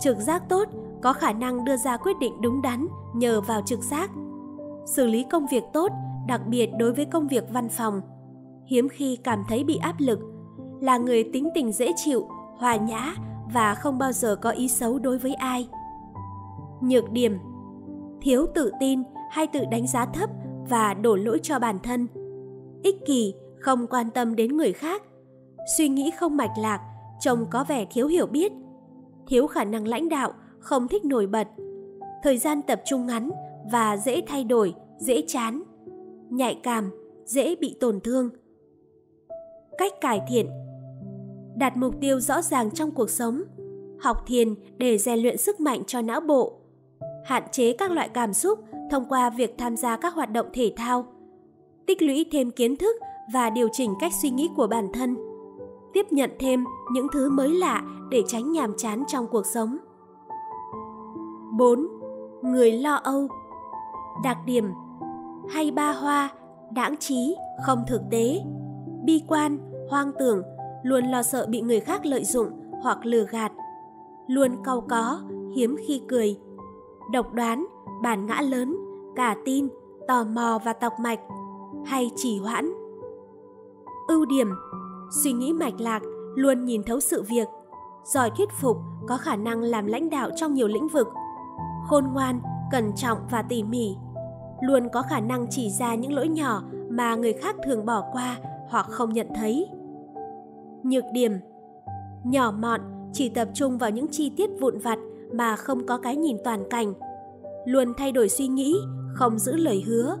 Trực 0.00 0.16
giác 0.16 0.48
tốt, 0.48 0.68
có 1.02 1.12
khả 1.12 1.32
năng 1.32 1.64
đưa 1.64 1.76
ra 1.76 1.96
quyết 1.96 2.18
định 2.18 2.40
đúng 2.40 2.62
đắn 2.62 2.86
nhờ 3.14 3.40
vào 3.40 3.62
trực 3.62 3.82
giác. 3.82 4.10
Xử 4.86 5.06
lý 5.06 5.24
công 5.30 5.46
việc 5.46 5.64
tốt, 5.72 5.92
đặc 6.28 6.40
biệt 6.46 6.70
đối 6.78 6.92
với 6.92 7.04
công 7.04 7.28
việc 7.28 7.44
văn 7.52 7.68
phòng. 7.68 8.00
Hiếm 8.66 8.88
khi 8.88 9.16
cảm 9.16 9.42
thấy 9.48 9.64
bị 9.64 9.76
áp 9.76 9.94
lực, 9.98 10.18
là 10.80 10.98
người 10.98 11.24
tính 11.32 11.48
tình 11.54 11.72
dễ 11.72 11.92
chịu, 11.96 12.28
hòa 12.58 12.76
nhã 12.76 13.14
và 13.54 13.74
không 13.74 13.98
bao 13.98 14.12
giờ 14.12 14.36
có 14.36 14.50
ý 14.50 14.68
xấu 14.68 14.98
đối 14.98 15.18
với 15.18 15.34
ai. 15.34 15.68
Nhược 16.80 17.10
điểm 17.10 17.38
Thiếu 18.20 18.46
tự 18.54 18.72
tin 18.80 19.02
hay 19.30 19.46
tự 19.46 19.64
đánh 19.70 19.86
giá 19.86 20.06
thấp 20.06 20.30
và 20.68 20.94
đổ 20.94 21.16
lỗi 21.16 21.40
cho 21.42 21.58
bản 21.58 21.78
thân. 21.82 22.06
Ích 22.82 22.96
kỷ, 23.06 23.34
không 23.60 23.86
quan 23.86 24.10
tâm 24.10 24.36
đến 24.36 24.56
người 24.56 24.72
khác 24.72 25.02
suy 25.66 25.88
nghĩ 25.88 26.10
không 26.10 26.36
mạch 26.36 26.58
lạc 26.58 26.80
trông 27.20 27.46
có 27.50 27.64
vẻ 27.64 27.84
thiếu 27.90 28.06
hiểu 28.06 28.26
biết 28.26 28.52
thiếu 29.26 29.46
khả 29.46 29.64
năng 29.64 29.88
lãnh 29.88 30.08
đạo 30.08 30.32
không 30.58 30.88
thích 30.88 31.04
nổi 31.04 31.26
bật 31.26 31.48
thời 32.22 32.38
gian 32.38 32.62
tập 32.62 32.82
trung 32.84 33.06
ngắn 33.06 33.30
và 33.72 33.96
dễ 33.96 34.22
thay 34.26 34.44
đổi 34.44 34.74
dễ 34.98 35.22
chán 35.26 35.62
nhạy 36.36 36.60
cảm 36.62 36.90
dễ 37.24 37.56
bị 37.56 37.76
tổn 37.80 38.00
thương 38.00 38.30
cách 39.78 39.92
cải 40.00 40.20
thiện 40.28 40.46
đặt 41.56 41.76
mục 41.76 41.94
tiêu 42.00 42.20
rõ 42.20 42.42
ràng 42.42 42.70
trong 42.70 42.90
cuộc 42.90 43.10
sống 43.10 43.42
học 44.00 44.16
thiền 44.26 44.54
để 44.76 44.98
rèn 44.98 45.18
luyện 45.18 45.38
sức 45.38 45.60
mạnh 45.60 45.82
cho 45.86 46.02
não 46.02 46.20
bộ 46.20 46.60
hạn 47.24 47.42
chế 47.52 47.72
các 47.72 47.90
loại 47.90 48.08
cảm 48.08 48.32
xúc 48.32 48.58
thông 48.90 49.04
qua 49.08 49.30
việc 49.30 49.58
tham 49.58 49.76
gia 49.76 49.96
các 49.96 50.14
hoạt 50.14 50.30
động 50.30 50.46
thể 50.52 50.72
thao, 50.76 51.06
tích 51.86 52.02
lũy 52.02 52.26
thêm 52.32 52.50
kiến 52.50 52.76
thức 52.76 52.96
và 53.32 53.50
điều 53.50 53.68
chỉnh 53.72 53.94
cách 54.00 54.12
suy 54.22 54.30
nghĩ 54.30 54.50
của 54.56 54.66
bản 54.66 54.88
thân, 54.92 55.16
tiếp 55.92 56.06
nhận 56.10 56.30
thêm 56.38 56.64
những 56.92 57.06
thứ 57.12 57.30
mới 57.30 57.48
lạ 57.48 57.82
để 58.10 58.22
tránh 58.26 58.52
nhàm 58.52 58.74
chán 58.76 59.04
trong 59.08 59.26
cuộc 59.26 59.46
sống. 59.46 59.76
4. 61.58 61.86
Người 62.42 62.72
lo 62.72 62.94
âu 62.94 63.28
Đặc 64.24 64.36
điểm 64.46 64.64
hay 65.50 65.70
ba 65.70 65.92
hoa, 65.92 66.30
đãng 66.70 66.96
trí, 66.96 67.36
không 67.66 67.84
thực 67.86 68.02
tế, 68.10 68.40
bi 69.04 69.22
quan, 69.28 69.58
hoang 69.90 70.12
tưởng, 70.18 70.42
luôn 70.82 71.04
lo 71.04 71.22
sợ 71.22 71.46
bị 71.48 71.60
người 71.60 71.80
khác 71.80 72.06
lợi 72.06 72.24
dụng 72.24 72.48
hoặc 72.82 73.06
lừa 73.06 73.24
gạt, 73.30 73.52
luôn 74.26 74.50
cau 74.64 74.80
có, 74.90 75.20
hiếm 75.56 75.76
khi 75.86 76.02
cười, 76.08 76.36
độc 77.12 77.32
đoán, 77.32 77.66
bản 78.02 78.26
ngã 78.26 78.40
lớn, 78.40 78.76
cả 79.16 79.36
tin, 79.44 79.68
tò 80.08 80.24
mò 80.24 80.58
và 80.64 80.72
tọc 80.72 80.92
mạch, 81.00 81.20
hay 81.86 82.10
chỉ 82.16 82.38
hoãn. 82.38 82.72
Ưu 84.08 84.24
điểm 84.24 84.48
Suy 85.10 85.32
nghĩ 85.32 85.52
mạch 85.52 85.80
lạc, 85.80 86.02
luôn 86.34 86.64
nhìn 86.64 86.82
thấu 86.82 87.00
sự 87.00 87.22
việc, 87.22 87.48
giỏi 88.04 88.30
thuyết 88.30 88.48
phục, 88.60 88.76
có 89.08 89.16
khả 89.16 89.36
năng 89.36 89.62
làm 89.62 89.86
lãnh 89.86 90.10
đạo 90.10 90.30
trong 90.36 90.54
nhiều 90.54 90.68
lĩnh 90.68 90.88
vực, 90.88 91.08
khôn 91.86 92.04
ngoan, 92.14 92.40
cẩn 92.70 92.92
trọng 92.96 93.18
và 93.30 93.42
tỉ 93.42 93.62
mỉ, 93.62 93.96
luôn 94.60 94.88
có 94.92 95.02
khả 95.02 95.20
năng 95.20 95.46
chỉ 95.50 95.70
ra 95.70 95.94
những 95.94 96.12
lỗi 96.12 96.28
nhỏ 96.28 96.62
mà 96.90 97.14
người 97.14 97.32
khác 97.32 97.56
thường 97.64 97.86
bỏ 97.86 98.04
qua 98.12 98.38
hoặc 98.68 98.86
không 98.90 99.12
nhận 99.12 99.26
thấy. 99.34 99.68
Nhược 100.82 101.04
điểm 101.12 101.32
Nhỏ 102.24 102.50
mọn, 102.58 102.80
chỉ 103.12 103.28
tập 103.28 103.48
trung 103.54 103.78
vào 103.78 103.90
những 103.90 104.06
chi 104.10 104.32
tiết 104.36 104.50
vụn 104.60 104.78
vặt 104.78 104.98
mà 105.32 105.56
không 105.56 105.86
có 105.86 105.98
cái 105.98 106.16
nhìn 106.16 106.36
toàn 106.44 106.64
cảnh. 106.70 106.94
Luôn 107.66 107.92
thay 107.96 108.12
đổi 108.12 108.28
suy 108.28 108.48
nghĩ, 108.48 108.76
không 109.14 109.38
giữ 109.38 109.56
lời 109.56 109.84
hứa. 109.86 110.16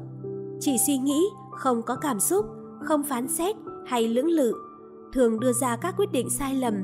Chỉ 0.60 0.76
suy 0.86 0.98
nghĩ, 0.98 1.22
không 1.56 1.82
có 1.82 1.96
cảm 1.96 2.20
xúc, 2.20 2.46
không 2.80 3.02
phán 3.02 3.28
xét 3.28 3.56
hay 3.86 4.08
lưỡng 4.08 4.28
lự, 4.28 4.54
thường 5.12 5.40
đưa 5.40 5.52
ra 5.52 5.76
các 5.76 5.94
quyết 5.96 6.12
định 6.12 6.30
sai 6.30 6.54
lầm. 6.54 6.74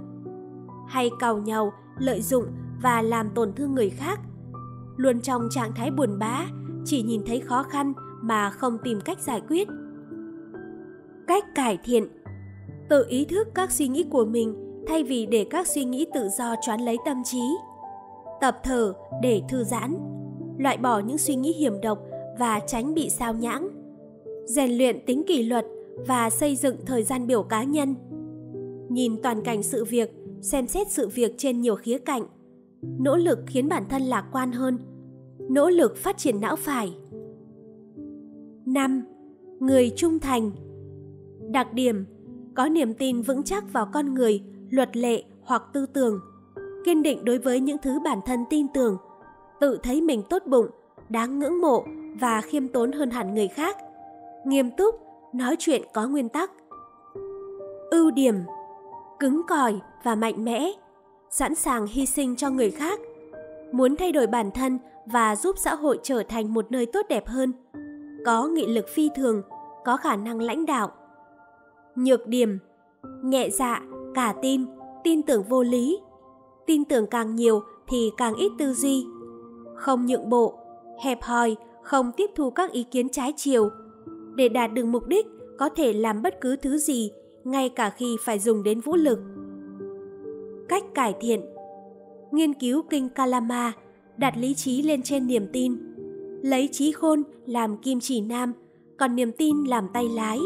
Hay 0.88 1.10
cào 1.18 1.38
nhau, 1.38 1.72
lợi 1.98 2.22
dụng 2.22 2.46
và 2.82 3.02
làm 3.02 3.30
tổn 3.34 3.52
thương 3.52 3.74
người 3.74 3.90
khác. 3.90 4.20
Luôn 4.96 5.20
trong 5.20 5.48
trạng 5.50 5.72
thái 5.74 5.90
buồn 5.90 6.18
bã, 6.18 6.46
chỉ 6.90 7.02
nhìn 7.02 7.22
thấy 7.26 7.40
khó 7.40 7.62
khăn 7.62 7.92
mà 8.22 8.50
không 8.50 8.78
tìm 8.84 9.00
cách 9.04 9.20
giải 9.20 9.42
quyết. 9.48 9.68
Cách 11.26 11.44
cải 11.54 11.78
thiện 11.84 12.08
Tự 12.88 13.04
ý 13.08 13.24
thức 13.24 13.48
các 13.54 13.70
suy 13.70 13.88
nghĩ 13.88 14.04
của 14.10 14.24
mình 14.24 14.54
thay 14.86 15.04
vì 15.04 15.26
để 15.26 15.46
các 15.50 15.66
suy 15.66 15.84
nghĩ 15.84 16.06
tự 16.14 16.28
do 16.38 16.54
choán 16.66 16.80
lấy 16.80 16.96
tâm 17.04 17.22
trí. 17.24 17.42
Tập 18.40 18.60
thở 18.62 18.92
để 19.22 19.42
thư 19.48 19.64
giãn, 19.64 19.96
loại 20.58 20.76
bỏ 20.76 20.98
những 20.98 21.18
suy 21.18 21.34
nghĩ 21.34 21.52
hiểm 21.52 21.80
độc 21.80 21.98
và 22.38 22.60
tránh 22.66 22.94
bị 22.94 23.10
sao 23.10 23.34
nhãng. 23.34 23.68
Rèn 24.46 24.70
luyện 24.70 25.06
tính 25.06 25.22
kỷ 25.26 25.42
luật 25.42 25.66
và 26.06 26.30
xây 26.30 26.56
dựng 26.56 26.76
thời 26.86 27.02
gian 27.02 27.26
biểu 27.26 27.42
cá 27.42 27.64
nhân. 27.64 27.94
Nhìn 28.88 29.22
toàn 29.22 29.42
cảnh 29.42 29.62
sự 29.62 29.84
việc, 29.84 30.10
xem 30.40 30.66
xét 30.66 30.90
sự 30.90 31.08
việc 31.08 31.34
trên 31.38 31.60
nhiều 31.60 31.74
khía 31.74 31.98
cạnh. 31.98 32.22
Nỗ 32.98 33.16
lực 33.16 33.38
khiến 33.46 33.68
bản 33.68 33.84
thân 33.88 34.02
lạc 34.02 34.24
quan 34.32 34.52
hơn. 34.52 34.78
Nỗ 35.50 35.70
lực 35.70 35.96
phát 35.96 36.18
triển 36.18 36.40
não 36.40 36.56
phải. 36.56 36.96
5. 38.66 39.02
Người 39.60 39.92
trung 39.96 40.18
thành 40.18 40.50
Đặc 41.50 41.72
điểm 41.72 42.04
Có 42.54 42.68
niềm 42.68 42.94
tin 42.94 43.22
vững 43.22 43.42
chắc 43.42 43.72
vào 43.72 43.88
con 43.92 44.14
người, 44.14 44.42
luật 44.70 44.96
lệ 44.96 45.24
hoặc 45.42 45.62
tư 45.72 45.86
tưởng. 45.86 46.20
Kiên 46.84 47.02
định 47.02 47.24
đối 47.24 47.38
với 47.38 47.60
những 47.60 47.76
thứ 47.82 48.00
bản 48.04 48.20
thân 48.26 48.44
tin 48.50 48.66
tưởng. 48.74 48.96
Tự 49.60 49.78
thấy 49.82 50.00
mình 50.00 50.22
tốt 50.30 50.42
bụng, 50.46 50.66
đáng 51.08 51.38
ngưỡng 51.38 51.60
mộ 51.60 51.84
và 52.20 52.40
khiêm 52.40 52.68
tốn 52.68 52.92
hơn 52.92 53.10
hẳn 53.10 53.34
người 53.34 53.48
khác. 53.48 53.76
Nghiêm 54.46 54.70
túc, 54.76 54.94
nói 55.34 55.56
chuyện 55.58 55.82
có 55.94 56.08
nguyên 56.08 56.28
tắc. 56.28 56.50
Ưu 57.90 58.10
điểm 58.10 58.34
Cứng 59.18 59.42
cỏi 59.48 59.80
và 60.04 60.14
mạnh 60.14 60.44
mẽ, 60.44 60.70
sẵn 61.30 61.54
sàng 61.54 61.86
hy 61.86 62.06
sinh 62.06 62.36
cho 62.36 62.50
người 62.50 62.70
khác, 62.70 63.00
muốn 63.72 63.96
thay 63.96 64.12
đổi 64.12 64.26
bản 64.26 64.50
thân 64.50 64.78
và 65.12 65.36
giúp 65.36 65.58
xã 65.58 65.74
hội 65.74 65.98
trở 66.02 66.22
thành 66.28 66.54
một 66.54 66.72
nơi 66.72 66.86
tốt 66.86 67.06
đẹp 67.08 67.28
hơn, 67.28 67.52
có 68.26 68.46
nghị 68.46 68.66
lực 68.66 68.88
phi 68.88 69.10
thường, 69.16 69.42
có 69.84 69.96
khả 69.96 70.16
năng 70.16 70.40
lãnh 70.40 70.66
đạo. 70.66 70.92
Nhược 71.96 72.26
điểm 72.26 72.58
Nhẹ 73.22 73.50
dạ, 73.50 73.82
cả 74.14 74.34
tin, 74.42 74.64
tin 75.04 75.22
tưởng 75.22 75.42
vô 75.42 75.62
lý. 75.62 76.00
Tin 76.66 76.84
tưởng 76.84 77.06
càng 77.06 77.36
nhiều 77.36 77.62
thì 77.88 78.10
càng 78.16 78.34
ít 78.34 78.52
tư 78.58 78.74
duy. 78.74 79.06
Không 79.74 80.06
nhượng 80.06 80.28
bộ, 80.28 80.58
hẹp 81.00 81.22
hòi, 81.22 81.56
không 81.82 82.12
tiếp 82.16 82.30
thu 82.34 82.50
các 82.50 82.72
ý 82.72 82.82
kiến 82.82 83.08
trái 83.08 83.32
chiều, 83.36 83.70
để 84.34 84.48
đạt 84.48 84.72
được 84.72 84.84
mục 84.84 85.06
đích 85.06 85.26
có 85.58 85.68
thể 85.68 85.92
làm 85.92 86.22
bất 86.22 86.40
cứ 86.40 86.56
thứ 86.56 86.78
gì 86.78 87.10
ngay 87.44 87.68
cả 87.68 87.90
khi 87.90 88.16
phải 88.20 88.38
dùng 88.38 88.62
đến 88.62 88.80
vũ 88.80 88.96
lực 88.96 89.18
cách 90.68 90.84
cải 90.94 91.14
thiện 91.20 91.40
nghiên 92.30 92.54
cứu 92.54 92.82
kinh 92.90 93.08
kalama 93.08 93.72
đặt 94.20 94.36
lý 94.36 94.54
trí 94.54 94.82
lên 94.82 95.02
trên 95.02 95.26
niềm 95.26 95.46
tin. 95.52 95.76
Lấy 96.42 96.68
trí 96.72 96.92
khôn 96.92 97.22
làm 97.46 97.76
kim 97.76 98.00
chỉ 98.00 98.20
nam, 98.20 98.52
còn 98.98 99.16
niềm 99.16 99.32
tin 99.32 99.64
làm 99.64 99.88
tay 99.94 100.08
lái. 100.08 100.38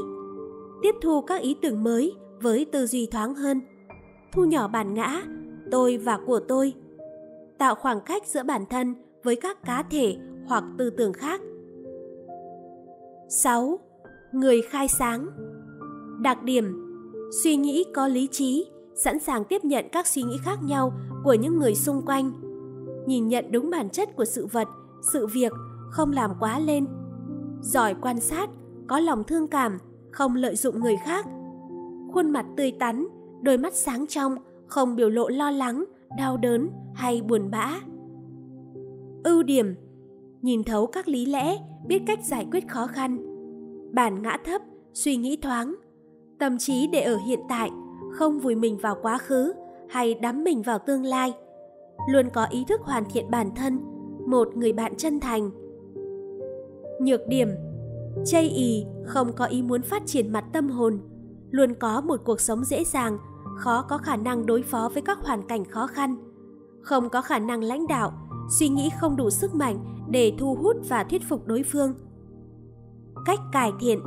Tiếp 0.82 0.94
thu 1.02 1.20
các 1.22 1.42
ý 1.42 1.56
tưởng 1.62 1.84
mới 1.84 2.12
với 2.42 2.66
tư 2.72 2.86
duy 2.86 3.06
thoáng 3.06 3.34
hơn. 3.34 3.60
Thu 4.32 4.44
nhỏ 4.44 4.68
bản 4.68 4.94
ngã, 4.94 5.22
tôi 5.70 5.96
và 5.96 6.18
của 6.26 6.40
tôi. 6.40 6.72
Tạo 7.58 7.74
khoảng 7.74 8.00
cách 8.00 8.26
giữa 8.26 8.42
bản 8.42 8.64
thân 8.70 8.94
với 9.24 9.36
các 9.36 9.64
cá 9.64 9.82
thể 9.82 10.16
hoặc 10.46 10.64
tư 10.78 10.90
tưởng 10.90 11.12
khác. 11.12 11.40
6 13.28 13.78
người 14.32 14.62
khai 14.62 14.88
sáng. 14.88 15.26
Đặc 16.22 16.42
điểm, 16.42 16.64
suy 17.42 17.56
nghĩ 17.56 17.84
có 17.94 18.08
lý 18.08 18.28
trí, 18.32 18.66
sẵn 18.94 19.18
sàng 19.18 19.44
tiếp 19.44 19.64
nhận 19.64 19.88
các 19.92 20.06
suy 20.06 20.22
nghĩ 20.22 20.36
khác 20.44 20.58
nhau 20.64 20.92
của 21.24 21.34
những 21.34 21.58
người 21.58 21.74
xung 21.74 22.02
quanh 22.06 22.43
nhìn 23.06 23.28
nhận 23.28 23.52
đúng 23.52 23.70
bản 23.70 23.90
chất 23.90 24.16
của 24.16 24.24
sự 24.24 24.46
vật 24.46 24.68
sự 25.12 25.26
việc 25.26 25.52
không 25.90 26.12
làm 26.12 26.30
quá 26.40 26.58
lên. 26.58 26.86
Giỏi 27.60 27.94
quan 28.02 28.20
sát 28.20 28.50
có 28.86 29.00
lòng 29.00 29.24
thương 29.24 29.48
cảm 29.48 29.78
không 30.12 30.34
lợi 30.34 30.56
dụng 30.56 30.80
người 30.80 30.96
khác. 31.04 31.26
Khuôn 32.12 32.30
mặt 32.30 32.46
tươi 32.56 32.72
tắn 32.78 33.06
đôi 33.42 33.58
mắt 33.58 33.74
sáng 33.74 34.06
trong 34.06 34.36
không 34.66 34.96
biểu 34.96 35.10
lộ 35.10 35.28
lo 35.28 35.50
lắng 35.50 35.84
đau 36.18 36.36
đớn 36.36 36.70
hay 36.94 37.22
buồn 37.22 37.50
bã. 37.50 37.80
Ưu 39.24 39.42
điểm 39.42 39.74
nhìn 40.42 40.64
thấu 40.64 40.86
các 40.86 41.08
lý 41.08 41.26
lẽ 41.26 41.56
biết 41.86 42.02
cách 42.06 42.24
giải 42.24 42.46
quyết 42.52 42.68
khó 42.68 42.86
khăn. 42.86 43.18
Bản 43.92 44.22
ngã 44.22 44.36
thấp, 44.44 44.62
suy 44.92 45.16
nghĩ 45.16 45.36
thoáng, 45.36 45.74
tâm 46.38 46.58
trí 46.58 46.86
để 46.86 47.00
ở 47.00 47.16
hiện 47.16 47.40
tại, 47.48 47.70
không 48.12 48.38
vùi 48.38 48.54
mình 48.54 48.78
vào 48.78 48.96
quá 49.02 49.18
khứ 49.18 49.52
hay 49.88 50.14
đắm 50.14 50.44
mình 50.44 50.62
vào 50.62 50.78
tương 50.78 51.04
lai. 51.04 51.32
Luôn 52.08 52.30
có 52.30 52.44
ý 52.44 52.64
thức 52.68 52.80
hoàn 52.80 53.04
thiện 53.10 53.30
bản 53.30 53.54
thân, 53.56 53.80
một 54.26 54.56
người 54.56 54.72
bạn 54.72 54.94
chân 54.96 55.20
thành. 55.20 55.50
Nhược 57.00 57.26
điểm 57.28 57.48
Chây 58.24 58.48
ý 58.48 58.86
không 59.06 59.32
có 59.32 59.44
ý 59.44 59.62
muốn 59.62 59.82
phát 59.82 60.02
triển 60.06 60.32
mặt 60.32 60.44
tâm 60.52 60.68
hồn, 60.68 61.00
luôn 61.50 61.74
có 61.74 62.00
một 62.00 62.20
cuộc 62.24 62.40
sống 62.40 62.64
dễ 62.64 62.84
dàng, 62.84 63.18
khó 63.58 63.82
có 63.82 63.98
khả 63.98 64.16
năng 64.16 64.46
đối 64.46 64.62
phó 64.62 64.90
với 64.94 65.02
các 65.02 65.18
hoàn 65.18 65.46
cảnh 65.46 65.64
khó 65.64 65.86
khăn, 65.86 66.16
không 66.82 67.08
có 67.08 67.20
khả 67.20 67.38
năng 67.38 67.62
lãnh 67.62 67.86
đạo, 67.86 68.12
suy 68.48 68.68
nghĩ 68.68 68.90
không 69.00 69.16
đủ 69.16 69.30
sức 69.30 69.54
mạnh 69.54 69.78
để 70.10 70.32
thu 70.38 70.54
hút 70.54 70.76
và 70.88 71.04
thuyết 71.04 71.22
phục 71.28 71.46
đối 71.46 71.62
phương 71.62 71.94
cách 73.24 73.40
cải 73.52 73.72
thiện 73.80 74.00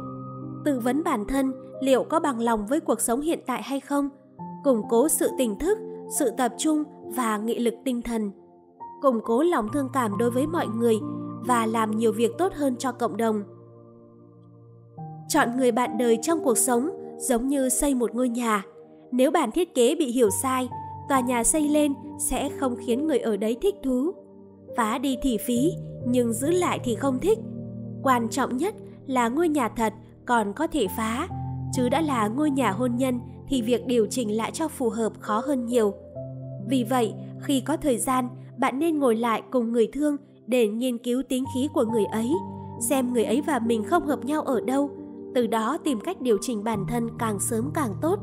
tự 0.65 0.79
vấn 0.79 1.03
bản 1.03 1.25
thân 1.25 1.53
liệu 1.81 2.03
có 2.03 2.19
bằng 2.19 2.39
lòng 2.39 2.67
với 2.67 2.79
cuộc 2.79 3.01
sống 3.01 3.21
hiện 3.21 3.39
tại 3.47 3.63
hay 3.63 3.79
không 3.79 4.09
củng 4.63 4.81
cố 4.89 5.09
sự 5.09 5.29
tỉnh 5.37 5.59
thức 5.59 5.77
sự 6.19 6.31
tập 6.37 6.51
trung 6.57 6.83
và 7.15 7.37
nghị 7.37 7.59
lực 7.59 7.73
tinh 7.85 8.01
thần. 8.01 8.31
Củng 9.01 9.19
cố 9.23 9.43
lòng 9.43 9.67
thương 9.73 9.89
cảm 9.93 10.17
đối 10.17 10.31
với 10.31 10.47
mọi 10.47 10.67
người 10.67 10.95
và 11.45 11.65
làm 11.65 11.91
nhiều 11.91 12.11
việc 12.11 12.31
tốt 12.37 12.53
hơn 12.53 12.75
cho 12.75 12.91
cộng 12.91 13.17
đồng. 13.17 13.43
Chọn 15.27 15.57
người 15.57 15.71
bạn 15.71 15.97
đời 15.97 16.17
trong 16.21 16.43
cuộc 16.43 16.57
sống 16.57 16.89
giống 17.17 17.47
như 17.47 17.69
xây 17.69 17.95
một 17.95 18.15
ngôi 18.15 18.29
nhà. 18.29 18.63
Nếu 19.11 19.31
bản 19.31 19.51
thiết 19.51 19.75
kế 19.75 19.95
bị 19.95 20.11
hiểu 20.11 20.29
sai 20.29 20.69
tòa 21.09 21.19
nhà 21.19 21.43
xây 21.43 21.69
lên 21.69 21.93
sẽ 22.19 22.49
không 22.49 22.75
khiến 22.75 23.07
người 23.07 23.19
ở 23.19 23.37
đấy 23.37 23.57
thích 23.61 23.75
thú. 23.83 24.11
Phá 24.77 24.97
đi 24.97 25.17
thì 25.21 25.37
phí 25.37 25.71
nhưng 26.07 26.33
giữ 26.33 26.51
lại 26.51 26.79
thì 26.83 26.95
không 26.95 27.19
thích. 27.19 27.39
Quan 28.03 28.29
trọng 28.29 28.57
nhất 28.57 28.75
là 29.07 29.27
ngôi 29.27 29.49
nhà 29.49 29.69
thật 29.69 29.93
còn 30.25 30.53
có 30.53 30.67
thể 30.67 30.87
phá, 30.97 31.27
chứ 31.73 31.89
đã 31.89 32.01
là 32.01 32.27
ngôi 32.27 32.51
nhà 32.51 32.71
hôn 32.71 32.95
nhân 32.95 33.19
thì 33.47 33.61
việc 33.61 33.87
điều 33.87 34.07
chỉnh 34.09 34.37
lại 34.37 34.51
cho 34.51 34.67
phù 34.67 34.89
hợp 34.89 35.13
khó 35.19 35.41
hơn 35.45 35.65
nhiều. 35.65 35.93
Vì 36.69 36.83
vậy, 36.83 37.13
khi 37.41 37.61
có 37.61 37.77
thời 37.77 37.97
gian, 37.97 38.27
bạn 38.57 38.79
nên 38.79 38.99
ngồi 38.99 39.15
lại 39.15 39.43
cùng 39.51 39.71
người 39.71 39.87
thương 39.93 40.17
để 40.47 40.67
nghiên 40.67 40.97
cứu 40.97 41.23
tính 41.29 41.45
khí 41.55 41.69
của 41.73 41.85
người 41.85 42.05
ấy, 42.05 42.31
xem 42.89 43.13
người 43.13 43.23
ấy 43.23 43.41
và 43.47 43.59
mình 43.59 43.83
không 43.83 44.05
hợp 44.05 44.25
nhau 44.25 44.41
ở 44.41 44.61
đâu, 44.61 44.89
từ 45.35 45.47
đó 45.47 45.77
tìm 45.83 45.99
cách 45.99 46.21
điều 46.21 46.37
chỉnh 46.41 46.63
bản 46.63 46.85
thân 46.87 47.07
càng 47.19 47.39
sớm 47.39 47.71
càng 47.73 47.93
tốt. 48.01 48.19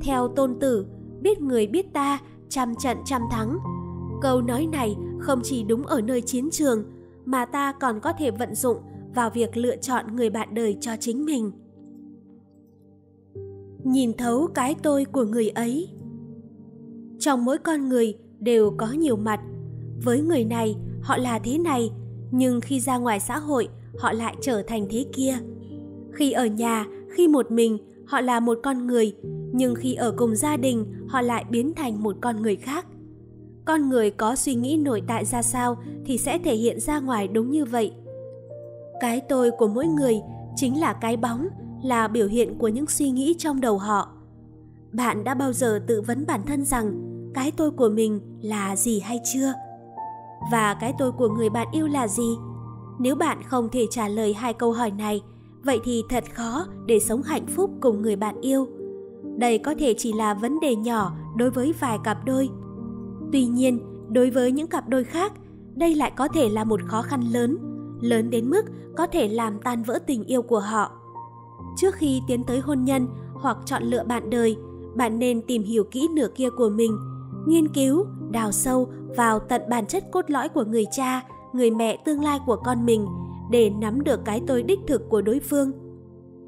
Theo 0.00 0.28
tôn 0.28 0.58
tử, 0.60 0.86
biết 1.20 1.40
người 1.40 1.66
biết 1.66 1.92
ta, 1.92 2.18
trăm 2.48 2.74
trận 2.74 2.96
trăm 3.04 3.22
thắng. 3.30 3.58
Câu 4.22 4.42
nói 4.42 4.68
này 4.72 4.96
không 5.18 5.40
chỉ 5.42 5.62
đúng 5.62 5.86
ở 5.86 6.00
nơi 6.00 6.20
chiến 6.20 6.50
trường 6.50 6.84
mà 7.24 7.44
ta 7.44 7.72
còn 7.72 8.00
có 8.00 8.12
thể 8.12 8.30
vận 8.30 8.54
dụng 8.54 8.76
vào 9.14 9.30
việc 9.30 9.56
lựa 9.56 9.76
chọn 9.76 10.16
người 10.16 10.30
bạn 10.30 10.54
đời 10.54 10.76
cho 10.80 10.92
chính 11.00 11.24
mình 11.24 11.52
nhìn 13.84 14.12
thấu 14.12 14.46
cái 14.54 14.74
tôi 14.82 15.04
của 15.04 15.24
người 15.24 15.48
ấy 15.48 15.88
trong 17.20 17.44
mỗi 17.44 17.58
con 17.58 17.88
người 17.88 18.14
đều 18.38 18.70
có 18.76 18.92
nhiều 18.92 19.16
mặt. 19.16 19.40
Với 20.04 20.20
người 20.20 20.44
này, 20.44 20.76
họ 21.02 21.16
là 21.16 21.38
thế 21.38 21.58
này, 21.58 21.90
nhưng 22.30 22.60
khi 22.60 22.80
ra 22.80 22.98
ngoài 22.98 23.20
xã 23.20 23.38
hội, 23.38 23.68
họ 23.98 24.12
lại 24.12 24.36
trở 24.40 24.62
thành 24.62 24.86
thế 24.90 25.06
kia. 25.12 25.38
Khi 26.12 26.32
ở 26.32 26.46
nhà, 26.46 26.86
khi 27.10 27.28
một 27.28 27.50
mình, 27.50 27.78
họ 28.06 28.20
là 28.20 28.40
một 28.40 28.58
con 28.62 28.86
người, 28.86 29.14
nhưng 29.52 29.74
khi 29.74 29.94
ở 29.94 30.14
cùng 30.16 30.36
gia 30.36 30.56
đình, 30.56 30.86
họ 31.08 31.20
lại 31.20 31.44
biến 31.50 31.74
thành 31.74 32.02
một 32.02 32.16
con 32.20 32.42
người 32.42 32.56
khác. 32.56 32.86
Con 33.64 33.88
người 33.88 34.10
có 34.10 34.36
suy 34.36 34.54
nghĩ 34.54 34.76
nội 34.76 35.02
tại 35.06 35.24
ra 35.24 35.42
sao 35.42 35.76
thì 36.04 36.18
sẽ 36.18 36.38
thể 36.38 36.54
hiện 36.54 36.80
ra 36.80 37.00
ngoài 37.00 37.28
đúng 37.28 37.50
như 37.50 37.64
vậy. 37.64 37.92
Cái 39.00 39.20
tôi 39.20 39.50
của 39.50 39.68
mỗi 39.68 39.86
người 39.86 40.20
chính 40.56 40.80
là 40.80 40.92
cái 40.92 41.16
bóng, 41.16 41.48
là 41.82 42.08
biểu 42.08 42.26
hiện 42.26 42.58
của 42.58 42.68
những 42.68 42.86
suy 42.86 43.10
nghĩ 43.10 43.34
trong 43.38 43.60
đầu 43.60 43.78
họ. 43.78 44.08
Bạn 44.92 45.24
đã 45.24 45.34
bao 45.34 45.52
giờ 45.52 45.80
tự 45.86 46.00
vấn 46.00 46.26
bản 46.26 46.40
thân 46.46 46.64
rằng 46.64 47.09
cái 47.34 47.50
tôi 47.50 47.70
của 47.70 47.88
mình 47.88 48.20
là 48.42 48.76
gì 48.76 49.00
hay 49.00 49.20
chưa? 49.32 49.52
Và 50.52 50.74
cái 50.74 50.94
tôi 50.98 51.12
của 51.12 51.28
người 51.28 51.50
bạn 51.50 51.68
yêu 51.72 51.86
là 51.86 52.08
gì? 52.08 52.36
Nếu 52.98 53.14
bạn 53.14 53.42
không 53.42 53.68
thể 53.68 53.86
trả 53.90 54.08
lời 54.08 54.34
hai 54.34 54.52
câu 54.52 54.72
hỏi 54.72 54.90
này, 54.90 55.22
vậy 55.64 55.80
thì 55.84 56.02
thật 56.08 56.24
khó 56.34 56.66
để 56.86 57.00
sống 57.00 57.22
hạnh 57.22 57.46
phúc 57.46 57.70
cùng 57.80 58.02
người 58.02 58.16
bạn 58.16 58.40
yêu. 58.40 58.66
Đây 59.36 59.58
có 59.58 59.74
thể 59.78 59.94
chỉ 59.98 60.12
là 60.12 60.34
vấn 60.34 60.60
đề 60.60 60.76
nhỏ 60.76 61.12
đối 61.36 61.50
với 61.50 61.74
vài 61.80 61.98
cặp 62.04 62.24
đôi. 62.24 62.50
Tuy 63.32 63.46
nhiên, 63.46 63.80
đối 64.08 64.30
với 64.30 64.52
những 64.52 64.66
cặp 64.66 64.88
đôi 64.88 65.04
khác, 65.04 65.32
đây 65.74 65.94
lại 65.94 66.12
có 66.16 66.28
thể 66.28 66.48
là 66.48 66.64
một 66.64 66.80
khó 66.86 67.02
khăn 67.02 67.20
lớn 67.32 67.58
lớn 68.00 68.30
đến 68.30 68.50
mức 68.50 68.62
có 68.96 69.06
thể 69.06 69.28
làm 69.28 69.58
tan 69.58 69.82
vỡ 69.82 69.98
tình 70.06 70.24
yêu 70.24 70.42
của 70.42 70.60
họ. 70.60 70.90
Trước 71.76 71.94
khi 71.94 72.22
tiến 72.26 72.44
tới 72.44 72.60
hôn 72.60 72.84
nhân 72.84 73.08
hoặc 73.34 73.56
chọn 73.64 73.82
lựa 73.82 74.04
bạn 74.04 74.30
đời, 74.30 74.56
bạn 74.96 75.18
nên 75.18 75.42
tìm 75.42 75.62
hiểu 75.62 75.84
kỹ 75.90 76.08
nửa 76.14 76.28
kia 76.34 76.50
của 76.50 76.68
mình 76.68 76.96
nghiên 77.50 77.68
cứu 77.68 78.06
đào 78.30 78.52
sâu 78.52 78.88
vào 79.16 79.38
tận 79.38 79.62
bản 79.68 79.86
chất 79.86 80.04
cốt 80.10 80.30
lõi 80.30 80.48
của 80.48 80.64
người 80.64 80.84
cha 80.92 81.22
người 81.52 81.70
mẹ 81.70 81.96
tương 82.04 82.24
lai 82.24 82.38
của 82.46 82.56
con 82.56 82.86
mình 82.86 83.06
để 83.50 83.70
nắm 83.70 84.04
được 84.04 84.20
cái 84.24 84.42
tôi 84.46 84.62
đích 84.62 84.80
thực 84.86 85.08
của 85.08 85.22
đối 85.22 85.40
phương 85.40 85.72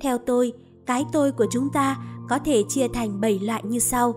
theo 0.00 0.18
tôi 0.18 0.53
cái 0.86 1.05
tôi 1.12 1.32
của 1.32 1.46
chúng 1.50 1.68
ta 1.72 1.96
có 2.28 2.38
thể 2.38 2.62
chia 2.68 2.88
thành 2.88 3.20
7 3.20 3.38
loại 3.38 3.62
như 3.64 3.78
sau. 3.78 4.14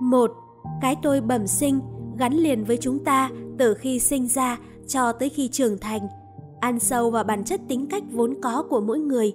một 0.00 0.32
Cái 0.80 0.96
tôi 1.02 1.20
bẩm 1.20 1.46
sinh 1.46 1.80
gắn 2.18 2.32
liền 2.32 2.64
với 2.64 2.76
chúng 2.76 3.04
ta 3.04 3.30
từ 3.58 3.74
khi 3.74 3.98
sinh 3.98 4.28
ra 4.28 4.58
cho 4.86 5.12
tới 5.12 5.28
khi 5.28 5.48
trưởng 5.48 5.78
thành, 5.78 6.08
ăn 6.60 6.78
sâu 6.78 7.10
vào 7.10 7.24
bản 7.24 7.44
chất 7.44 7.60
tính 7.68 7.86
cách 7.86 8.02
vốn 8.12 8.34
có 8.42 8.62
của 8.70 8.80
mỗi 8.80 8.98
người. 8.98 9.34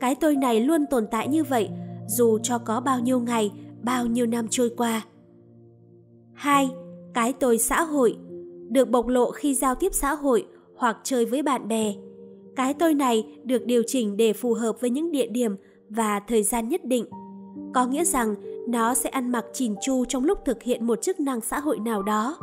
Cái 0.00 0.14
tôi 0.14 0.36
này 0.36 0.60
luôn 0.60 0.86
tồn 0.90 1.06
tại 1.10 1.28
như 1.28 1.44
vậy 1.44 1.68
dù 2.06 2.38
cho 2.38 2.58
có 2.58 2.80
bao 2.80 3.00
nhiêu 3.00 3.20
ngày, 3.20 3.52
bao 3.82 4.06
nhiêu 4.06 4.26
năm 4.26 4.46
trôi 4.50 4.70
qua. 4.76 5.02
2. 6.38 6.70
Cái 7.14 7.32
tôi 7.32 7.58
xã 7.58 7.82
hội 7.82 8.16
được 8.68 8.90
bộc 8.90 9.06
lộ 9.06 9.30
khi 9.30 9.54
giao 9.54 9.74
tiếp 9.74 9.94
xã 9.94 10.14
hội 10.14 10.46
hoặc 10.76 10.96
chơi 11.04 11.24
với 11.24 11.42
bạn 11.42 11.68
bè. 11.68 11.94
Cái 12.56 12.74
tôi 12.74 12.94
này 12.94 13.38
được 13.44 13.66
điều 13.66 13.82
chỉnh 13.86 14.16
để 14.16 14.32
phù 14.32 14.54
hợp 14.54 14.80
với 14.80 14.90
những 14.90 15.12
địa 15.12 15.26
điểm 15.26 15.56
và 15.88 16.20
thời 16.20 16.42
gian 16.42 16.68
nhất 16.68 16.84
định. 16.84 17.06
Có 17.74 17.86
nghĩa 17.86 18.04
rằng 18.04 18.34
nó 18.68 18.94
sẽ 18.94 19.10
ăn 19.10 19.32
mặc 19.32 19.44
chỉn 19.52 19.74
chu 19.82 20.04
trong 20.04 20.24
lúc 20.24 20.38
thực 20.44 20.62
hiện 20.62 20.86
một 20.86 21.02
chức 21.02 21.20
năng 21.20 21.40
xã 21.40 21.60
hội 21.60 21.78
nào 21.78 22.02
đó. 22.02 22.36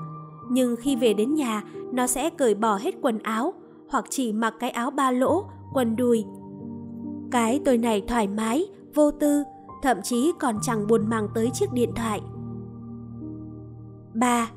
Nhưng 0.49 0.75
khi 0.75 0.95
về 0.95 1.13
đến 1.13 1.33
nhà, 1.33 1.63
nó 1.93 2.07
sẽ 2.07 2.29
cởi 2.29 2.55
bỏ 2.55 2.75
hết 2.75 2.95
quần 3.01 3.19
áo 3.19 3.53
hoặc 3.89 4.05
chỉ 4.09 4.33
mặc 4.33 4.53
cái 4.59 4.69
áo 4.69 4.91
ba 4.91 5.11
lỗ, 5.11 5.45
quần 5.73 5.95
đùi. 5.95 6.25
Cái 7.31 7.61
tôi 7.65 7.77
này 7.77 8.03
thoải 8.07 8.27
mái, 8.27 8.67
vô 8.95 9.11
tư, 9.11 9.43
thậm 9.83 9.97
chí 10.03 10.31
còn 10.39 10.57
chẳng 10.61 10.87
buồn 10.87 11.09
mang 11.09 11.27
tới 11.35 11.49
chiếc 11.53 11.73
điện 11.73 11.91
thoại. 11.95 12.21
3. 14.15 14.49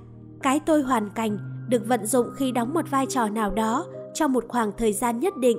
Cái 0.42 0.60
tôi 0.60 0.82
hoàn 0.82 1.10
cảnh 1.10 1.38
được 1.68 1.82
vận 1.86 2.06
dụng 2.06 2.26
khi 2.36 2.52
đóng 2.52 2.74
một 2.74 2.90
vai 2.90 3.06
trò 3.06 3.28
nào 3.28 3.50
đó 3.50 3.86
trong 4.14 4.32
một 4.32 4.44
khoảng 4.48 4.72
thời 4.78 4.92
gian 4.92 5.20
nhất 5.20 5.36
định. 5.36 5.58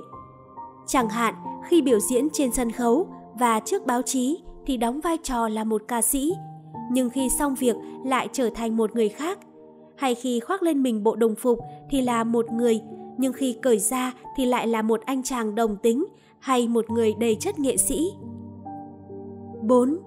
Chẳng 0.86 1.08
hạn 1.08 1.34
khi 1.68 1.82
biểu 1.82 1.98
diễn 2.00 2.28
trên 2.32 2.52
sân 2.52 2.70
khấu 2.70 3.06
và 3.40 3.60
trước 3.60 3.86
báo 3.86 4.02
chí 4.02 4.42
thì 4.66 4.76
đóng 4.76 5.00
vai 5.00 5.16
trò 5.22 5.48
là 5.48 5.64
một 5.64 5.82
ca 5.88 6.02
sĩ, 6.02 6.32
nhưng 6.90 7.10
khi 7.10 7.28
xong 7.28 7.54
việc 7.54 7.76
lại 8.04 8.28
trở 8.32 8.50
thành 8.54 8.76
một 8.76 8.94
người 8.94 9.08
khác. 9.08 9.38
Hay 9.96 10.14
khi 10.14 10.40
khoác 10.40 10.62
lên 10.62 10.82
mình 10.82 11.02
bộ 11.02 11.16
đồng 11.16 11.34
phục 11.34 11.58
thì 11.90 12.00
là 12.00 12.24
một 12.24 12.50
người, 12.52 12.80
nhưng 13.18 13.32
khi 13.32 13.56
cởi 13.62 13.78
ra 13.78 14.12
thì 14.36 14.46
lại 14.46 14.66
là 14.66 14.82
một 14.82 15.00
anh 15.04 15.22
chàng 15.22 15.54
đồng 15.54 15.76
tính 15.76 16.04
hay 16.38 16.68
một 16.68 16.90
người 16.90 17.14
đầy 17.20 17.36
chất 17.40 17.58
nghệ 17.58 17.76
sĩ. 17.76 18.12
4. 19.62 19.98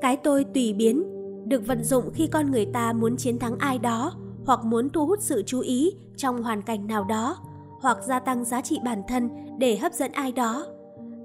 Cái 0.00 0.16
tôi 0.16 0.44
tùy 0.44 0.72
biến 0.72 1.11
được 1.44 1.66
vận 1.66 1.84
dụng 1.84 2.10
khi 2.14 2.26
con 2.26 2.50
người 2.50 2.66
ta 2.66 2.92
muốn 2.92 3.16
chiến 3.16 3.38
thắng 3.38 3.58
ai 3.58 3.78
đó 3.78 4.12
hoặc 4.46 4.64
muốn 4.64 4.90
thu 4.90 5.06
hút 5.06 5.18
sự 5.20 5.42
chú 5.46 5.60
ý 5.60 5.92
trong 6.16 6.42
hoàn 6.42 6.62
cảnh 6.62 6.86
nào 6.86 7.04
đó 7.04 7.36
hoặc 7.80 7.98
gia 8.06 8.20
tăng 8.20 8.44
giá 8.44 8.60
trị 8.60 8.78
bản 8.84 9.02
thân 9.08 9.28
để 9.58 9.76
hấp 9.76 9.92
dẫn 9.92 10.12
ai 10.12 10.32
đó. 10.32 10.66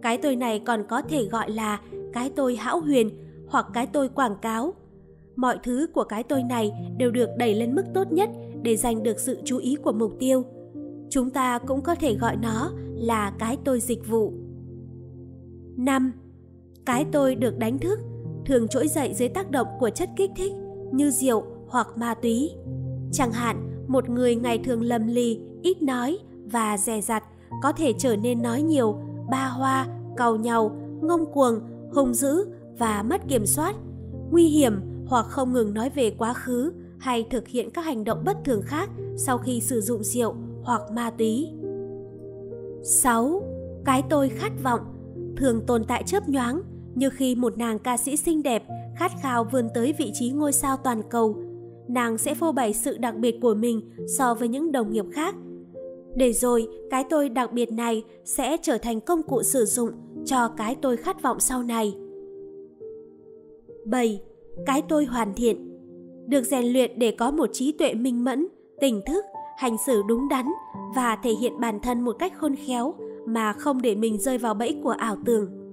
Cái 0.02 0.18
tôi 0.18 0.36
này 0.36 0.60
còn 0.60 0.84
có 0.90 1.02
thể 1.02 1.26
gọi 1.26 1.52
là 1.52 1.82
cái 2.14 2.30
tôi 2.36 2.56
hão 2.56 2.80
huyền 2.80 3.10
hoặc 3.48 3.66
cái 3.74 3.88
tôi 3.88 4.10
quảng 4.10 4.36
cáo. 4.42 4.74
Mọi 5.36 5.58
thứ 5.64 5.88
của 5.94 6.04
cái 6.04 6.24
tôi 6.24 6.44
này 6.44 6.72
đều 6.98 7.12
được 7.12 7.30
đẩy 7.38 7.56
lên 7.56 7.76
mức 7.76 7.84
tốt 7.94 8.12
nhất 8.12 8.30
để 8.62 8.76
giành 8.76 9.04
được 9.04 9.20
sự 9.20 9.38
chú 9.46 9.58
ý 9.58 9.76
của 9.76 9.92
mục 9.92 10.14
tiêu. 10.20 10.44
Chúng 11.10 11.30
ta 11.30 11.60
cũng 11.60 11.82
có 11.82 11.96
thể 11.96 12.16
gọi 12.16 12.36
nó 12.36 12.72
là 12.96 13.34
cái 13.40 13.58
tôi 13.64 13.80
dịch 13.80 14.08
vụ. 14.08 14.34
5. 15.78 16.12
Cái 16.86 17.06
tôi 17.12 17.36
được 17.36 17.58
đánh 17.58 17.80
thức, 17.80 18.00
thường 18.48 18.68
trỗi 18.68 18.88
dậy 18.88 19.14
dưới 19.14 19.30
tác 19.30 19.52
động 19.52 19.68
của 19.80 19.90
chất 19.90 20.10
kích 20.16 20.32
thích 20.36 20.54
như 20.92 21.12
rượu 21.12 21.44
hoặc 21.68 21.88
ma 21.98 22.14
túy. 22.14 22.52
Chẳng 23.12 23.32
hạn, 23.32 23.86
một 23.88 24.10
người 24.10 24.36
ngày 24.36 24.58
thường 24.58 24.82
lầm 24.82 25.08
lì, 25.08 25.40
ít 25.62 25.82
nói 25.82 26.18
và 26.46 26.78
dè 26.78 27.02
dặt 27.02 27.24
có 27.64 27.72
thể 27.72 27.94
trở 27.98 28.16
nên 28.16 28.42
nói 28.42 28.62
nhiều 28.62 29.00
ba 29.32 29.48
hoa, 29.48 29.88
cầu 30.18 30.36
nhau, 30.36 30.72
ngông 31.02 31.34
cuồng, 31.34 31.60
hung 31.94 32.14
dữ 32.14 32.48
và 32.80 33.04
mất 33.04 33.22
kiểm 33.28 33.46
soát, 33.46 33.76
nguy 34.32 34.48
hiểm 34.48 34.74
hoặc 35.08 35.26
không 35.26 35.54
ngừng 35.54 35.74
nói 35.74 35.90
về 35.90 36.10
quá 36.18 36.34
khứ 36.34 36.74
hay 37.00 37.26
thực 37.30 37.48
hiện 37.48 37.70
các 37.72 37.86
hành 37.86 38.04
động 38.04 38.24
bất 38.26 38.38
thường 38.46 38.62
khác 38.62 38.90
sau 39.18 39.38
khi 39.38 39.62
sử 39.62 39.82
dụng 39.82 40.04
rượu 40.04 40.36
hoặc 40.64 40.82
ma 40.92 41.10
túy. 41.10 41.48
6. 42.84 43.42
Cái 43.86 44.04
tôi 44.10 44.30
khát 44.30 44.52
vọng 44.64 44.82
thường 45.38 45.62
tồn 45.68 45.84
tại 45.84 46.04
chớp 46.06 46.30
nhoáng 46.30 46.62
như 46.98 47.10
khi 47.10 47.36
một 47.36 47.58
nàng 47.58 47.80
ca 47.80 47.98
sĩ 47.98 48.18
xinh 48.18 48.44
đẹp 48.44 48.64
khát 48.96 49.12
khao 49.22 49.44
vươn 49.44 49.70
tới 49.74 49.94
vị 49.98 50.12
trí 50.14 50.30
ngôi 50.30 50.54
sao 50.54 50.78
toàn 50.78 51.02
cầu. 51.10 51.36
Nàng 51.88 52.18
sẽ 52.18 52.34
phô 52.34 52.52
bày 52.52 52.74
sự 52.74 52.98
đặc 52.98 53.16
biệt 53.16 53.36
của 53.42 53.54
mình 53.54 53.82
so 54.18 54.34
với 54.34 54.48
những 54.48 54.72
đồng 54.72 54.92
nghiệp 54.92 55.06
khác 55.12 55.36
để 56.16 56.34
rồi 56.34 56.68
cái 56.92 57.04
tôi 57.10 57.30
đặc 57.30 57.54
biệt 57.54 57.72
này 57.72 58.04
sẽ 58.26 58.58
trở 58.62 58.78
thành 58.78 59.02
công 59.02 59.24
cụ 59.24 59.44
sử 59.44 59.66
dụng 59.66 59.92
cho 60.26 60.48
cái 60.48 60.76
tôi 60.82 60.98
khát 60.98 61.22
vọng 61.22 61.40
sau 61.40 61.64
này. 61.64 61.96
7. 63.86 64.22
Cái 64.66 64.82
tôi 64.90 65.06
hoàn 65.06 65.34
thiện 65.34 65.78
được 66.28 66.44
rèn 66.44 66.66
luyện 66.66 67.00
để 67.00 67.12
có 67.12 67.32
một 67.32 67.50
trí 67.54 67.72
tuệ 67.72 67.94
minh 67.94 68.24
mẫn, 68.24 68.48
tỉnh 68.82 69.02
thức, 69.06 69.26
hành 69.58 69.76
xử 69.88 70.02
đúng 70.08 70.30
đắn 70.30 70.46
và 70.96 71.18
thể 71.24 71.32
hiện 71.42 71.60
bản 71.60 71.80
thân 71.80 72.02
một 72.02 72.16
cách 72.20 72.34
khôn 72.38 72.56
khéo 72.56 72.94
mà 73.26 73.54
không 73.54 73.82
để 73.82 73.96
mình 73.96 74.18
rơi 74.18 74.38
vào 74.38 74.54
bẫy 74.54 74.80
của 74.84 74.90
ảo 74.90 75.18
tưởng. 75.26 75.67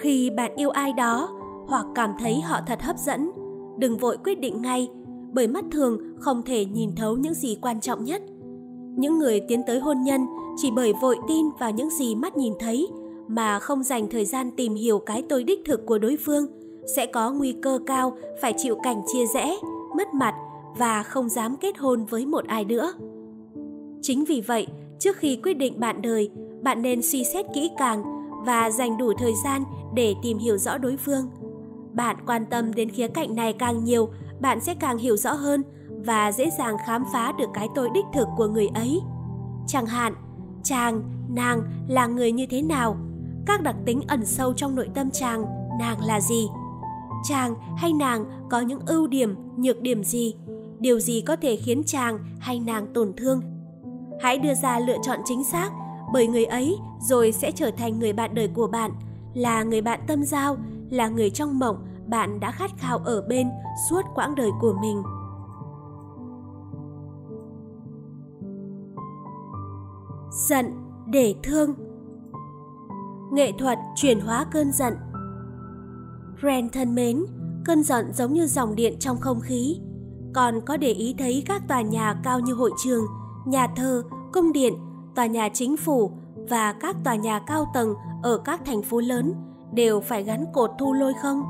Khi 0.00 0.30
bạn 0.30 0.52
yêu 0.56 0.70
ai 0.70 0.92
đó 0.92 1.28
hoặc 1.66 1.86
cảm 1.94 2.10
thấy 2.18 2.40
họ 2.40 2.60
thật 2.66 2.82
hấp 2.82 2.98
dẫn, 2.98 3.30
đừng 3.78 3.96
vội 3.96 4.16
quyết 4.24 4.40
định 4.40 4.62
ngay 4.62 4.88
bởi 5.32 5.46
mắt 5.46 5.64
thường 5.72 5.98
không 6.18 6.42
thể 6.42 6.64
nhìn 6.64 6.94
thấu 6.96 7.16
những 7.16 7.34
gì 7.34 7.58
quan 7.62 7.80
trọng 7.80 8.04
nhất– 8.04 8.22
những 8.96 9.18
người 9.18 9.40
tiến 9.40 9.62
tới 9.66 9.80
hôn 9.80 10.02
nhân 10.02 10.26
chỉ 10.56 10.70
bởi 10.70 10.92
vội 11.02 11.16
tin 11.28 11.46
vào 11.60 11.70
những 11.70 11.90
gì 11.90 12.14
mắt 12.14 12.36
nhìn 12.36 12.52
thấy 12.58 12.88
mà 13.28 13.58
không 13.58 13.82
dành 13.82 14.08
thời 14.10 14.24
gian 14.24 14.50
tìm 14.56 14.74
hiểu 14.74 14.98
cái 14.98 15.24
tôi 15.28 15.44
đích 15.44 15.60
thực 15.64 15.86
của 15.86 15.98
đối 15.98 16.16
phương 16.16 16.46
sẽ 16.96 17.06
có 17.06 17.32
nguy 17.32 17.54
cơ 17.62 17.78
cao 17.86 18.16
phải 18.42 18.54
chịu 18.56 18.76
cảnh 18.82 19.02
chia 19.12 19.26
rẽ, 19.26 19.56
mất 19.96 20.14
mặt 20.14 20.34
và 20.78 21.02
không 21.02 21.28
dám 21.28 21.56
kết 21.56 21.78
hôn 21.78 22.04
với 22.04 22.26
một 22.26 22.44
ai 22.46 22.64
nữa. 22.64 22.92
Chính 24.02 24.24
vì 24.24 24.40
vậy, 24.40 24.66
trước 24.98 25.16
khi 25.16 25.36
quyết 25.36 25.54
định 25.54 25.80
bạn 25.80 26.02
đời, 26.02 26.30
bạn 26.62 26.82
nên 26.82 27.02
suy 27.02 27.24
xét 27.24 27.46
kỹ 27.54 27.70
càng 27.78 28.02
và 28.44 28.70
dành 28.70 28.98
đủ 28.98 29.12
thời 29.18 29.32
gian 29.44 29.64
để 29.94 30.14
tìm 30.22 30.38
hiểu 30.38 30.58
rõ 30.58 30.78
đối 30.78 30.96
phương. 30.96 31.30
Bạn 31.92 32.16
quan 32.26 32.46
tâm 32.46 32.74
đến 32.74 32.90
khía 32.90 33.08
cạnh 33.08 33.34
này 33.34 33.52
càng 33.52 33.84
nhiều, 33.84 34.08
bạn 34.40 34.60
sẽ 34.60 34.74
càng 34.74 34.98
hiểu 34.98 35.16
rõ 35.16 35.32
hơn 35.32 35.62
và 35.88 36.32
dễ 36.32 36.50
dàng 36.58 36.76
khám 36.86 37.04
phá 37.12 37.32
được 37.38 37.50
cái 37.54 37.68
tôi 37.74 37.88
đích 37.94 38.04
thực 38.12 38.28
của 38.36 38.46
người 38.46 38.68
ấy. 38.74 39.00
Chẳng 39.66 39.86
hạn, 39.86 40.14
chàng, 40.62 41.02
nàng 41.28 41.62
là 41.88 42.06
người 42.06 42.32
như 42.32 42.46
thế 42.50 42.62
nào, 42.62 42.96
các 43.46 43.62
đặc 43.62 43.76
tính 43.86 44.00
ẩn 44.08 44.26
sâu 44.26 44.52
trong 44.52 44.74
nội 44.74 44.88
tâm 44.94 45.10
chàng, 45.10 45.44
nàng 45.80 46.04
là 46.04 46.20
gì, 46.20 46.48
chàng 47.28 47.54
hay 47.76 47.92
nàng 47.92 48.24
có 48.50 48.60
những 48.60 48.80
ưu 48.86 49.06
điểm, 49.06 49.36
nhược 49.56 49.80
điểm 49.80 50.04
gì, 50.04 50.34
điều 50.78 51.00
gì 51.00 51.20
có 51.20 51.36
thể 51.36 51.56
khiến 51.56 51.82
chàng 51.86 52.18
hay 52.38 52.60
nàng 52.60 52.86
tổn 52.94 53.12
thương. 53.16 53.40
Hãy 54.20 54.38
đưa 54.38 54.54
ra 54.54 54.78
lựa 54.78 54.96
chọn 55.02 55.18
chính 55.24 55.44
xác, 55.44 55.70
bởi 56.12 56.26
người 56.26 56.44
ấy 56.44 56.78
rồi 57.00 57.32
sẽ 57.32 57.52
trở 57.52 57.70
thành 57.70 57.98
người 57.98 58.12
bạn 58.12 58.34
đời 58.34 58.48
của 58.54 58.66
bạn, 58.66 58.90
là 59.34 59.62
người 59.62 59.80
bạn 59.80 60.00
tâm 60.06 60.22
giao, 60.24 60.56
là 60.90 61.08
người 61.08 61.30
trong 61.30 61.58
mộng 61.58 61.86
bạn 62.06 62.40
đã 62.40 62.50
khát 62.50 62.70
khao 62.78 62.98
ở 62.98 63.22
bên 63.28 63.48
suốt 63.90 64.02
quãng 64.14 64.34
đời 64.34 64.50
của 64.60 64.74
mình. 64.80 65.02
Giận 70.48 70.66
để 71.06 71.34
thương 71.42 71.74
Nghệ 73.32 73.52
thuật 73.58 73.78
chuyển 73.96 74.20
hóa 74.20 74.46
cơn 74.52 74.72
giận 74.72 74.94
Ren 76.42 76.68
thân 76.68 76.94
mến, 76.94 77.24
cơn 77.64 77.82
giận 77.82 78.12
giống 78.12 78.32
như 78.32 78.46
dòng 78.46 78.74
điện 78.74 78.98
trong 78.98 79.20
không 79.20 79.40
khí. 79.40 79.80
Còn 80.34 80.60
có 80.60 80.76
để 80.76 80.92
ý 80.92 81.14
thấy 81.18 81.42
các 81.46 81.62
tòa 81.68 81.82
nhà 81.82 82.20
cao 82.24 82.40
như 82.40 82.54
hội 82.54 82.70
trường, 82.84 83.04
nhà 83.46 83.66
thờ, 83.76 84.02
cung 84.32 84.52
điện, 84.52 84.74
tòa 85.20 85.26
nhà 85.26 85.48
chính 85.48 85.76
phủ 85.76 86.10
và 86.48 86.72
các 86.72 86.96
tòa 87.04 87.14
nhà 87.14 87.40
cao 87.46 87.70
tầng 87.74 87.94
ở 88.22 88.38
các 88.38 88.60
thành 88.64 88.82
phố 88.82 89.00
lớn 89.00 89.34
đều 89.72 90.00
phải 90.00 90.22
gắn 90.22 90.44
cột 90.52 90.70
thu 90.78 90.92
lôi 90.92 91.12
không? 91.22 91.42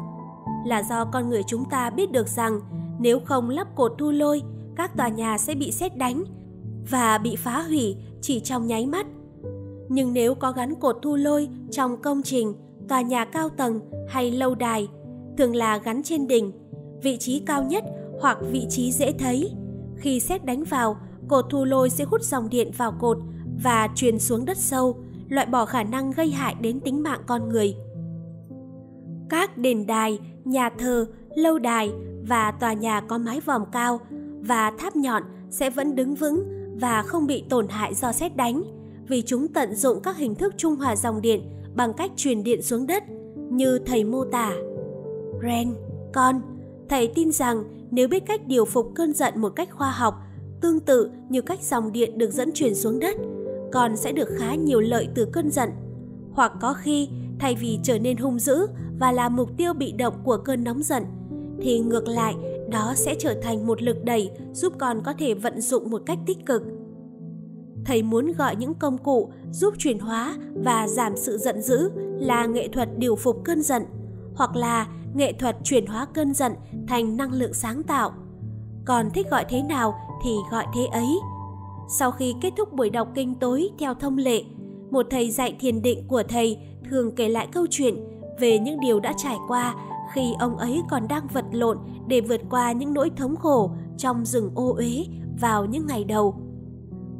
Là 0.66 0.82
do 0.82 1.04
con 1.04 1.28
người 1.28 1.42
chúng 1.46 1.64
ta 1.70 1.90
biết 1.90 2.12
được 2.12 2.28
rằng 2.28 2.60
nếu 3.00 3.20
không 3.20 3.50
lắp 3.50 3.68
cột 3.74 3.92
thu 3.98 4.10
lôi, 4.10 4.42
các 4.76 4.96
tòa 4.96 5.08
nhà 5.08 5.38
sẽ 5.38 5.54
bị 5.54 5.72
xét 5.72 5.96
đánh 5.96 6.24
và 6.90 7.18
bị 7.18 7.36
phá 7.36 7.62
hủy 7.62 7.96
chỉ 8.22 8.40
trong 8.40 8.66
nháy 8.66 8.86
mắt. 8.86 9.06
Nhưng 9.88 10.12
nếu 10.12 10.34
có 10.34 10.52
gắn 10.52 10.74
cột 10.74 10.96
thu 11.02 11.16
lôi 11.16 11.48
trong 11.70 12.02
công 12.02 12.22
trình, 12.22 12.54
tòa 12.88 13.00
nhà 13.00 13.24
cao 13.24 13.48
tầng 13.48 13.80
hay 14.08 14.30
lâu 14.30 14.54
đài, 14.54 14.88
thường 15.38 15.56
là 15.56 15.78
gắn 15.78 16.02
trên 16.02 16.26
đỉnh, 16.26 16.52
vị 17.02 17.16
trí 17.20 17.40
cao 17.40 17.62
nhất 17.62 17.84
hoặc 18.20 18.38
vị 18.50 18.66
trí 18.70 18.92
dễ 18.92 19.12
thấy. 19.12 19.52
Khi 19.96 20.20
xét 20.20 20.44
đánh 20.44 20.64
vào, 20.64 20.96
cột 21.28 21.44
thu 21.50 21.64
lôi 21.64 21.90
sẽ 21.90 22.04
hút 22.04 22.22
dòng 22.22 22.48
điện 22.50 22.70
vào 22.76 22.92
cột 23.00 23.18
và 23.62 23.88
truyền 23.94 24.18
xuống 24.18 24.44
đất 24.44 24.56
sâu, 24.56 24.96
loại 25.28 25.46
bỏ 25.46 25.64
khả 25.64 25.82
năng 25.82 26.10
gây 26.10 26.30
hại 26.30 26.54
đến 26.60 26.80
tính 26.80 27.02
mạng 27.02 27.20
con 27.26 27.48
người. 27.48 27.76
Các 29.28 29.58
đền 29.58 29.86
đài, 29.86 30.18
nhà 30.44 30.70
thờ, 30.78 31.06
lâu 31.36 31.58
đài 31.58 31.92
và 32.28 32.50
tòa 32.50 32.72
nhà 32.72 33.00
có 33.00 33.18
mái 33.18 33.40
vòm 33.40 33.64
cao 33.72 34.00
và 34.40 34.72
tháp 34.78 34.96
nhọn 34.96 35.22
sẽ 35.50 35.70
vẫn 35.70 35.96
đứng 35.96 36.14
vững 36.14 36.44
và 36.80 37.02
không 37.02 37.26
bị 37.26 37.44
tổn 37.48 37.68
hại 37.68 37.94
do 37.94 38.12
xét 38.12 38.36
đánh 38.36 38.62
vì 39.08 39.22
chúng 39.22 39.48
tận 39.48 39.74
dụng 39.74 40.00
các 40.02 40.16
hình 40.16 40.34
thức 40.34 40.54
trung 40.56 40.76
hòa 40.76 40.96
dòng 40.96 41.20
điện 41.20 41.42
bằng 41.74 41.92
cách 41.92 42.10
truyền 42.16 42.42
điện 42.42 42.62
xuống 42.62 42.86
đất 42.86 43.04
như 43.50 43.78
thầy 43.86 44.04
mô 44.04 44.24
tả. 44.24 44.52
Ren, 45.42 45.74
con, 46.12 46.40
thầy 46.88 47.06
tin 47.14 47.32
rằng 47.32 47.64
nếu 47.90 48.08
biết 48.08 48.26
cách 48.26 48.46
điều 48.46 48.64
phục 48.64 48.92
cơn 48.94 49.12
giận 49.12 49.40
một 49.40 49.48
cách 49.48 49.68
khoa 49.72 49.90
học, 49.90 50.14
tương 50.60 50.80
tự 50.80 51.10
như 51.28 51.42
cách 51.42 51.62
dòng 51.62 51.92
điện 51.92 52.18
được 52.18 52.30
dẫn 52.30 52.52
truyền 52.52 52.74
xuống 52.74 52.98
đất, 52.98 53.16
con 53.72 53.96
sẽ 53.96 54.12
được 54.12 54.28
khá 54.38 54.54
nhiều 54.54 54.80
lợi 54.80 55.08
từ 55.14 55.24
cơn 55.24 55.50
giận. 55.50 55.70
Hoặc 56.32 56.52
có 56.60 56.74
khi, 56.74 57.08
thay 57.38 57.54
vì 57.54 57.78
trở 57.82 57.98
nên 57.98 58.16
hung 58.16 58.38
dữ 58.38 58.66
và 58.98 59.12
là 59.12 59.28
mục 59.28 59.56
tiêu 59.56 59.72
bị 59.72 59.92
động 59.92 60.14
của 60.24 60.36
cơn 60.36 60.64
nóng 60.64 60.82
giận, 60.82 61.04
thì 61.60 61.78
ngược 61.78 62.08
lại, 62.08 62.34
đó 62.70 62.92
sẽ 62.96 63.14
trở 63.18 63.34
thành 63.42 63.66
một 63.66 63.82
lực 63.82 64.04
đẩy 64.04 64.30
giúp 64.52 64.72
con 64.78 65.00
có 65.04 65.12
thể 65.18 65.34
vận 65.34 65.60
dụng 65.60 65.90
một 65.90 66.02
cách 66.06 66.18
tích 66.26 66.46
cực. 66.46 66.62
Thầy 67.84 68.02
muốn 68.02 68.32
gọi 68.32 68.56
những 68.56 68.74
công 68.74 68.98
cụ 68.98 69.32
giúp 69.52 69.74
chuyển 69.78 69.98
hóa 69.98 70.36
và 70.54 70.88
giảm 70.88 71.16
sự 71.16 71.38
giận 71.38 71.62
dữ 71.62 71.90
là 72.18 72.46
nghệ 72.46 72.68
thuật 72.68 72.88
điều 72.98 73.16
phục 73.16 73.44
cơn 73.44 73.62
giận, 73.62 73.82
hoặc 74.34 74.56
là 74.56 74.86
nghệ 75.14 75.32
thuật 75.32 75.56
chuyển 75.64 75.86
hóa 75.86 76.06
cơn 76.14 76.34
giận 76.34 76.52
thành 76.88 77.16
năng 77.16 77.32
lượng 77.32 77.54
sáng 77.54 77.82
tạo. 77.82 78.12
Còn 78.84 79.10
thích 79.10 79.26
gọi 79.30 79.44
thế 79.48 79.62
nào 79.62 79.94
thì 80.24 80.30
gọi 80.50 80.66
thế 80.74 80.86
ấy. 80.86 81.08
Sau 81.90 82.10
khi 82.10 82.34
kết 82.40 82.52
thúc 82.56 82.72
buổi 82.72 82.90
đọc 82.90 83.08
kinh 83.14 83.34
tối 83.34 83.68
theo 83.78 83.94
thông 83.94 84.18
lệ, 84.18 84.44
một 84.90 85.06
thầy 85.10 85.30
dạy 85.30 85.56
thiền 85.60 85.82
định 85.82 86.04
của 86.08 86.22
thầy 86.28 86.58
thường 86.90 87.14
kể 87.14 87.28
lại 87.28 87.48
câu 87.52 87.66
chuyện 87.70 87.94
về 88.40 88.58
những 88.58 88.80
điều 88.80 89.00
đã 89.00 89.12
trải 89.16 89.36
qua 89.48 89.74
khi 90.14 90.32
ông 90.38 90.56
ấy 90.56 90.82
còn 90.90 91.08
đang 91.08 91.26
vật 91.32 91.44
lộn 91.52 91.78
để 92.06 92.20
vượt 92.20 92.40
qua 92.50 92.72
những 92.72 92.94
nỗi 92.94 93.10
thống 93.16 93.36
khổ 93.36 93.70
trong 93.98 94.24
rừng 94.24 94.50
ô 94.54 94.74
uế 94.74 95.04
vào 95.40 95.64
những 95.64 95.86
ngày 95.86 96.04
đầu. 96.04 96.34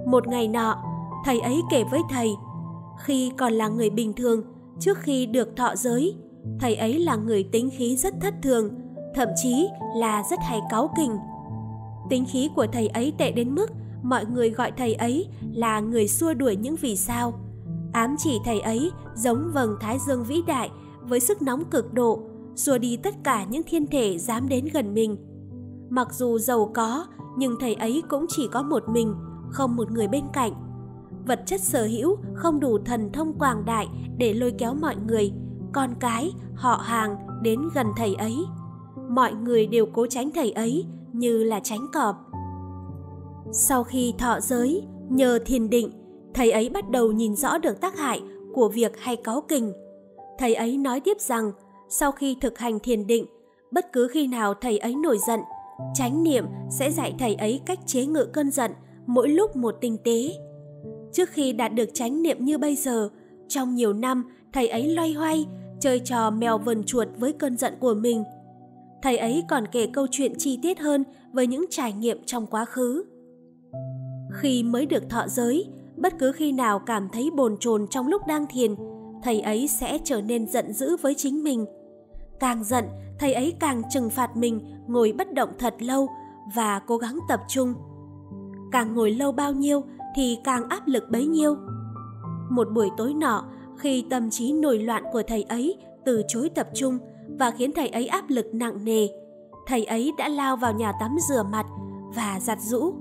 Một 0.06 0.28
ngày 0.28 0.48
nọ, 0.48 0.76
thầy 1.24 1.40
ấy 1.40 1.60
kể 1.70 1.84
với 1.90 2.00
thầy, 2.10 2.30
khi 3.04 3.32
còn 3.36 3.52
là 3.52 3.68
người 3.68 3.90
bình 3.90 4.12
thường, 4.12 4.42
trước 4.80 4.98
khi 4.98 5.26
được 5.26 5.56
thọ 5.56 5.76
giới, 5.76 6.14
thầy 6.60 6.74
ấy 6.74 6.98
là 6.98 7.16
người 7.16 7.42
tính 7.42 7.70
khí 7.70 7.96
rất 7.96 8.14
thất 8.20 8.34
thường, 8.42 8.70
thậm 9.14 9.28
chí 9.42 9.68
là 9.96 10.22
rất 10.30 10.40
hay 10.42 10.60
cáu 10.70 10.90
kỉnh. 10.96 11.16
Tính 12.10 12.24
khí 12.28 12.50
của 12.56 12.66
thầy 12.72 12.88
ấy 12.88 13.12
tệ 13.18 13.32
đến 13.32 13.54
mức 13.54 13.70
mọi 14.02 14.24
người 14.26 14.50
gọi 14.50 14.72
thầy 14.76 14.94
ấy 14.94 15.28
là 15.52 15.80
người 15.80 16.08
xua 16.08 16.34
đuổi 16.34 16.56
những 16.56 16.76
vì 16.76 16.96
sao. 16.96 17.40
Ám 17.92 18.16
chỉ 18.18 18.38
thầy 18.44 18.60
ấy 18.60 18.90
giống 19.14 19.50
vầng 19.54 19.76
thái 19.80 19.98
dương 20.06 20.24
vĩ 20.24 20.42
đại 20.46 20.70
với 21.02 21.20
sức 21.20 21.42
nóng 21.42 21.64
cực 21.70 21.94
độ, 21.94 22.22
xua 22.56 22.78
đi 22.78 22.96
tất 22.96 23.14
cả 23.24 23.44
những 23.44 23.62
thiên 23.66 23.86
thể 23.86 24.18
dám 24.18 24.48
đến 24.48 24.68
gần 24.72 24.94
mình. 24.94 25.16
Mặc 25.90 26.08
dù 26.12 26.38
giàu 26.38 26.70
có, 26.74 27.06
nhưng 27.36 27.56
thầy 27.60 27.74
ấy 27.74 28.02
cũng 28.08 28.26
chỉ 28.28 28.48
có 28.48 28.62
một 28.62 28.88
mình, 28.88 29.14
không 29.50 29.76
một 29.76 29.90
người 29.90 30.08
bên 30.08 30.24
cạnh. 30.32 30.52
Vật 31.26 31.42
chất 31.46 31.60
sở 31.60 31.86
hữu 31.86 32.16
không 32.34 32.60
đủ 32.60 32.78
thần 32.78 33.12
thông 33.12 33.38
quảng 33.38 33.64
đại 33.64 33.88
để 34.18 34.34
lôi 34.34 34.52
kéo 34.58 34.74
mọi 34.74 34.96
người, 34.96 35.32
con 35.72 35.90
cái, 36.00 36.32
họ 36.54 36.80
hàng 36.84 37.16
đến 37.42 37.60
gần 37.74 37.86
thầy 37.96 38.14
ấy. 38.14 38.36
Mọi 39.08 39.34
người 39.34 39.66
đều 39.66 39.86
cố 39.86 40.06
tránh 40.06 40.30
thầy 40.34 40.52
ấy 40.52 40.84
như 41.12 41.44
là 41.44 41.60
tránh 41.60 41.86
cọp. 41.92 42.29
Sau 43.52 43.84
khi 43.84 44.14
thọ 44.18 44.40
giới, 44.40 44.82
nhờ 45.08 45.38
thiền 45.46 45.70
định, 45.70 45.90
thầy 46.34 46.50
ấy 46.50 46.68
bắt 46.68 46.90
đầu 46.90 47.12
nhìn 47.12 47.36
rõ 47.36 47.58
được 47.58 47.80
tác 47.80 47.98
hại 47.98 48.22
của 48.54 48.68
việc 48.68 49.00
hay 49.00 49.16
cáu 49.16 49.40
kình. 49.40 49.72
Thầy 50.38 50.54
ấy 50.54 50.76
nói 50.76 51.00
tiếp 51.00 51.20
rằng, 51.20 51.52
sau 51.88 52.12
khi 52.12 52.36
thực 52.40 52.58
hành 52.58 52.78
thiền 52.78 53.06
định, 53.06 53.26
bất 53.70 53.92
cứ 53.92 54.08
khi 54.08 54.26
nào 54.26 54.54
thầy 54.54 54.78
ấy 54.78 54.94
nổi 54.94 55.18
giận, 55.26 55.40
chánh 55.94 56.22
niệm 56.22 56.44
sẽ 56.70 56.90
dạy 56.90 57.14
thầy 57.18 57.34
ấy 57.34 57.60
cách 57.66 57.78
chế 57.86 58.06
ngự 58.06 58.24
cơn 58.24 58.50
giận 58.50 58.70
mỗi 59.06 59.28
lúc 59.28 59.56
một 59.56 59.74
tinh 59.80 59.96
tế. 60.04 60.34
Trước 61.12 61.28
khi 61.28 61.52
đạt 61.52 61.74
được 61.74 61.88
chánh 61.94 62.22
niệm 62.22 62.44
như 62.44 62.58
bây 62.58 62.76
giờ, 62.76 63.08
trong 63.48 63.74
nhiều 63.74 63.92
năm 63.92 64.24
thầy 64.52 64.68
ấy 64.68 64.88
loay 64.88 65.12
hoay, 65.12 65.46
chơi 65.80 65.98
trò 65.98 66.30
mèo 66.30 66.58
vần 66.58 66.84
chuột 66.84 67.08
với 67.18 67.32
cơn 67.32 67.56
giận 67.56 67.74
của 67.80 67.94
mình. 67.94 68.24
Thầy 69.02 69.18
ấy 69.18 69.44
còn 69.48 69.66
kể 69.72 69.86
câu 69.92 70.06
chuyện 70.10 70.32
chi 70.38 70.58
tiết 70.62 70.78
hơn 70.78 71.04
với 71.32 71.46
những 71.46 71.64
trải 71.70 71.92
nghiệm 71.92 72.24
trong 72.26 72.46
quá 72.46 72.64
khứ. 72.64 73.04
Khi 74.32 74.62
mới 74.62 74.86
được 74.86 75.10
thọ 75.10 75.28
giới, 75.28 75.68
bất 75.96 76.18
cứ 76.18 76.32
khi 76.32 76.52
nào 76.52 76.78
cảm 76.78 77.08
thấy 77.08 77.30
bồn 77.36 77.56
chồn 77.60 77.86
trong 77.90 78.06
lúc 78.06 78.26
đang 78.26 78.46
thiền, 78.46 78.74
thầy 79.22 79.40
ấy 79.40 79.68
sẽ 79.68 79.98
trở 80.04 80.20
nên 80.20 80.48
giận 80.48 80.72
dữ 80.72 80.96
với 80.96 81.14
chính 81.14 81.44
mình. 81.44 81.66
Càng 82.40 82.64
giận, 82.64 82.84
thầy 83.18 83.34
ấy 83.34 83.54
càng 83.60 83.82
trừng 83.90 84.10
phạt 84.10 84.36
mình 84.36 84.60
ngồi 84.86 85.12
bất 85.18 85.34
động 85.34 85.50
thật 85.58 85.74
lâu 85.78 86.08
và 86.54 86.78
cố 86.78 86.96
gắng 86.96 87.18
tập 87.28 87.40
trung. 87.48 87.74
Càng 88.72 88.94
ngồi 88.94 89.10
lâu 89.10 89.32
bao 89.32 89.52
nhiêu 89.52 89.82
thì 90.16 90.38
càng 90.44 90.68
áp 90.68 90.86
lực 90.86 91.04
bấy 91.10 91.26
nhiêu. 91.26 91.56
Một 92.50 92.68
buổi 92.74 92.90
tối 92.96 93.14
nọ, 93.14 93.44
khi 93.78 94.04
tâm 94.10 94.30
trí 94.30 94.52
nổi 94.52 94.78
loạn 94.78 95.04
của 95.12 95.22
thầy 95.26 95.42
ấy 95.42 95.76
từ 96.04 96.22
chối 96.28 96.50
tập 96.54 96.68
trung 96.74 96.98
và 97.38 97.50
khiến 97.50 97.72
thầy 97.72 97.88
ấy 97.88 98.06
áp 98.06 98.24
lực 98.28 98.46
nặng 98.52 98.84
nề, 98.84 99.08
thầy 99.66 99.84
ấy 99.84 100.12
đã 100.18 100.28
lao 100.28 100.56
vào 100.56 100.72
nhà 100.72 100.92
tắm 101.00 101.16
rửa 101.28 101.42
mặt 101.42 101.66
và 102.14 102.40
giặt 102.40 102.58
rũ. 102.60 102.94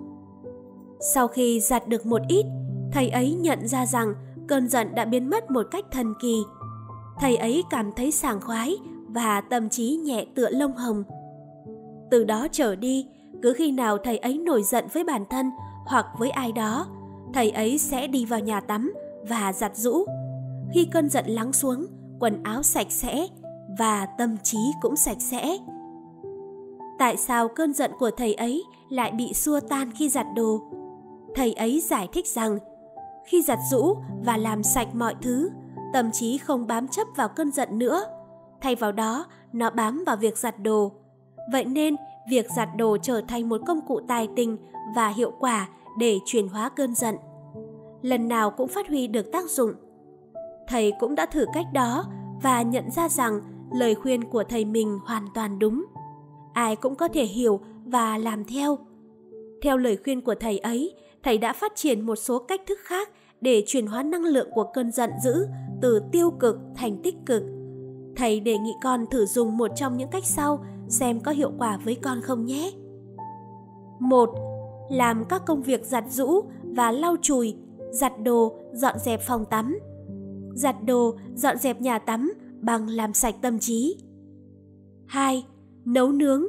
Sau 1.00 1.28
khi 1.28 1.60
giặt 1.60 1.88
được 1.88 2.06
một 2.06 2.22
ít, 2.28 2.46
thầy 2.92 3.10
ấy 3.10 3.34
nhận 3.34 3.68
ra 3.68 3.86
rằng 3.86 4.14
cơn 4.48 4.68
giận 4.68 4.96
đã 4.96 5.06
biến 5.06 5.30
mất 5.30 5.52
một 5.52 5.68
cách 5.72 5.86
thần 5.92 6.14
kỳ. 6.22 6.44
Thầy 7.20 7.38
ấy 7.38 7.64
cảm 7.70 7.92
thấy 7.92 8.12
sảng 8.12 8.42
khoái 8.42 8.78
và 9.08 9.42
tâm 9.42 9.70
trí 9.70 9.96
nhẹ 9.96 10.26
tựa 10.36 10.50
lông 10.50 10.76
hồng. 10.76 11.04
Từ 12.12 12.24
đó 12.24 12.48
trở 12.52 12.76
đi, 12.76 13.08
cứ 13.42 13.54
khi 13.54 13.72
nào 13.72 13.98
thầy 13.98 14.18
ấy 14.18 14.38
nổi 14.38 14.64
giận 14.64 14.86
với 14.94 15.04
bản 15.04 15.26
thân 15.30 15.52
hoặc 15.86 16.06
với 16.18 16.30
ai 16.30 16.52
đó, 16.52 16.86
thầy 17.34 17.52
ấy 17.52 17.78
sẽ 17.78 18.08
đi 18.08 18.26
vào 18.26 18.40
nhà 18.40 18.60
tắm 18.60 18.94
và 19.30 19.54
giặt 19.54 19.78
rũ. 19.78 20.06
Khi 20.74 20.86
cơn 20.86 21.10
giận 21.10 21.26
lắng 21.28 21.54
xuống, 21.54 21.86
quần 22.20 22.44
áo 22.44 22.64
sạch 22.64 22.92
sẽ 22.92 23.28
và 23.80 24.06
tâm 24.06 24.38
trí 24.44 24.58
cũng 24.82 24.96
sạch 24.96 25.22
sẽ. 25.22 25.58
Tại 27.00 27.18
sao 27.18 27.48
cơn 27.48 27.74
giận 27.74 27.92
của 28.00 28.12
thầy 28.18 28.34
ấy 28.34 28.64
lại 28.90 29.12
bị 29.12 29.34
xua 29.34 29.60
tan 29.60 29.92
khi 29.92 30.10
giặt 30.10 30.26
đồ? 30.36 30.60
Thầy 31.36 31.54
ấy 31.54 31.80
giải 31.80 32.08
thích 32.14 32.28
rằng 32.28 32.58
khi 33.26 33.42
giặt 33.42 33.60
rũ 33.72 33.96
và 34.26 34.38
làm 34.38 34.64
sạch 34.64 34.88
mọi 34.94 35.16
thứ, 35.22 35.50
tâm 35.94 36.12
trí 36.12 36.38
không 36.38 36.68
bám 36.68 36.88
chấp 36.88 37.08
vào 37.16 37.30
cơn 37.30 37.52
giận 37.52 37.80
nữa. 37.80 38.04
Thay 38.62 38.76
vào 38.76 38.92
đó, 38.92 39.26
nó 39.54 39.70
bám 39.70 40.04
vào 40.06 40.16
việc 40.16 40.38
giặt 40.38 40.60
đồ. 40.60 40.92
Vậy 41.52 41.66
nên, 41.66 41.96
việc 42.30 42.48
giặt 42.56 42.70
đồ 42.78 42.98
trở 42.98 43.22
thành 43.28 43.50
một 43.50 43.62
công 43.66 43.82
cụ 43.88 44.00
tài 44.08 44.28
tình 44.36 44.58
và 44.96 45.08
hiệu 45.08 45.32
quả 45.40 45.70
để 45.98 46.20
chuyển 46.26 46.48
hóa 46.48 46.70
cơn 46.70 46.96
giận. 46.96 47.16
Lần 48.02 48.28
nào 48.28 48.52
cũng 48.52 48.68
phát 48.68 48.88
huy 48.88 49.08
được 49.08 49.32
tác 49.32 49.50
dụng. 49.50 49.74
Thầy 50.68 50.94
cũng 51.00 51.16
đã 51.16 51.26
thử 51.26 51.46
cách 51.54 51.66
đó 51.74 52.06
và 52.42 52.62
nhận 52.62 52.92
ra 52.92 53.10
rằng 53.10 53.42
lời 53.72 53.96
khuyên 53.96 54.24
của 54.24 54.44
thầy 54.44 54.66
mình 54.66 55.00
hoàn 55.06 55.26
toàn 55.34 55.60
đúng. 55.60 55.86
Ai 56.54 56.76
cũng 56.76 56.96
có 56.96 57.08
thể 57.08 57.24
hiểu 57.24 57.60
và 57.86 58.18
làm 58.18 58.46
theo. 58.46 58.78
Theo 59.62 59.78
lời 59.78 59.98
khuyên 60.04 60.22
của 60.22 60.36
thầy 60.36 60.60
ấy, 60.60 60.94
thầy 61.24 61.38
đã 61.38 61.54
phát 61.54 61.72
triển 61.76 62.02
một 62.02 62.16
số 62.16 62.40
cách 62.40 62.62
thức 62.68 62.80
khác 62.82 63.10
để 63.42 63.64
chuyển 63.68 63.88
hóa 63.88 64.04
năng 64.04 64.24
lượng 64.24 64.50
của 64.52 64.64
cơn 64.74 64.92
giận 64.92 65.10
dữ 65.24 65.48
từ 65.82 66.02
tiêu 66.12 66.32
cực 66.32 66.60
thành 66.76 67.02
tích 67.04 67.16
cực. 67.26 67.44
Thầy 68.16 68.40
đề 68.40 68.58
nghị 68.58 68.72
con 68.84 69.06
thử 69.12 69.26
dùng 69.26 69.58
một 69.58 69.72
trong 69.76 69.98
những 69.98 70.10
cách 70.12 70.26
sau 70.26 70.66
xem 70.88 71.20
có 71.20 71.32
hiệu 71.32 71.52
quả 71.58 71.78
với 71.84 71.96
con 71.96 72.22
không 72.22 72.46
nhé. 72.46 72.72
1. 74.00 74.30
Làm 74.90 75.26
các 75.26 75.42
công 75.46 75.62
việc 75.62 75.86
giặt 75.86 76.04
rũ 76.10 76.42
và 76.64 76.92
lau 76.92 77.16
chùi, 77.22 77.56
giặt 77.92 78.14
đồ, 78.24 78.60
dọn 78.74 78.96
dẹp 79.00 79.22
phòng 79.22 79.46
tắm. 79.46 79.80
Giặt 80.54 80.76
đồ, 80.86 81.16
dọn 81.36 81.58
dẹp 81.58 81.82
nhà 81.82 82.00
tắm 82.00 82.34
bằng 82.62 82.90
làm 82.90 83.14
sạch 83.14 83.36
tâm 83.42 83.60
trí. 83.60 83.98
2. 85.08 85.46
Nấu 85.86 86.12
nướng, 86.12 86.44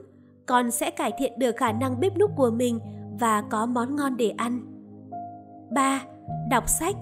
con 0.46 0.70
sẽ 0.70 0.90
cải 0.90 1.12
thiện 1.18 1.38
được 1.38 1.56
khả 1.56 1.72
năng 1.72 2.00
bếp 2.00 2.18
núc 2.18 2.30
của 2.36 2.50
mình 2.50 2.78
và 3.20 3.42
có 3.50 3.66
món 3.66 3.96
ngon 3.96 4.16
để 4.16 4.30
ăn. 4.30 4.60
3. 5.74 6.02
Đọc 6.50 6.68
sách. 6.68 6.96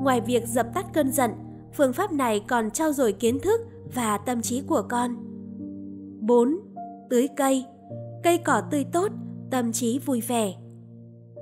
Ngoài 0.00 0.20
việc 0.20 0.46
dập 0.46 0.66
tắt 0.74 0.86
cơn 0.94 1.12
giận, 1.12 1.30
phương 1.72 1.92
pháp 1.92 2.12
này 2.12 2.44
còn 2.48 2.70
trao 2.70 2.92
dồi 2.92 3.12
kiến 3.12 3.38
thức 3.40 3.60
và 3.94 4.18
tâm 4.18 4.42
trí 4.42 4.60
của 4.60 4.82
con. 4.88 5.16
4. 6.20 6.56
Tưới 7.10 7.28
cây. 7.36 7.64
Cây 8.22 8.38
cỏ 8.38 8.62
tươi 8.70 8.84
tốt, 8.92 9.12
tâm 9.50 9.72
trí 9.72 9.98
vui 9.98 10.20
vẻ. 10.20 10.54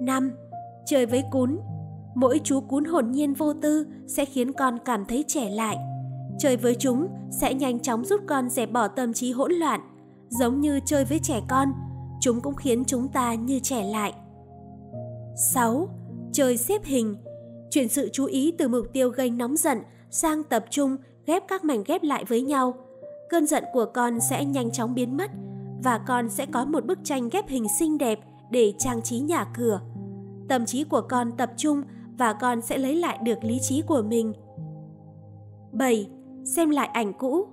5. 0.01 0.33
Chơi 0.87 1.07
với 1.07 1.25
cún. 1.31 1.59
Mỗi 2.14 2.41
chú 2.45 2.61
cún 2.61 2.85
hồn 2.85 3.11
nhiên 3.11 3.35
vô 3.35 3.53
tư 3.53 3.87
sẽ 4.07 4.25
khiến 4.25 4.53
con 4.53 4.79
cảm 4.85 5.05
thấy 5.05 5.25
trẻ 5.29 5.51
lại. 5.51 5.79
Chơi 6.39 6.57
với 6.57 6.75
chúng 6.75 7.09
sẽ 7.31 7.55
nhanh 7.55 7.81
chóng 7.81 8.05
giúp 8.05 8.21
con 8.27 8.49
dẹp 8.49 8.73
bỏ 8.73 8.89
tâm 8.89 9.12
trí 9.12 9.33
hỗn 9.33 9.53
loạn. 9.53 9.81
Giống 10.29 10.61
như 10.61 10.81
chơi 10.87 11.05
với 11.05 11.19
trẻ 11.19 11.41
con, 11.49 11.73
chúng 12.21 12.41
cũng 12.41 12.55
khiến 12.55 12.85
chúng 12.85 13.09
ta 13.09 13.35
như 13.35 13.61
trẻ 13.62 13.85
lại. 13.85 14.14
6. 15.37 15.89
Chơi 16.33 16.57
xếp 16.57 16.85
hình. 16.85 17.17
Chuyển 17.71 17.89
sự 17.89 18.09
chú 18.12 18.25
ý 18.25 18.55
từ 18.59 18.69
mục 18.69 18.87
tiêu 18.93 19.11
gây 19.11 19.31
nóng 19.31 19.57
giận 19.57 19.79
sang 20.11 20.43
tập 20.43 20.64
trung 20.71 20.97
ghép 21.27 21.43
các 21.49 21.64
mảnh 21.64 21.83
ghép 21.87 22.03
lại 22.03 22.25
với 22.25 22.43
nhau. 22.43 22.75
Cơn 23.31 23.47
giận 23.47 23.64
của 23.73 23.87
con 23.95 24.19
sẽ 24.31 24.45
nhanh 24.45 24.71
chóng 24.71 24.95
biến 24.95 25.17
mất 25.17 25.31
và 25.85 25.99
con 25.99 26.29
sẽ 26.29 26.47
có 26.47 26.64
một 26.64 26.87
bức 26.87 26.99
tranh 27.05 27.29
ghép 27.29 27.49
hình 27.49 27.67
xinh 27.79 27.99
đẹp 27.99 28.19
để 28.51 28.73
trang 28.79 29.03
trí 29.03 29.19
nhà 29.19 29.47
cửa. 29.55 29.81
Tâm 30.49 30.67
trí 30.67 30.85
của 30.85 31.01
con 31.01 31.33
tập 31.37 31.51
trung 31.57 31.83
và 32.19 32.33
con 32.33 32.61
sẽ 32.61 32.79
lấy 32.79 32.95
lại 32.95 33.19
được 33.23 33.45
lý 33.45 33.59
trí 33.62 33.83
của 33.83 34.03
mình. 34.03 34.33
7. 35.73 36.09
Xem 36.45 36.71
lại 36.71 36.87
ảnh 36.87 37.12
cũ. 37.12 37.47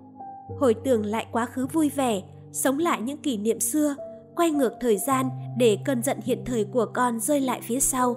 Hồi 0.60 0.74
tưởng 0.74 1.06
lại 1.06 1.26
quá 1.32 1.46
khứ 1.46 1.68
vui 1.68 1.90
vẻ, 1.90 2.22
sống 2.52 2.78
lại 2.78 3.02
những 3.02 3.18
kỷ 3.18 3.38
niệm 3.38 3.60
xưa, 3.60 3.96
quay 4.36 4.52
ngược 4.52 4.74
thời 4.80 4.98
gian 4.98 5.30
để 5.58 5.78
cơn 5.86 6.04
giận 6.04 6.20
hiện 6.24 6.44
thời 6.46 6.64
của 6.64 6.86
con 6.94 7.20
rơi 7.20 7.42
lại 7.42 7.62
phía 7.64 7.80
sau. 7.80 8.16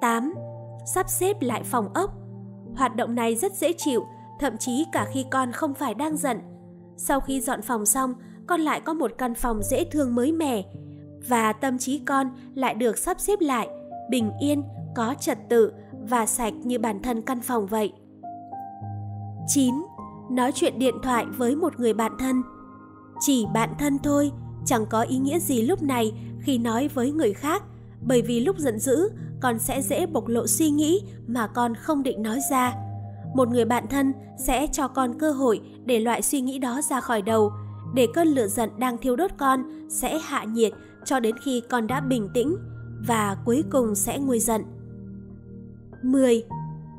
8. 0.00 0.34
Sắp 0.94 1.10
xếp 1.10 1.36
lại 1.40 1.62
phòng 1.64 1.88
ốc. 1.94 2.10
Hoạt 2.76 2.96
động 2.96 3.14
này 3.14 3.36
rất 3.36 3.52
dễ 3.52 3.72
chịu, 3.76 4.06
thậm 4.40 4.56
chí 4.58 4.84
cả 4.92 5.06
khi 5.12 5.24
con 5.30 5.52
không 5.52 5.74
phải 5.74 5.94
đang 5.94 6.16
giận. 6.16 6.40
Sau 6.96 7.20
khi 7.20 7.40
dọn 7.40 7.62
phòng 7.62 7.86
xong, 7.86 8.14
con 8.46 8.60
lại 8.60 8.80
có 8.80 8.94
một 8.94 9.12
căn 9.18 9.34
phòng 9.34 9.62
dễ 9.62 9.84
thương 9.84 10.14
mới 10.14 10.32
mẻ 10.32 10.62
và 11.28 11.52
tâm 11.52 11.78
trí 11.78 11.98
con 11.98 12.30
lại 12.54 12.74
được 12.74 12.98
sắp 12.98 13.20
xếp 13.20 13.40
lại, 13.40 13.68
bình 14.10 14.32
yên, 14.40 14.62
có 14.94 15.14
trật 15.20 15.38
tự 15.48 15.72
và 16.08 16.26
sạch 16.26 16.54
như 16.64 16.78
bản 16.78 17.02
thân 17.02 17.22
căn 17.22 17.40
phòng 17.40 17.66
vậy. 17.66 17.92
9. 19.46 19.74
Nói 20.30 20.52
chuyện 20.52 20.78
điện 20.78 20.94
thoại 21.02 21.26
với 21.36 21.56
một 21.56 21.80
người 21.80 21.94
bạn 21.94 22.12
thân. 22.18 22.42
Chỉ 23.20 23.46
bạn 23.54 23.74
thân 23.78 23.98
thôi, 23.98 24.32
chẳng 24.66 24.86
có 24.86 25.02
ý 25.02 25.18
nghĩa 25.18 25.38
gì 25.38 25.62
lúc 25.62 25.82
này 25.82 26.12
khi 26.40 26.58
nói 26.58 26.88
với 26.88 27.10
người 27.12 27.32
khác, 27.32 27.62
bởi 28.02 28.22
vì 28.22 28.40
lúc 28.40 28.58
giận 28.58 28.78
dữ, 28.78 29.08
con 29.40 29.58
sẽ 29.58 29.82
dễ 29.82 30.06
bộc 30.06 30.28
lộ 30.28 30.46
suy 30.46 30.70
nghĩ 30.70 31.00
mà 31.26 31.46
con 31.46 31.74
không 31.74 32.02
định 32.02 32.22
nói 32.22 32.38
ra. 32.50 32.74
Một 33.34 33.48
người 33.48 33.64
bạn 33.64 33.86
thân 33.90 34.12
sẽ 34.38 34.66
cho 34.72 34.88
con 34.88 35.18
cơ 35.18 35.32
hội 35.32 35.60
để 35.84 36.00
loại 36.00 36.22
suy 36.22 36.40
nghĩ 36.40 36.58
đó 36.58 36.80
ra 36.90 37.00
khỏi 37.00 37.22
đầu, 37.22 37.52
để 37.94 38.06
cơn 38.14 38.28
lửa 38.28 38.46
giận 38.46 38.70
đang 38.78 38.98
thiêu 38.98 39.16
đốt 39.16 39.30
con 39.36 39.88
sẽ 39.88 40.18
hạ 40.18 40.44
nhiệt 40.44 40.72
cho 41.04 41.20
đến 41.20 41.34
khi 41.44 41.62
con 41.70 41.86
đã 41.86 42.00
bình 42.00 42.28
tĩnh 42.34 42.56
và 43.06 43.36
cuối 43.44 43.64
cùng 43.70 43.94
sẽ 43.94 44.18
nguôi 44.18 44.38
giận. 44.38 44.62
10. 46.02 46.44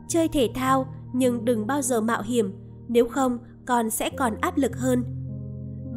Chơi 0.08 0.28
thể 0.28 0.50
thao 0.56 0.94
nhưng 1.14 1.46
đừng 1.46 1.68
bao 1.68 1.82
giờ 1.82 2.02
mạo 2.02 2.22
hiểm, 2.22 2.54
nếu 2.88 3.08
không 3.08 3.38
con 3.66 3.90
sẽ 3.90 4.10
còn 4.10 4.36
áp 4.42 4.58
lực 4.58 4.78
hơn. 4.78 5.04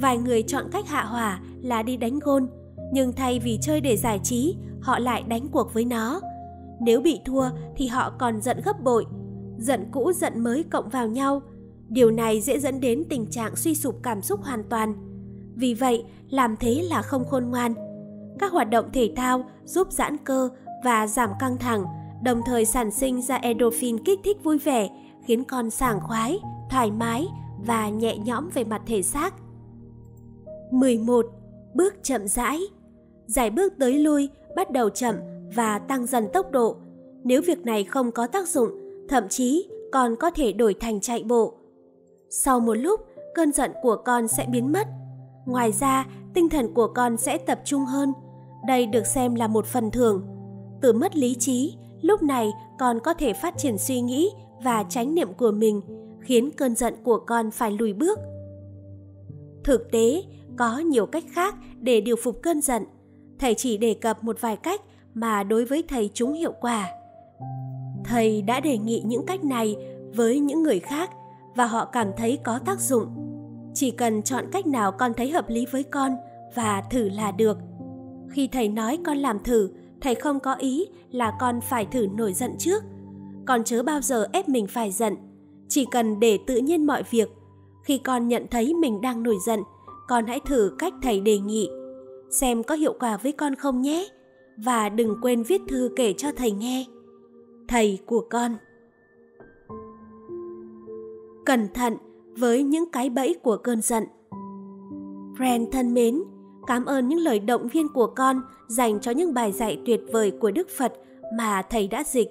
Vài 0.00 0.18
người 0.18 0.42
chọn 0.42 0.64
cách 0.72 0.88
hạ 0.88 1.04
hỏa 1.04 1.40
là 1.62 1.82
đi 1.82 1.96
đánh 1.96 2.18
gôn, 2.18 2.48
nhưng 2.92 3.12
thay 3.12 3.38
vì 3.38 3.58
chơi 3.62 3.80
để 3.80 3.96
giải 3.96 4.20
trí, 4.24 4.56
họ 4.80 4.98
lại 4.98 5.22
đánh 5.22 5.48
cuộc 5.48 5.74
với 5.74 5.84
nó. 5.84 6.20
Nếu 6.80 7.00
bị 7.00 7.20
thua 7.24 7.50
thì 7.76 7.86
họ 7.86 8.12
còn 8.18 8.40
giận 8.40 8.60
gấp 8.64 8.80
bội, 8.84 9.06
giận 9.58 9.86
cũ 9.92 10.12
giận 10.12 10.40
mới 10.40 10.62
cộng 10.70 10.88
vào 10.88 11.08
nhau. 11.08 11.42
Điều 11.88 12.10
này 12.10 12.40
dễ 12.40 12.58
dẫn 12.58 12.80
đến 12.80 13.04
tình 13.08 13.26
trạng 13.30 13.56
suy 13.56 13.74
sụp 13.74 13.96
cảm 14.02 14.22
xúc 14.22 14.40
hoàn 14.42 14.64
toàn. 14.64 14.94
Vì 15.54 15.74
vậy, 15.74 16.04
làm 16.30 16.56
thế 16.56 16.82
là 16.90 17.02
không 17.02 17.24
khôn 17.24 17.44
ngoan. 17.50 17.74
Các 18.38 18.52
hoạt 18.52 18.70
động 18.70 18.84
thể 18.92 19.12
thao 19.16 19.44
giúp 19.64 19.92
giãn 19.92 20.16
cơ 20.16 20.48
và 20.84 21.06
giảm 21.06 21.30
căng 21.40 21.58
thẳng, 21.58 21.84
đồng 22.22 22.40
thời 22.46 22.64
sản 22.64 22.90
sinh 22.90 23.22
ra 23.22 23.36
endorphin 23.36 24.04
kích 24.04 24.20
thích 24.24 24.44
vui 24.44 24.58
vẻ, 24.58 24.88
khiến 25.24 25.44
con 25.44 25.70
sảng 25.70 26.00
khoái, 26.00 26.38
thoải 26.70 26.90
mái 26.90 27.26
và 27.66 27.88
nhẹ 27.88 28.18
nhõm 28.18 28.48
về 28.54 28.64
mặt 28.64 28.82
thể 28.86 29.02
xác. 29.02 29.34
11. 30.70 31.26
Bước 31.74 31.94
chậm 32.02 32.28
rãi 32.28 32.60
Giải 33.26 33.50
bước 33.50 33.72
tới 33.78 33.92
lui 33.94 34.28
bắt 34.56 34.70
đầu 34.70 34.90
chậm 34.90 35.14
và 35.54 35.78
tăng 35.78 36.06
dần 36.06 36.28
tốc 36.32 36.50
độ. 36.50 36.76
Nếu 37.24 37.42
việc 37.42 37.58
này 37.58 37.84
không 37.84 38.12
có 38.12 38.26
tác 38.26 38.48
dụng, 38.48 38.70
thậm 39.08 39.28
chí 39.28 39.68
còn 39.92 40.16
có 40.16 40.30
thể 40.30 40.52
đổi 40.52 40.74
thành 40.74 41.00
chạy 41.00 41.24
bộ. 41.24 41.54
Sau 42.30 42.60
một 42.60 42.74
lúc, 42.74 43.00
cơn 43.34 43.52
giận 43.52 43.70
của 43.82 43.96
con 44.04 44.28
sẽ 44.28 44.46
biến 44.50 44.72
mất. 44.72 44.86
Ngoài 45.46 45.72
ra, 45.72 46.06
tinh 46.34 46.48
thần 46.48 46.74
của 46.74 46.86
con 46.94 47.16
sẽ 47.16 47.38
tập 47.38 47.60
trung 47.64 47.84
hơn. 47.84 48.12
Đây 48.66 48.86
được 48.86 49.06
xem 49.06 49.34
là 49.34 49.46
một 49.46 49.66
phần 49.66 49.90
thưởng. 49.90 50.26
Từ 50.80 50.92
mất 50.92 51.16
lý 51.16 51.34
trí, 51.34 51.76
lúc 52.02 52.22
này 52.22 52.50
con 52.78 53.00
có 53.00 53.14
thể 53.14 53.32
phát 53.32 53.54
triển 53.58 53.78
suy 53.78 54.00
nghĩ 54.00 54.30
và 54.64 54.84
chánh 54.88 55.14
niệm 55.14 55.34
của 55.34 55.50
mình, 55.50 55.80
khiến 56.20 56.50
cơn 56.50 56.74
giận 56.74 56.94
của 57.04 57.18
con 57.26 57.50
phải 57.50 57.70
lùi 57.70 57.92
bước. 57.92 58.18
Thực 59.64 59.90
tế, 59.92 60.22
có 60.60 60.78
nhiều 60.78 61.06
cách 61.06 61.24
khác 61.32 61.54
để 61.80 62.00
điều 62.00 62.16
phục 62.16 62.42
cơn 62.42 62.60
giận. 62.60 62.84
Thầy 63.38 63.54
chỉ 63.54 63.76
đề 63.76 63.94
cập 63.94 64.24
một 64.24 64.40
vài 64.40 64.56
cách 64.56 64.80
mà 65.14 65.42
đối 65.42 65.64
với 65.64 65.84
thầy 65.88 66.10
chúng 66.14 66.32
hiệu 66.32 66.52
quả. 66.60 66.88
Thầy 68.04 68.42
đã 68.42 68.60
đề 68.60 68.78
nghị 68.78 69.02
những 69.06 69.26
cách 69.26 69.44
này 69.44 69.76
với 70.14 70.40
những 70.40 70.62
người 70.62 70.80
khác 70.80 71.10
và 71.56 71.66
họ 71.66 71.84
cảm 71.84 72.08
thấy 72.16 72.38
có 72.44 72.58
tác 72.58 72.80
dụng. 72.80 73.06
Chỉ 73.74 73.90
cần 73.90 74.22
chọn 74.22 74.44
cách 74.52 74.66
nào 74.66 74.92
con 74.92 75.12
thấy 75.16 75.30
hợp 75.30 75.48
lý 75.48 75.66
với 75.66 75.82
con 75.82 76.16
và 76.54 76.82
thử 76.90 77.08
là 77.08 77.32
được. 77.32 77.58
Khi 78.30 78.48
thầy 78.48 78.68
nói 78.68 78.98
con 79.04 79.18
làm 79.18 79.38
thử, 79.44 79.70
thầy 80.00 80.14
không 80.14 80.40
có 80.40 80.54
ý 80.54 80.86
là 81.10 81.32
con 81.40 81.60
phải 81.60 81.86
thử 81.86 82.06
nổi 82.06 82.32
giận 82.32 82.54
trước. 82.58 82.82
Con 83.46 83.64
chớ 83.64 83.82
bao 83.82 84.00
giờ 84.00 84.28
ép 84.32 84.48
mình 84.48 84.66
phải 84.66 84.90
giận. 84.90 85.16
Chỉ 85.68 85.86
cần 85.90 86.20
để 86.20 86.38
tự 86.46 86.56
nhiên 86.56 86.86
mọi 86.86 87.02
việc. 87.10 87.28
Khi 87.84 87.98
con 87.98 88.28
nhận 88.28 88.46
thấy 88.50 88.74
mình 88.74 89.00
đang 89.00 89.22
nổi 89.22 89.36
giận, 89.46 89.60
con 90.10 90.26
hãy 90.26 90.40
thử 90.40 90.72
cách 90.78 90.94
thầy 91.02 91.20
đề 91.20 91.38
nghị. 91.38 91.70
Xem 92.30 92.62
có 92.62 92.74
hiệu 92.74 92.94
quả 93.00 93.16
với 93.16 93.32
con 93.32 93.54
không 93.54 93.82
nhé. 93.82 94.08
Và 94.56 94.88
đừng 94.88 95.16
quên 95.22 95.42
viết 95.42 95.60
thư 95.68 95.90
kể 95.96 96.12
cho 96.12 96.28
thầy 96.36 96.50
nghe. 96.50 96.84
Thầy 97.68 97.98
của 98.06 98.26
con 98.30 98.56
Cẩn 101.46 101.68
thận 101.74 101.96
với 102.38 102.62
những 102.62 102.90
cái 102.92 103.10
bẫy 103.10 103.34
của 103.42 103.56
cơn 103.56 103.80
giận. 103.80 104.04
Friend 105.38 105.70
thân 105.72 105.94
mến, 105.94 106.22
cảm 106.66 106.84
ơn 106.84 107.08
những 107.08 107.18
lời 107.18 107.38
động 107.38 107.68
viên 107.68 107.88
của 107.88 108.06
con 108.06 108.42
dành 108.68 109.00
cho 109.00 109.10
những 109.10 109.34
bài 109.34 109.52
dạy 109.52 109.80
tuyệt 109.86 110.00
vời 110.12 110.30
của 110.40 110.50
Đức 110.50 110.68
Phật 110.68 110.92
mà 111.36 111.62
thầy 111.62 111.88
đã 111.88 112.04
dịch. 112.06 112.30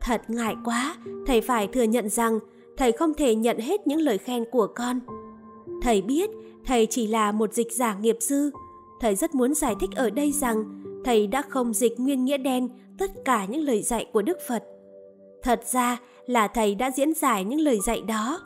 Thật 0.00 0.22
ngại 0.28 0.56
quá, 0.64 0.96
thầy 1.26 1.40
phải 1.40 1.66
thừa 1.66 1.82
nhận 1.82 2.08
rằng 2.08 2.38
thầy 2.76 2.92
không 2.92 3.14
thể 3.14 3.34
nhận 3.34 3.58
hết 3.58 3.86
những 3.86 4.00
lời 4.00 4.18
khen 4.18 4.44
của 4.52 4.66
con. 4.66 5.00
Thầy 5.82 6.02
biết 6.02 6.30
thầy 6.66 6.86
chỉ 6.90 7.06
là 7.06 7.32
một 7.32 7.52
dịch 7.52 7.72
giả 7.72 7.94
nghiệp 7.94 8.16
dư. 8.20 8.50
Thầy 9.00 9.14
rất 9.14 9.34
muốn 9.34 9.54
giải 9.54 9.74
thích 9.80 9.90
ở 9.96 10.10
đây 10.10 10.32
rằng 10.32 10.82
thầy 11.04 11.26
đã 11.26 11.42
không 11.42 11.74
dịch 11.74 12.00
nguyên 12.00 12.24
nghĩa 12.24 12.38
đen 12.38 12.68
tất 12.98 13.10
cả 13.24 13.44
những 13.44 13.60
lời 13.60 13.82
dạy 13.82 14.06
của 14.12 14.22
Đức 14.22 14.38
Phật. 14.48 14.64
Thật 15.42 15.60
ra 15.72 15.98
là 16.26 16.48
thầy 16.48 16.74
đã 16.74 16.90
diễn 16.90 17.14
giải 17.14 17.44
những 17.44 17.60
lời 17.60 17.78
dạy 17.86 18.02
đó. 18.08 18.40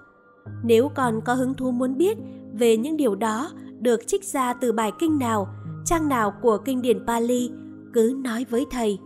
Nếu 0.64 0.90
còn 0.94 1.20
có 1.24 1.34
hứng 1.34 1.54
thú 1.54 1.70
muốn 1.70 1.96
biết 1.96 2.18
về 2.52 2.76
những 2.76 2.96
điều 2.96 3.14
đó 3.14 3.50
được 3.80 4.06
trích 4.06 4.24
ra 4.24 4.52
từ 4.52 4.72
bài 4.72 4.92
kinh 4.98 5.18
nào, 5.18 5.48
trang 5.84 6.08
nào 6.08 6.32
của 6.42 6.58
kinh 6.58 6.82
điển 6.82 7.06
Pali, 7.06 7.50
cứ 7.94 8.14
nói 8.24 8.46
với 8.50 8.66
thầy. 8.70 8.98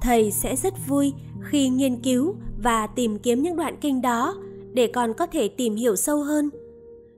Thầy 0.00 0.30
sẽ 0.30 0.56
rất 0.56 0.74
vui 0.88 1.12
khi 1.42 1.68
nghiên 1.68 2.02
cứu 2.02 2.34
và 2.62 2.86
tìm 2.86 3.18
kiếm 3.18 3.42
những 3.42 3.56
đoạn 3.56 3.76
kinh 3.80 4.02
đó 4.02 4.34
để 4.72 4.86
con 4.86 5.14
có 5.14 5.26
thể 5.26 5.48
tìm 5.48 5.74
hiểu 5.74 5.96
sâu 5.96 6.22
hơn. 6.22 6.50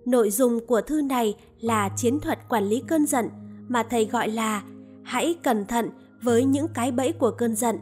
Nội 0.06 0.30
dung 0.30 0.66
của 0.66 0.80
thư 0.80 1.02
này 1.02 1.34
là 1.60 1.88
chiến 1.96 2.20
thuật 2.20 2.48
quản 2.48 2.64
lý 2.64 2.82
cơn 2.88 3.06
giận 3.06 3.28
mà 3.68 3.82
thầy 3.82 4.04
gọi 4.04 4.28
là 4.28 4.62
hãy 5.02 5.36
cẩn 5.42 5.66
thận 5.66 5.90
với 6.22 6.44
những 6.44 6.66
cái 6.74 6.92
bẫy 6.92 7.12
của 7.12 7.30
cơn 7.30 7.56
giận. 7.56 7.78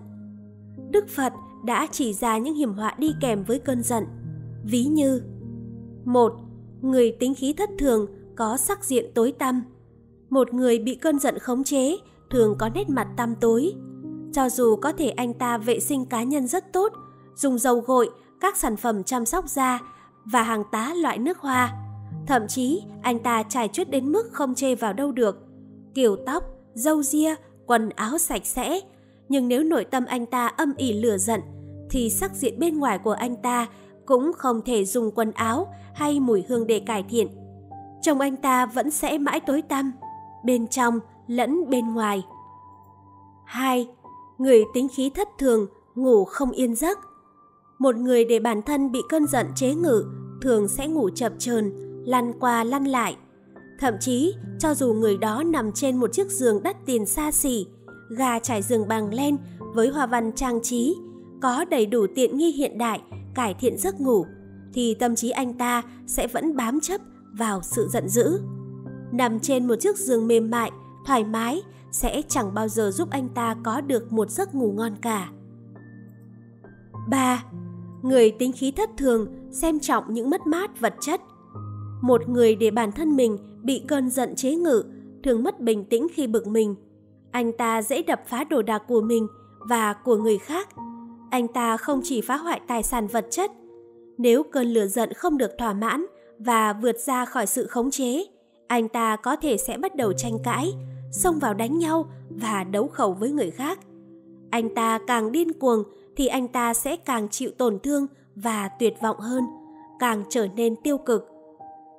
Đức 0.90 1.08
Phật 1.08 1.32
đã 1.64 1.86
chỉ 1.92 2.12
ra 2.12 2.38
những 2.38 2.54
hiểm 2.54 2.72
họa 2.72 2.94
đi 2.98 3.14
kèm 3.20 3.44
với 3.44 3.58
cơn 3.58 3.82
giận. 3.82 4.04
Ví 4.64 4.84
như 4.84 5.22
một 6.04 6.32
Người 6.82 7.16
tính 7.20 7.34
khí 7.34 7.52
thất 7.52 7.70
thường 7.78 8.06
có 8.36 8.56
sắc 8.56 8.84
diện 8.84 9.10
tối 9.14 9.32
tăm. 9.38 9.62
Một 10.30 10.54
người 10.54 10.78
bị 10.78 10.94
cơn 10.94 11.18
giận 11.18 11.38
khống 11.38 11.64
chế 11.64 11.96
thường 12.30 12.54
có 12.58 12.68
nét 12.68 12.88
mặt 12.88 13.08
tăm 13.16 13.34
tối. 13.34 13.72
Cho 14.32 14.48
dù 14.48 14.76
có 14.76 14.92
thể 14.92 15.08
anh 15.08 15.34
ta 15.34 15.58
vệ 15.58 15.80
sinh 15.80 16.06
cá 16.06 16.22
nhân 16.22 16.46
rất 16.46 16.72
tốt, 16.72 16.92
dùng 17.36 17.58
dầu 17.58 17.80
gội, 17.80 18.10
các 18.40 18.56
sản 18.56 18.76
phẩm 18.76 19.04
chăm 19.04 19.26
sóc 19.26 19.48
da 19.48 19.80
và 20.24 20.42
hàng 20.42 20.64
tá 20.72 20.94
loại 20.94 21.18
nước 21.18 21.38
hoa. 21.38 21.87
Thậm 22.28 22.46
chí 22.48 22.82
anh 23.02 23.18
ta 23.18 23.42
trải 23.42 23.68
chuốt 23.68 23.88
đến 23.90 24.12
mức 24.12 24.28
không 24.32 24.54
chê 24.54 24.74
vào 24.74 24.92
đâu 24.92 25.12
được. 25.12 25.46
Kiểu 25.94 26.16
tóc, 26.26 26.44
râu 26.74 27.02
ria, 27.02 27.34
quần 27.66 27.90
áo 27.90 28.18
sạch 28.18 28.46
sẽ. 28.46 28.80
Nhưng 29.28 29.48
nếu 29.48 29.62
nội 29.64 29.84
tâm 29.84 30.04
anh 30.06 30.26
ta 30.26 30.46
âm 30.46 30.74
ỉ 30.76 30.92
lửa 30.92 31.18
giận, 31.18 31.40
thì 31.90 32.10
sắc 32.10 32.34
diện 32.34 32.58
bên 32.58 32.78
ngoài 32.78 32.98
của 32.98 33.12
anh 33.12 33.36
ta 33.42 33.66
cũng 34.06 34.32
không 34.36 34.62
thể 34.62 34.84
dùng 34.84 35.10
quần 35.10 35.32
áo 35.32 35.74
hay 35.94 36.20
mùi 36.20 36.44
hương 36.48 36.66
để 36.66 36.80
cải 36.80 37.02
thiện. 37.02 37.28
Chồng 38.02 38.20
anh 38.20 38.36
ta 38.36 38.66
vẫn 38.66 38.90
sẽ 38.90 39.18
mãi 39.18 39.40
tối 39.40 39.62
tăm, 39.62 39.92
bên 40.44 40.66
trong 40.68 41.00
lẫn 41.26 41.70
bên 41.70 41.94
ngoài. 41.94 42.22
2. 43.44 43.88
Người 44.38 44.64
tính 44.74 44.88
khí 44.96 45.10
thất 45.10 45.28
thường, 45.38 45.66
ngủ 45.94 46.24
không 46.24 46.50
yên 46.50 46.74
giấc. 46.74 46.98
Một 47.78 47.96
người 47.96 48.24
để 48.24 48.38
bản 48.38 48.62
thân 48.62 48.92
bị 48.92 49.00
cơn 49.08 49.26
giận 49.26 49.46
chế 49.56 49.74
ngự 49.74 50.04
thường 50.42 50.68
sẽ 50.68 50.88
ngủ 50.88 51.10
chập 51.14 51.32
chờn, 51.38 51.87
lăn 52.08 52.32
qua 52.40 52.64
lăn 52.64 52.84
lại. 52.84 53.16
Thậm 53.78 53.94
chí, 54.00 54.34
cho 54.58 54.74
dù 54.74 54.92
người 54.92 55.18
đó 55.18 55.42
nằm 55.42 55.72
trên 55.72 55.96
một 55.96 56.12
chiếc 56.12 56.30
giường 56.30 56.62
đắt 56.62 56.76
tiền 56.86 57.06
xa 57.06 57.32
xỉ, 57.32 57.66
gà 58.08 58.38
trải 58.38 58.62
giường 58.62 58.88
bằng 58.88 59.14
len 59.14 59.36
với 59.74 59.88
hoa 59.88 60.06
văn 60.06 60.32
trang 60.32 60.62
trí, 60.62 60.96
có 61.42 61.64
đầy 61.64 61.86
đủ 61.86 62.06
tiện 62.14 62.36
nghi 62.36 62.52
hiện 62.52 62.78
đại, 62.78 63.00
cải 63.34 63.54
thiện 63.54 63.78
giấc 63.78 64.00
ngủ, 64.00 64.26
thì 64.74 64.94
tâm 64.94 65.16
trí 65.16 65.30
anh 65.30 65.54
ta 65.54 65.82
sẽ 66.06 66.26
vẫn 66.26 66.56
bám 66.56 66.80
chấp 66.80 67.00
vào 67.32 67.62
sự 67.62 67.88
giận 67.88 68.08
dữ. 68.08 68.40
Nằm 69.12 69.40
trên 69.40 69.66
một 69.66 69.76
chiếc 69.80 69.98
giường 69.98 70.26
mềm 70.26 70.50
mại, 70.50 70.70
thoải 71.06 71.24
mái 71.24 71.62
sẽ 71.92 72.22
chẳng 72.28 72.54
bao 72.54 72.68
giờ 72.68 72.90
giúp 72.90 73.10
anh 73.10 73.28
ta 73.28 73.56
có 73.64 73.80
được 73.80 74.12
một 74.12 74.30
giấc 74.30 74.54
ngủ 74.54 74.72
ngon 74.72 74.96
cả. 75.02 75.28
3. 77.08 77.44
Người 78.02 78.30
tính 78.30 78.52
khí 78.52 78.70
thất 78.70 78.90
thường 78.96 79.26
xem 79.50 79.80
trọng 79.80 80.14
những 80.14 80.30
mất 80.30 80.46
mát 80.46 80.80
vật 80.80 80.94
chất. 81.00 81.20
Một 82.00 82.28
người 82.28 82.56
để 82.56 82.70
bản 82.70 82.92
thân 82.92 83.16
mình 83.16 83.38
bị 83.62 83.82
cơn 83.88 84.10
giận 84.10 84.36
chế 84.36 84.54
ngự 84.54 84.84
thường 85.22 85.42
mất 85.42 85.60
bình 85.60 85.84
tĩnh 85.84 86.06
khi 86.14 86.26
bực 86.26 86.46
mình. 86.46 86.74
Anh 87.30 87.52
ta 87.52 87.82
dễ 87.82 88.02
đập 88.02 88.22
phá 88.26 88.44
đồ 88.44 88.62
đạc 88.62 88.82
của 88.88 89.00
mình 89.00 89.26
và 89.58 89.92
của 89.92 90.16
người 90.16 90.38
khác. 90.38 90.68
Anh 91.30 91.48
ta 91.48 91.76
không 91.76 92.00
chỉ 92.04 92.20
phá 92.20 92.36
hoại 92.36 92.60
tài 92.68 92.82
sản 92.82 93.06
vật 93.06 93.26
chất. 93.30 93.50
Nếu 94.18 94.42
cơn 94.42 94.66
lửa 94.66 94.86
giận 94.86 95.12
không 95.12 95.38
được 95.38 95.50
thỏa 95.58 95.72
mãn 95.72 96.06
và 96.38 96.72
vượt 96.72 96.98
ra 96.98 97.24
khỏi 97.24 97.46
sự 97.46 97.66
khống 97.66 97.90
chế, 97.90 98.24
anh 98.66 98.88
ta 98.88 99.16
có 99.16 99.36
thể 99.36 99.56
sẽ 99.56 99.78
bắt 99.78 99.96
đầu 99.96 100.12
tranh 100.12 100.38
cãi, 100.44 100.72
xông 101.12 101.38
vào 101.38 101.54
đánh 101.54 101.78
nhau 101.78 102.06
và 102.30 102.64
đấu 102.64 102.88
khẩu 102.88 103.12
với 103.12 103.30
người 103.30 103.50
khác. 103.50 103.78
Anh 104.50 104.74
ta 104.74 104.98
càng 105.06 105.32
điên 105.32 105.52
cuồng 105.52 105.84
thì 106.16 106.26
anh 106.26 106.48
ta 106.48 106.74
sẽ 106.74 106.96
càng 106.96 107.28
chịu 107.28 107.50
tổn 107.58 107.78
thương 107.78 108.06
và 108.34 108.68
tuyệt 108.68 108.94
vọng 109.02 109.20
hơn, 109.20 109.44
càng 109.98 110.22
trở 110.28 110.46
nên 110.56 110.76
tiêu 110.76 110.98
cực. 110.98 111.28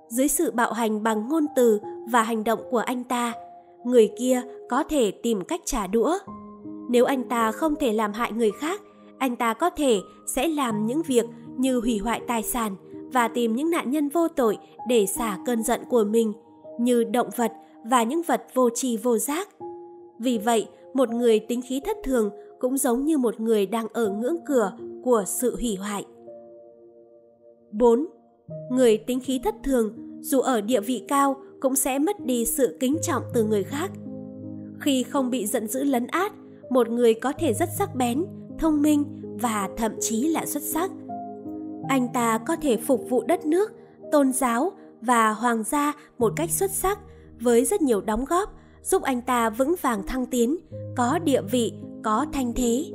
Dưới 0.09 0.27
sự 0.27 0.51
bạo 0.51 0.73
hành 0.73 1.03
bằng 1.03 1.29
ngôn 1.29 1.45
từ 1.55 1.79
và 2.11 2.23
hành 2.23 2.43
động 2.43 2.59
của 2.71 2.77
anh 2.77 3.03
ta, 3.03 3.33
người 3.83 4.09
kia 4.17 4.41
có 4.69 4.83
thể 4.83 5.11
tìm 5.11 5.41
cách 5.41 5.61
trả 5.65 5.87
đũa. 5.87 6.17
Nếu 6.89 7.05
anh 7.05 7.23
ta 7.29 7.51
không 7.51 7.75
thể 7.75 7.93
làm 7.93 8.13
hại 8.13 8.31
người 8.31 8.51
khác, 8.51 8.81
anh 9.17 9.35
ta 9.35 9.53
có 9.53 9.69
thể 9.69 9.99
sẽ 10.25 10.47
làm 10.47 10.85
những 10.85 11.01
việc 11.01 11.25
như 11.57 11.79
hủy 11.79 11.97
hoại 11.97 12.21
tài 12.27 12.43
sản 12.43 12.75
và 13.13 13.27
tìm 13.27 13.55
những 13.55 13.71
nạn 13.71 13.91
nhân 13.91 14.09
vô 14.09 14.27
tội 14.27 14.57
để 14.87 15.05
xả 15.05 15.37
cơn 15.45 15.63
giận 15.63 15.81
của 15.89 16.03
mình, 16.03 16.33
như 16.79 17.03
động 17.03 17.29
vật 17.35 17.51
và 17.85 18.03
những 18.03 18.21
vật 18.21 18.43
vô 18.53 18.69
tri 18.69 18.97
vô 18.97 19.17
giác. 19.17 19.49
Vì 20.19 20.37
vậy, 20.37 20.67
một 20.93 21.09
người 21.09 21.39
tính 21.39 21.61
khí 21.61 21.81
thất 21.85 21.97
thường 22.03 22.29
cũng 22.59 22.77
giống 22.77 23.05
như 23.05 23.17
một 23.17 23.39
người 23.39 23.65
đang 23.65 23.87
ở 23.93 24.09
ngưỡng 24.09 24.37
cửa 24.45 24.73
của 25.03 25.23
sự 25.27 25.55
hủy 25.55 25.75
hoại. 25.75 26.05
4. 27.71 28.05
Người 28.71 28.97
tính 28.97 29.19
khí 29.19 29.39
thất 29.43 29.55
thường, 29.63 29.93
dù 30.21 30.39
ở 30.39 30.61
địa 30.61 30.81
vị 30.81 31.03
cao 31.07 31.35
cũng 31.59 31.75
sẽ 31.75 31.99
mất 31.99 32.25
đi 32.25 32.45
sự 32.45 32.77
kính 32.79 32.97
trọng 33.01 33.23
từ 33.33 33.43
người 33.43 33.63
khác. 33.63 33.91
Khi 34.79 35.03
không 35.03 35.29
bị 35.29 35.45
giận 35.45 35.67
dữ 35.67 35.83
lấn 35.83 36.07
át, 36.07 36.33
một 36.69 36.89
người 36.89 37.13
có 37.13 37.33
thể 37.39 37.53
rất 37.53 37.69
sắc 37.77 37.95
bén, 37.95 38.25
thông 38.59 38.81
minh 38.81 39.03
và 39.41 39.69
thậm 39.77 39.91
chí 39.99 40.27
là 40.27 40.45
xuất 40.45 40.63
sắc. 40.63 40.91
Anh 41.89 42.07
ta 42.13 42.37
có 42.37 42.55
thể 42.55 42.77
phục 42.77 43.09
vụ 43.09 43.23
đất 43.27 43.45
nước, 43.45 43.71
tôn 44.11 44.33
giáo 44.33 44.71
và 45.01 45.31
hoàng 45.31 45.63
gia 45.63 45.93
một 46.17 46.33
cách 46.35 46.51
xuất 46.51 46.71
sắc 46.71 46.99
với 47.39 47.65
rất 47.65 47.81
nhiều 47.81 48.01
đóng 48.01 48.25
góp 48.25 48.53
giúp 48.83 49.01
anh 49.01 49.21
ta 49.21 49.49
vững 49.49 49.75
vàng 49.81 50.07
thăng 50.07 50.25
tiến, 50.25 50.57
có 50.97 51.19
địa 51.19 51.41
vị, 51.41 51.73
có 52.03 52.25
thanh 52.33 52.53
thế. 52.53 52.85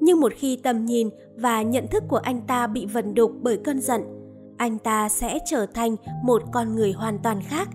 Nhưng 0.00 0.20
một 0.20 0.32
khi 0.36 0.56
tầm 0.56 0.84
nhìn 0.84 1.10
và 1.36 1.62
nhận 1.62 1.86
thức 1.86 2.04
của 2.08 2.16
anh 2.16 2.40
ta 2.46 2.66
bị 2.66 2.86
vần 2.86 3.14
đục 3.14 3.32
bởi 3.42 3.56
cơn 3.56 3.80
giận, 3.80 4.02
anh 4.56 4.78
ta 4.78 5.08
sẽ 5.08 5.38
trở 5.46 5.66
thành 5.66 5.96
một 6.22 6.42
con 6.52 6.74
người 6.74 6.92
hoàn 6.92 7.18
toàn 7.18 7.40
khác. 7.42 7.68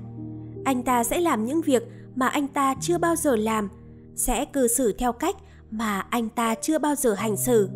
Anh 0.65 0.83
ta 0.83 1.03
sẽ 1.03 1.19
làm 1.19 1.45
những 1.45 1.61
việc 1.61 1.83
mà 2.15 2.27
anh 2.27 2.47
ta 2.47 2.75
chưa 2.81 2.97
bao 2.97 3.15
giờ 3.15 3.35
làm, 3.35 3.69
sẽ 4.15 4.45
cư 4.45 4.67
xử 4.67 4.93
theo 4.97 5.13
cách 5.13 5.35
mà 5.71 5.99
anh 6.09 6.29
ta 6.29 6.55
chưa 6.61 6.79
bao 6.79 6.95
giờ 6.95 7.13
hành 7.13 7.37
xử. 7.37 7.69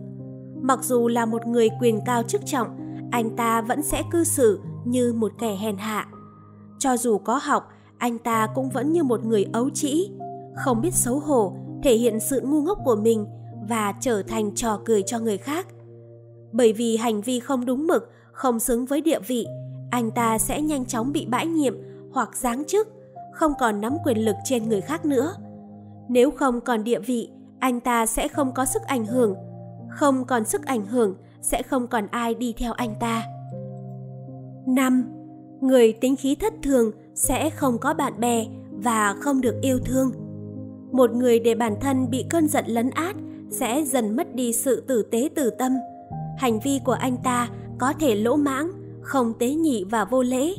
Mặc 0.61 0.79
dù 0.83 1.07
là 1.07 1.25
một 1.25 1.47
người 1.47 1.69
quyền 1.79 1.99
cao 2.05 2.23
chức 2.23 2.45
trọng, 2.45 2.67
anh 3.11 3.35
ta 3.35 3.61
vẫn 3.61 3.83
sẽ 3.83 4.03
cư 4.11 4.23
xử 4.23 4.59
như 4.85 5.13
một 5.13 5.31
kẻ 5.39 5.55
hèn 5.55 5.77
hạ. 5.77 6.07
Cho 6.79 6.97
dù 6.97 7.17
có 7.17 7.39
học, 7.43 7.69
anh 7.97 8.17
ta 8.17 8.47
cũng 8.55 8.69
vẫn 8.69 8.91
như 8.91 9.03
một 9.03 9.25
người 9.25 9.45
ấu 9.53 9.69
trĩ, 9.69 10.11
không 10.55 10.81
biết 10.81 10.93
xấu 10.93 11.19
hổ, 11.19 11.53
thể 11.83 11.95
hiện 11.95 12.19
sự 12.19 12.41
ngu 12.41 12.61
ngốc 12.61 12.77
của 12.85 12.95
mình 12.95 13.25
và 13.69 13.93
trở 14.01 14.23
thành 14.23 14.55
trò 14.55 14.79
cười 14.85 15.03
cho 15.03 15.19
người 15.19 15.37
khác. 15.37 15.67
Bởi 16.51 16.73
vì 16.73 16.97
hành 16.97 17.21
vi 17.21 17.39
không 17.39 17.65
đúng 17.65 17.87
mực, 17.87 18.11
không 18.35 18.59
xứng 18.59 18.85
với 18.85 19.01
địa 19.01 19.19
vị, 19.19 19.47
anh 19.91 20.11
ta 20.11 20.37
sẽ 20.37 20.61
nhanh 20.61 20.85
chóng 20.85 21.11
bị 21.11 21.25
bãi 21.25 21.47
nhiệm 21.47 21.73
hoặc 22.11 22.37
giáng 22.37 22.63
chức, 22.67 22.87
không 23.33 23.53
còn 23.59 23.81
nắm 23.81 23.97
quyền 24.05 24.17
lực 24.17 24.35
trên 24.43 24.69
người 24.69 24.81
khác 24.81 25.05
nữa. 25.05 25.33
Nếu 26.09 26.31
không 26.31 26.61
còn 26.61 26.83
địa 26.83 26.99
vị, 26.99 27.29
anh 27.59 27.79
ta 27.79 28.05
sẽ 28.05 28.27
không 28.27 28.53
có 28.53 28.65
sức 28.65 28.81
ảnh 28.87 29.05
hưởng. 29.05 29.35
Không 29.89 30.25
còn 30.25 30.45
sức 30.45 30.65
ảnh 30.65 30.85
hưởng, 30.85 31.15
sẽ 31.41 31.61
không 31.61 31.87
còn 31.87 32.07
ai 32.11 32.33
đi 32.33 32.53
theo 32.57 32.73
anh 32.73 32.95
ta. 32.99 33.23
5. 34.67 35.03
Người 35.61 35.93
tính 35.93 36.15
khí 36.15 36.35
thất 36.35 36.53
thường 36.63 36.91
sẽ 37.13 37.49
không 37.49 37.77
có 37.77 37.93
bạn 37.93 38.19
bè 38.19 38.45
và 38.71 39.15
không 39.19 39.41
được 39.41 39.55
yêu 39.61 39.79
thương. 39.85 40.11
Một 40.91 41.11
người 41.11 41.39
để 41.39 41.55
bản 41.55 41.75
thân 41.81 42.09
bị 42.09 42.25
cơn 42.29 42.47
giận 42.47 42.65
lấn 42.67 42.89
át 42.89 43.15
sẽ 43.49 43.83
dần 43.85 44.15
mất 44.15 44.35
đi 44.35 44.53
sự 44.53 44.83
tử 44.87 45.03
tế 45.11 45.29
tử 45.35 45.49
tâm. 45.49 45.71
Hành 46.37 46.59
vi 46.59 46.79
của 46.85 46.91
anh 46.99 47.17
ta 47.23 47.49
có 47.79 47.93
thể 47.99 48.15
lỗ 48.15 48.35
mãng, 48.35 48.71
không 49.01 49.33
tế 49.39 49.49
nhị 49.49 49.83
và 49.83 50.05
vô 50.05 50.23
lễ. 50.23 50.53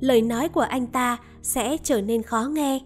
Lời 0.00 0.22
nói 0.22 0.48
của 0.48 0.60
anh 0.60 0.86
ta 0.86 1.18
sẽ 1.42 1.76
trở 1.82 2.00
nên 2.00 2.22
khó 2.22 2.42
nghe. 2.52 2.80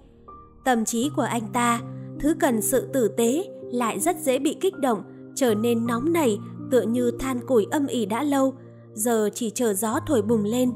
Tâm 0.64 0.84
trí 0.84 1.10
của 1.16 1.22
anh 1.22 1.52
ta, 1.52 1.80
thứ 2.20 2.34
cần 2.40 2.62
sự 2.62 2.88
tử 2.92 3.08
tế 3.08 3.44
lại 3.72 4.00
rất 4.00 4.16
dễ 4.16 4.38
bị 4.38 4.56
kích 4.60 4.78
động, 4.78 5.02
trở 5.34 5.54
nên 5.54 5.86
nóng 5.86 6.12
nảy 6.12 6.38
tựa 6.70 6.82
như 6.82 7.10
than 7.10 7.46
củi 7.46 7.66
âm 7.70 7.86
ỉ 7.86 8.06
đã 8.06 8.22
lâu, 8.22 8.54
giờ 8.94 9.30
chỉ 9.34 9.50
chờ 9.50 9.74
gió 9.74 10.00
thổi 10.06 10.22
bùng 10.22 10.44
lên. 10.44 10.72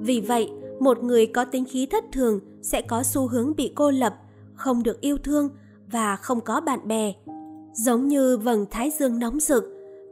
Vì 0.00 0.20
vậy, 0.20 0.50
một 0.80 1.02
người 1.02 1.26
có 1.26 1.44
tính 1.44 1.64
khí 1.64 1.86
thất 1.86 2.04
thường 2.12 2.40
sẽ 2.62 2.82
có 2.82 3.02
xu 3.02 3.28
hướng 3.28 3.56
bị 3.56 3.72
cô 3.74 3.90
lập, 3.90 4.14
không 4.54 4.82
được 4.82 5.00
yêu 5.00 5.18
thương 5.18 5.48
và 5.92 6.16
không 6.16 6.40
có 6.40 6.60
bạn 6.60 6.88
bè. 6.88 7.12
Giống 7.72 8.08
như 8.08 8.38
vầng 8.38 8.66
thái 8.70 8.90
dương 8.90 9.18
nóng 9.18 9.40
rực, 9.40 9.64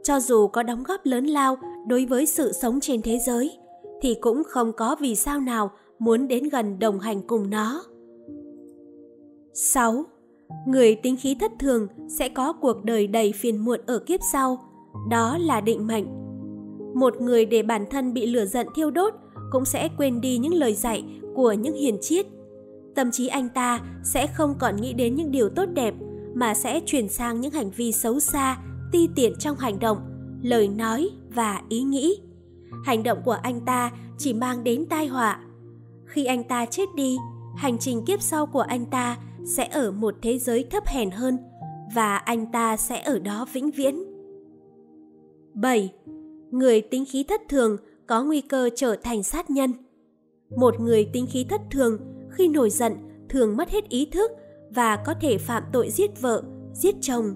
cho 0.03 0.19
dù 0.19 0.47
có 0.47 0.63
đóng 0.63 0.83
góp 0.83 1.01
lớn 1.03 1.25
lao 1.25 1.57
đối 1.87 2.05
với 2.05 2.25
sự 2.25 2.51
sống 2.51 2.79
trên 2.79 3.01
thế 3.01 3.19
giới, 3.27 3.51
thì 4.01 4.15
cũng 4.21 4.43
không 4.47 4.73
có 4.73 4.95
vì 4.99 5.15
sao 5.15 5.39
nào 5.39 5.71
muốn 5.99 6.27
đến 6.27 6.49
gần 6.49 6.79
đồng 6.79 6.99
hành 6.99 7.21
cùng 7.27 7.49
nó. 7.49 7.83
6. 9.53 10.05
Người 10.67 10.95
tính 10.95 11.17
khí 11.17 11.35
thất 11.39 11.51
thường 11.59 11.87
sẽ 12.19 12.29
có 12.29 12.53
cuộc 12.53 12.83
đời 12.83 13.07
đầy 13.07 13.31
phiền 13.31 13.57
muộn 13.57 13.79
ở 13.85 13.99
kiếp 13.99 14.19
sau, 14.31 14.57
đó 15.09 15.37
là 15.37 15.61
định 15.61 15.87
mệnh. 15.87 16.05
Một 16.95 17.21
người 17.21 17.45
để 17.45 17.63
bản 17.63 17.85
thân 17.91 18.13
bị 18.13 18.25
lửa 18.25 18.45
giận 18.45 18.67
thiêu 18.75 18.91
đốt 18.91 19.13
cũng 19.51 19.65
sẽ 19.65 19.89
quên 19.97 20.21
đi 20.21 20.37
những 20.37 20.53
lời 20.53 20.73
dạy 20.73 21.03
của 21.35 21.51
những 21.51 21.75
hiền 21.75 21.97
triết. 22.01 22.25
Tâm 22.95 23.11
trí 23.11 23.27
anh 23.27 23.49
ta 23.49 23.81
sẽ 24.03 24.27
không 24.27 24.55
còn 24.59 24.75
nghĩ 24.75 24.93
đến 24.93 25.15
những 25.15 25.31
điều 25.31 25.49
tốt 25.49 25.65
đẹp 25.65 25.93
mà 26.33 26.53
sẽ 26.53 26.79
chuyển 26.85 27.09
sang 27.09 27.41
những 27.41 27.51
hành 27.51 27.69
vi 27.69 27.91
xấu 27.91 28.19
xa, 28.19 28.57
ti 28.91 29.09
tiện 29.15 29.33
trong 29.39 29.57
hành 29.57 29.79
động, 29.79 29.97
lời 30.41 30.67
nói 30.67 31.09
và 31.35 31.61
ý 31.69 31.81
nghĩ. 31.81 32.21
Hành 32.85 33.03
động 33.03 33.21
của 33.25 33.37
anh 33.41 33.61
ta 33.65 33.91
chỉ 34.17 34.33
mang 34.33 34.63
đến 34.63 34.85
tai 34.89 35.07
họa. 35.07 35.39
Khi 36.05 36.25
anh 36.25 36.43
ta 36.43 36.65
chết 36.65 36.95
đi, 36.95 37.17
hành 37.55 37.77
trình 37.79 38.05
kiếp 38.05 38.21
sau 38.21 38.45
của 38.45 38.61
anh 38.61 38.85
ta 38.85 39.17
sẽ 39.45 39.67
ở 39.71 39.91
một 39.91 40.15
thế 40.21 40.39
giới 40.39 40.63
thấp 40.63 40.83
hèn 40.87 41.11
hơn 41.11 41.37
và 41.95 42.17
anh 42.17 42.51
ta 42.51 42.77
sẽ 42.77 43.01
ở 43.01 43.19
đó 43.19 43.45
vĩnh 43.53 43.71
viễn. 43.71 44.03
7. 45.53 45.93
Người 46.51 46.81
tính 46.81 47.05
khí 47.05 47.23
thất 47.23 47.41
thường 47.49 47.77
có 48.07 48.23
nguy 48.23 48.41
cơ 48.41 48.69
trở 48.75 48.95
thành 48.95 49.23
sát 49.23 49.49
nhân. 49.49 49.73
Một 50.57 50.79
người 50.79 51.09
tính 51.13 51.27
khí 51.29 51.45
thất 51.49 51.61
thường 51.71 51.99
khi 52.31 52.47
nổi 52.47 52.69
giận 52.69 52.93
thường 53.29 53.57
mất 53.57 53.69
hết 53.69 53.89
ý 53.89 54.05
thức 54.05 54.31
và 54.75 54.95
có 54.95 55.13
thể 55.21 55.37
phạm 55.37 55.63
tội 55.73 55.89
giết 55.89 56.21
vợ, 56.21 56.43
giết 56.73 56.95
chồng. 57.01 57.33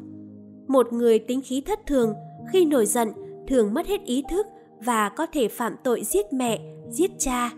Một 0.67 0.93
người 0.93 1.19
tính 1.19 1.41
khí 1.41 1.61
thất 1.61 1.79
thường 1.85 2.13
khi 2.51 2.65
nổi 2.65 2.85
giận 2.85 3.09
thường 3.47 3.73
mất 3.73 3.87
hết 3.87 4.03
ý 4.03 4.23
thức 4.29 4.47
và 4.85 5.09
có 5.09 5.25
thể 5.25 5.47
phạm 5.47 5.75
tội 5.83 6.03
giết 6.03 6.33
mẹ, 6.33 6.59
giết 6.89 7.11
cha. 7.17 7.51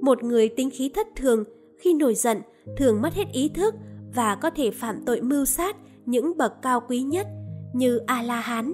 Một 0.00 0.22
người 0.22 0.48
tính 0.48 0.70
khí 0.70 0.88
thất 0.94 1.06
thường 1.16 1.44
khi 1.78 1.94
nổi 1.94 2.14
giận 2.14 2.38
thường 2.76 3.02
mất 3.02 3.14
hết 3.14 3.24
ý 3.32 3.48
thức 3.48 3.74
và 4.14 4.34
có 4.34 4.50
thể 4.50 4.70
phạm 4.70 5.02
tội 5.06 5.20
mưu 5.20 5.44
sát 5.44 5.76
những 6.06 6.36
bậc 6.36 6.52
cao 6.62 6.80
quý 6.88 7.02
nhất 7.02 7.26
như 7.74 7.98
A-la-hán. 8.06 8.72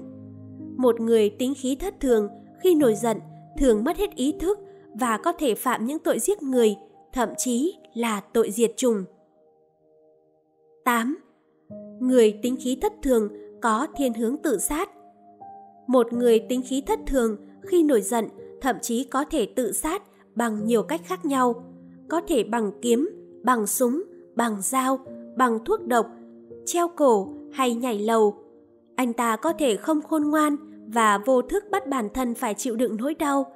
Một 0.77 1.01
người 1.01 1.31
tính 1.31 1.55
khí 1.57 1.77
thất 1.77 2.01
thường 2.01 2.29
khi 2.63 2.75
nổi 2.75 2.95
giận 2.95 3.21
thường 3.59 3.85
mất 3.85 3.97
hết 3.97 4.15
ý 4.15 4.35
thức 4.41 4.59
và 5.01 5.17
có 5.17 5.33
thể 5.33 5.55
phạm 5.55 5.87
những 5.87 5.99
tội 5.99 6.19
giết 6.19 6.43
người, 6.43 6.77
thậm 7.13 7.29
chí 7.39 7.75
là 7.95 8.21
tội 8.21 8.51
diệt 8.51 8.73
chủng. 8.77 9.05
8. 10.85 11.19
Người 12.01 12.39
tính 12.43 12.57
khí 12.61 12.79
thất 12.83 12.93
thường 13.03 13.29
có 13.63 13.87
thiên 13.97 14.15
hướng 14.15 14.37
tự 14.43 14.59
sát. 14.59 14.91
Một 15.89 16.13
người 16.13 16.39
tính 16.39 16.63
khí 16.67 16.83
thất 16.87 17.01
thường 17.07 17.37
khi 17.63 17.83
nổi 17.83 18.03
giận 18.03 18.25
thậm 18.61 18.77
chí 18.83 19.05
có 19.05 19.25
thể 19.25 19.47
tự 19.47 19.73
sát 19.73 20.03
bằng 20.35 20.67
nhiều 20.67 20.83
cách 20.83 21.01
khác 21.05 21.25
nhau, 21.25 21.65
có 22.09 22.21
thể 22.29 22.45
bằng 22.45 22.73
kiếm, 22.83 23.11
bằng 23.43 23.67
súng, 23.67 24.03
bằng 24.37 24.57
dao, 24.63 24.99
bằng 25.37 25.65
thuốc 25.65 25.87
độc, 25.87 26.07
treo 26.67 26.89
cổ 26.89 27.29
hay 27.53 27.75
nhảy 27.75 27.99
lầu. 27.99 28.35
Anh 28.97 29.13
ta 29.13 29.37
có 29.37 29.53
thể 29.53 29.77
không 29.77 30.03
khôn 30.03 30.31
ngoan 30.31 30.57
và 30.89 31.19
vô 31.19 31.43
thức 31.43 31.65
bắt 31.71 31.87
bản 31.87 32.09
thân 32.15 32.35
phải 32.35 32.55
chịu 32.55 32.77
đựng 32.77 32.97
nỗi 32.97 33.15
đau. 33.15 33.53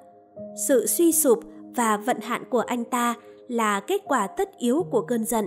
Sự 0.69 0.87
suy 0.87 1.13
sụp 1.13 1.41
và 1.77 1.97
vận 1.97 2.21
hạn 2.21 2.43
của 2.51 2.61
anh 2.61 2.85
ta 2.85 3.15
là 3.49 3.81
kết 3.81 4.01
quả 4.05 4.27
tất 4.27 4.59
yếu 4.59 4.87
của 4.91 5.01
cơn 5.01 5.25
giận. 5.25 5.47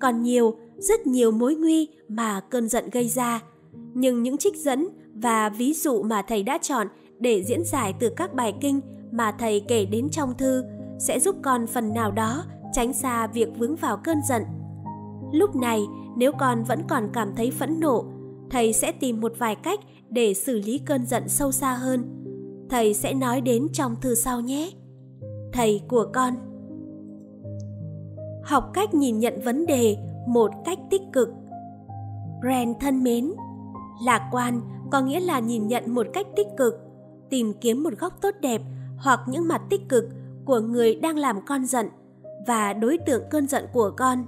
Còn 0.00 0.22
nhiều, 0.22 0.56
rất 0.78 1.06
nhiều 1.06 1.30
mối 1.30 1.54
nguy 1.54 1.88
mà 2.08 2.40
cơn 2.50 2.68
giận 2.68 2.84
gây 2.92 3.08
ra. 3.08 3.42
Nhưng 3.94 4.22
những 4.22 4.36
trích 4.36 4.56
dẫn 4.56 4.88
và 5.22 5.48
ví 5.48 5.72
dụ 5.72 6.02
mà 6.02 6.22
thầy 6.22 6.42
đã 6.42 6.58
chọn 6.62 6.86
để 7.18 7.44
diễn 7.44 7.64
giải 7.64 7.94
từ 7.98 8.10
các 8.16 8.34
bài 8.34 8.54
kinh 8.60 8.80
mà 9.10 9.32
thầy 9.32 9.60
kể 9.60 9.86
đến 9.86 10.08
trong 10.10 10.34
thư 10.38 10.64
sẽ 10.98 11.20
giúp 11.20 11.36
con 11.42 11.66
phần 11.66 11.94
nào 11.94 12.10
đó 12.10 12.44
tránh 12.72 12.92
xa 12.92 13.26
việc 13.26 13.48
vướng 13.58 13.76
vào 13.76 13.96
cơn 13.96 14.18
giận. 14.28 14.42
Lúc 15.32 15.56
này, 15.56 15.82
nếu 16.16 16.32
con 16.32 16.64
vẫn 16.64 16.82
còn 16.88 17.08
cảm 17.12 17.34
thấy 17.36 17.50
phẫn 17.50 17.80
nộ, 17.80 18.04
thầy 18.50 18.72
sẽ 18.72 18.92
tìm 18.92 19.20
một 19.20 19.32
vài 19.38 19.54
cách 19.54 19.80
để 20.08 20.34
xử 20.34 20.58
lý 20.58 20.78
cơn 20.78 21.06
giận 21.06 21.28
sâu 21.28 21.52
xa 21.52 21.72
hơn. 21.72 22.22
Thầy 22.70 22.94
sẽ 22.94 23.14
nói 23.14 23.40
đến 23.40 23.68
trong 23.72 23.96
thư 24.00 24.14
sau 24.14 24.40
nhé. 24.40 24.70
Thầy 25.52 25.80
của 25.88 26.06
con 26.14 26.34
Học 28.44 28.70
cách 28.74 28.94
nhìn 28.94 29.18
nhận 29.18 29.40
vấn 29.44 29.66
đề 29.66 29.96
một 30.28 30.50
cách 30.64 30.78
tích 30.90 31.02
cực. 31.12 31.28
Brand 32.40 32.76
thân 32.80 33.02
mến, 33.02 33.32
lạc 34.04 34.28
quan 34.32 34.60
có 34.90 35.00
nghĩa 35.00 35.20
là 35.20 35.38
nhìn 35.38 35.68
nhận 35.68 35.94
một 35.94 36.06
cách 36.12 36.26
tích 36.36 36.48
cực, 36.56 36.74
tìm 37.30 37.52
kiếm 37.60 37.82
một 37.82 37.92
góc 37.98 38.22
tốt 38.22 38.34
đẹp 38.40 38.62
hoặc 38.98 39.20
những 39.26 39.48
mặt 39.48 39.62
tích 39.70 39.88
cực 39.88 40.04
của 40.44 40.60
người 40.60 40.94
đang 40.94 41.16
làm 41.16 41.44
con 41.46 41.64
giận 41.66 41.88
và 42.46 42.72
đối 42.72 42.98
tượng 42.98 43.22
cơn 43.30 43.46
giận 43.46 43.64
của 43.72 43.90
con. 43.96 44.26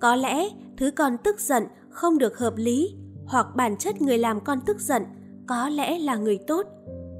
Có 0.00 0.16
lẽ 0.16 0.48
thứ 0.76 0.90
con 0.90 1.16
tức 1.24 1.40
giận 1.40 1.66
không 1.90 2.18
được 2.18 2.38
hợp 2.38 2.54
lý 2.56 2.94
hoặc 3.26 3.46
bản 3.56 3.76
chất 3.76 4.02
người 4.02 4.18
làm 4.18 4.40
con 4.40 4.60
tức 4.66 4.80
giận 4.80 5.02
có 5.46 5.68
lẽ 5.68 5.98
là 5.98 6.16
người 6.16 6.38
tốt, 6.46 6.66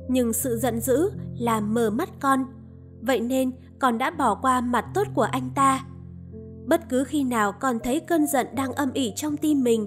nhưng 0.09 0.33
sự 0.33 0.57
giận 0.57 0.81
dữ 0.81 1.11
làm 1.39 1.75
mờ 1.75 1.91
mắt 1.91 2.09
con. 2.21 2.45
Vậy 3.01 3.21
nên 3.21 3.53
con 3.79 3.99
đã 3.99 4.11
bỏ 4.11 4.35
qua 4.35 4.61
mặt 4.61 4.85
tốt 4.95 5.07
của 5.15 5.23
anh 5.23 5.51
ta. 5.55 5.85
Bất 6.67 6.89
cứ 6.89 7.05
khi 7.05 7.25
nào 7.25 7.53
con 7.53 7.79
thấy 7.79 8.01
cơn 8.01 8.27
giận 8.27 8.47
đang 8.55 8.73
âm 8.73 8.93
ỉ 8.93 9.13
trong 9.17 9.37
tim 9.37 9.65
mình, 9.65 9.87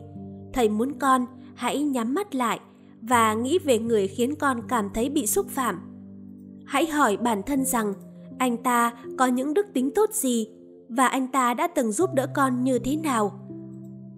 thầy 0.53 0.69
muốn 0.69 0.99
con 0.99 1.25
hãy 1.55 1.83
nhắm 1.83 2.13
mắt 2.13 2.35
lại 2.35 2.59
và 3.09 3.33
nghĩ 3.33 3.59
về 3.59 3.79
người 3.79 4.07
khiến 4.07 4.35
con 4.35 4.61
cảm 4.67 4.89
thấy 4.93 5.09
bị 5.09 5.27
xúc 5.27 5.45
phạm. 5.49 5.81
Hãy 6.65 6.87
hỏi 6.87 7.17
bản 7.17 7.43
thân 7.43 7.65
rằng 7.65 7.93
anh 8.39 8.57
ta 8.57 8.93
có 9.17 9.25
những 9.27 9.53
đức 9.53 9.65
tính 9.73 9.91
tốt 9.95 10.09
gì 10.13 10.47
và 10.89 11.07
anh 11.07 11.27
ta 11.27 11.53
đã 11.53 11.67
từng 11.67 11.91
giúp 11.91 12.13
đỡ 12.13 12.27
con 12.35 12.63
như 12.63 12.79
thế 12.79 12.95
nào. 12.95 13.39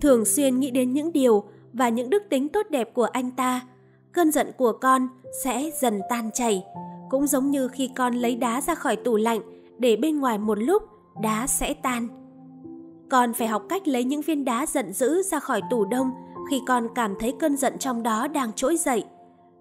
Thường 0.01 0.25
xuyên 0.25 0.59
nghĩ 0.59 0.71
đến 0.71 0.93
những 0.93 1.13
điều 1.13 1.43
và 1.73 1.89
những 1.89 2.09
đức 2.09 2.23
tính 2.29 2.49
tốt 2.49 2.65
đẹp 2.69 2.93
của 2.93 3.03
anh 3.03 3.31
ta, 3.31 3.61
cơn 4.11 4.31
giận 4.31 4.51
của 4.57 4.71
con 4.71 5.07
sẽ 5.43 5.71
dần 5.81 6.01
tan 6.09 6.29
chảy. 6.33 6.63
Cũng 7.09 7.27
giống 7.27 7.51
như 7.51 7.67
khi 7.67 7.89
con 7.95 8.13
lấy 8.13 8.35
đá 8.35 8.61
ra 8.61 8.75
khỏi 8.75 8.95
tủ 8.95 9.15
lạnh 9.15 9.41
để 9.77 9.95
bên 9.95 10.19
ngoài 10.19 10.37
một 10.37 10.59
lúc, 10.59 10.83
đá 11.21 11.47
sẽ 11.47 11.73
tan. 11.73 12.07
Con 13.09 13.33
phải 13.33 13.47
học 13.47 13.63
cách 13.69 13.87
lấy 13.87 14.03
những 14.03 14.21
viên 14.21 14.45
đá 14.45 14.65
giận 14.65 14.93
dữ 14.93 15.21
ra 15.23 15.39
khỏi 15.39 15.61
tủ 15.69 15.85
đông 15.85 16.11
khi 16.50 16.62
con 16.68 16.88
cảm 16.95 17.16
thấy 17.20 17.36
cơn 17.39 17.58
giận 17.58 17.78
trong 17.80 18.04
đó 18.04 18.28
đang 18.28 18.54
trỗi 18.54 18.78
dậy. 18.78 19.04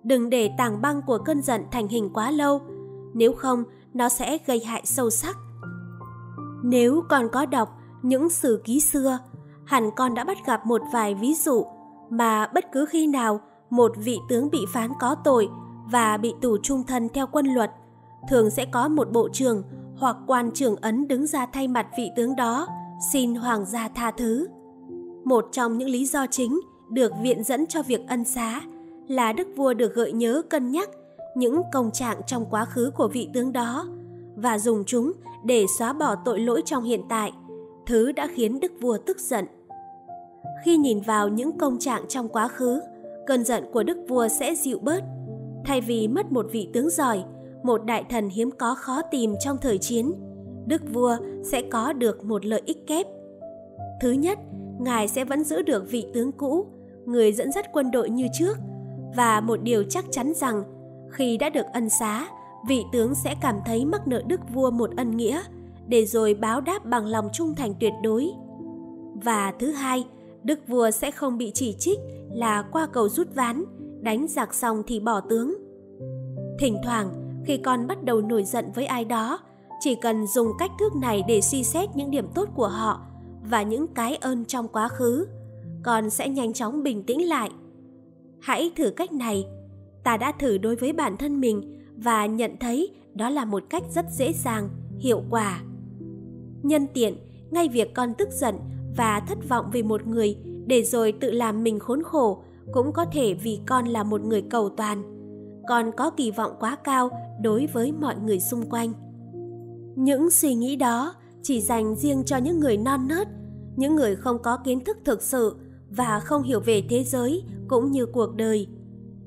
Đừng 0.03 0.31
để 0.31 0.51
tảng 0.59 0.83
băng 0.83 1.03
của 1.03 1.19
cơn 1.19 1.43
giận 1.43 1.65
thành 1.71 1.89
hình 1.89 2.11
quá 2.15 2.31
lâu, 2.31 2.61
nếu 3.15 3.33
không 3.33 3.65
nó 3.95 4.09
sẽ 4.09 4.39
gây 4.47 4.65
hại 4.65 4.83
sâu 4.85 5.11
sắc. 5.11 5.37
Nếu 6.63 7.03
con 7.09 7.29
có 7.33 7.47
đọc 7.47 7.79
những 8.03 8.29
sử 8.29 8.63
ký 8.65 8.81
xưa, 8.81 9.19
hẳn 9.65 9.91
con 9.97 10.15
đã 10.15 10.25
bắt 10.25 10.37
gặp 10.47 10.67
một 10.67 10.83
vài 10.93 11.15
ví 11.15 11.35
dụ 11.35 11.67
mà 12.11 12.47
bất 12.55 12.73
cứ 12.73 12.87
khi 12.87 13.07
nào 13.07 13.41
một 13.71 13.93
vị 13.97 14.19
tướng 14.29 14.51
bị 14.51 14.59
phán 14.73 14.91
có 15.01 15.15
tội 15.25 15.49
và 15.91 16.17
bị 16.17 16.35
tù 16.41 16.57
trung 16.63 16.83
thân 16.87 17.09
theo 17.09 17.27
quân 17.27 17.47
luật, 17.47 17.71
thường 18.31 18.51
sẽ 18.51 18.65
có 18.65 18.89
một 18.89 19.13
bộ 19.13 19.29
trưởng 19.33 19.63
hoặc 19.99 20.17
quan 20.27 20.51
trưởng 20.51 20.77
ấn 20.77 21.09
đứng 21.09 21.27
ra 21.27 21.47
thay 21.47 21.69
mặt 21.69 21.87
vị 21.99 22.11
tướng 22.17 22.37
đó 22.37 22.69
xin 23.13 23.35
hoàng 23.35 23.65
gia 23.65 23.89
tha 23.89 24.11
thứ. 24.11 24.49
Một 25.25 25.49
trong 25.53 25.79
những 25.79 25.89
lý 25.89 26.07
do 26.07 26.27
chính 26.31 26.61
được 26.91 27.13
viện 27.23 27.45
dẫn 27.45 27.67
cho 27.67 27.83
việc 27.83 28.01
ân 28.09 28.25
xá 28.25 28.61
là 29.09 29.33
đức 29.33 29.49
vua 29.57 29.75
được 29.75 29.95
gợi 29.95 30.13
nhớ 30.13 30.43
cân 30.49 30.71
nhắc 30.71 30.91
những 31.35 31.63
công 31.73 31.91
trạng 31.91 32.21
trong 32.27 32.47
quá 32.51 32.65
khứ 32.65 32.91
của 32.97 33.09
vị 33.09 33.29
tướng 33.35 33.53
đó 33.53 33.89
và 34.37 34.59
dùng 34.59 34.85
chúng 34.85 35.13
để 35.45 35.67
xóa 35.79 35.93
bỏ 35.93 36.15
tội 36.25 36.41
lỗi 36.41 36.63
trong 36.65 36.85
hiện 36.85 37.03
tại, 37.09 37.33
thứ 37.87 38.13
đã 38.13 38.29
khiến 38.35 38.61
đức 38.61 38.73
vua 38.81 38.99
tức 39.07 39.21
giận. 39.21 39.45
Khi 40.65 40.77
nhìn 40.77 41.01
vào 41.01 41.29
những 41.29 41.59
công 41.59 41.79
trạng 41.79 42.09
trong 42.09 42.29
quá 42.29 42.49
khứ, 42.49 42.81
cơn 43.27 43.45
giận 43.45 43.65
của 43.73 43.83
đức 43.83 43.99
vua 44.09 44.29
sẽ 44.29 44.55
dịu 44.55 44.79
bớt. 44.79 45.05
Thay 45.65 45.81
vì 45.81 46.09
mất 46.09 46.33
một 46.33 46.47
vị 46.53 46.69
tướng 46.73 46.91
giỏi, 46.91 47.25
một 47.63 47.85
đại 47.85 48.05
thần 48.11 48.29
hiếm 48.29 48.51
có 48.51 48.75
khó 48.75 49.03
tìm 49.03 49.35
trong 49.41 49.57
thời 49.61 49.79
chiến, 49.79 50.13
đức 50.67 50.83
vua 50.93 51.17
sẽ 51.45 51.63
có 51.63 51.93
được 51.93 52.25
một 52.25 52.45
lợi 52.47 52.63
ích 52.65 52.87
kép. 52.87 53.07
Thứ 54.01 54.11
nhất, 54.11 54.39
ngài 54.81 55.09
sẽ 55.09 55.25
vẫn 55.25 55.45
giữ 55.45 55.63
được 55.63 55.91
vị 55.91 56.07
tướng 56.15 56.33
cũ, 56.33 56.67
người 57.09 57.33
dẫn 57.33 57.53
dắt 57.53 57.67
quân 57.73 57.91
đội 57.91 58.11
như 58.11 58.27
trước, 58.39 58.59
và 59.17 59.41
một 59.41 59.63
điều 59.63 59.85
chắc 59.91 60.05
chắn 60.11 60.33
rằng 60.35 60.63
khi 61.11 61.37
đã 61.37 61.51
được 61.51 61.67
ân 61.73 61.89
xá, 61.89 62.29
vị 62.69 62.85
tướng 62.93 63.15
sẽ 63.15 63.35
cảm 63.41 63.57
thấy 63.67 63.85
mắc 63.85 64.09
nợ 64.09 64.23
đức 64.27 64.41
vua 64.55 64.71
một 64.71 64.91
ân 64.97 65.17
nghĩa, 65.17 65.43
để 65.87 66.07
rồi 66.07 66.35
báo 66.35 66.61
đáp 66.61 66.85
bằng 66.85 67.07
lòng 67.07 67.29
trung 67.33 67.55
thành 67.55 67.75
tuyệt 67.81 67.93
đối. 68.03 68.31
Và 69.15 69.53
thứ 69.59 69.71
hai, 69.71 70.07
đức 70.43 70.61
vua 70.69 70.91
sẽ 70.91 71.11
không 71.11 71.39
bị 71.39 71.51
chỉ 71.55 71.77
trích 71.79 71.99
là 72.31 72.63
qua 72.63 72.87
cầu 72.93 73.09
rút 73.09 73.35
ván, 73.35 73.65
đánh 74.01 74.27
giặc 74.29 74.55
xong 74.55 74.83
thì 74.87 75.01
bỏ 75.01 75.21
tướng. 75.21 75.55
Thỉnh 76.59 76.77
thoảng, 76.85 77.11
khi 77.45 77.57
con 77.57 77.87
bắt 77.87 78.03
đầu 78.05 78.21
nổi 78.21 78.45
giận 78.45 78.73
với 78.75 78.87
ai 78.87 79.05
đó, 79.05 79.39
chỉ 79.81 79.95
cần 79.95 80.27
dùng 80.27 80.49
cách 80.59 80.71
thức 80.81 80.93
này 80.97 81.23
để 81.29 81.41
suy 81.41 81.65
xét 81.65 81.89
những 81.95 82.11
điểm 82.11 82.29
tốt 82.35 82.49
của 82.55 82.69
họ 82.69 83.01
và 83.51 83.63
những 83.63 83.87
cái 83.87 84.17
ơn 84.17 84.45
trong 84.45 84.69
quá 84.69 84.89
khứ, 84.89 85.27
con 85.83 86.11
sẽ 86.11 86.29
nhanh 86.29 86.53
chóng 86.53 86.83
bình 86.83 87.03
tĩnh 87.03 87.29
lại. 87.29 87.51
Hãy 88.41 88.71
thử 88.77 88.91
cách 88.91 89.13
này. 89.13 89.47
Ta 90.05 90.17
đã 90.17 90.33
thử 90.33 90.59
đối 90.59 90.77
với 90.77 90.93
bản 90.93 91.17
thân 91.17 91.41
mình 91.41 91.83
và 91.97 92.27
nhận 92.27 92.57
thấy 92.61 92.91
đó 93.15 93.31
là 93.31 93.45
một 93.45 93.63
cách 93.71 93.83
rất 93.95 94.07
dễ 94.11 94.33
dàng, 94.33 94.69
hiệu 94.99 95.23
quả. 95.31 95.63
Nhân 96.63 96.87
tiện, 96.95 97.17
ngay 97.51 97.69
việc 97.69 97.95
con 97.95 98.15
tức 98.19 98.29
giận 98.33 98.55
và 98.97 99.21
thất 99.21 99.39
vọng 99.49 99.67
vì 99.73 99.83
một 99.83 100.07
người 100.07 100.37
để 100.67 100.83
rồi 100.83 101.13
tự 101.13 101.31
làm 101.31 101.65
mình 101.65 101.79
khốn 101.79 102.03
khổ 102.03 102.43
cũng 102.73 102.93
có 102.93 103.05
thể 103.05 103.35
vì 103.35 103.61
con 103.67 103.87
là 103.87 104.03
một 104.03 104.21
người 104.21 104.43
cầu 104.43 104.69
toàn. 104.69 105.03
Con 105.69 105.91
có 105.97 106.11
kỳ 106.11 106.31
vọng 106.31 106.53
quá 106.61 106.77
cao 106.85 107.11
đối 107.43 107.67
với 107.67 107.93
mọi 107.93 108.17
người 108.25 108.41
xung 108.41 108.71
quanh. 108.71 108.93
Những 109.97 110.31
suy 110.31 110.55
nghĩ 110.55 110.77
đó 110.77 111.15
chỉ 111.43 111.61
dành 111.61 111.95
riêng 111.95 112.23
cho 112.27 112.37
những 112.37 112.61
người 112.61 112.77
non 112.77 113.09
nớt, 113.09 113.29
những 113.77 113.95
người 113.95 114.17
không 114.17 114.39
có 114.43 114.57
kiến 114.57 114.85
thức 114.85 114.99
thực 115.05 115.23
sự 115.23 115.57
và 115.91 116.21
không 116.21 116.43
hiểu 116.43 116.61
về 116.61 116.83
thế 116.89 117.05
giới 117.05 117.45
cũng 117.69 117.91
như 117.91 118.07
cuộc 118.07 118.37
đời. 118.37 118.67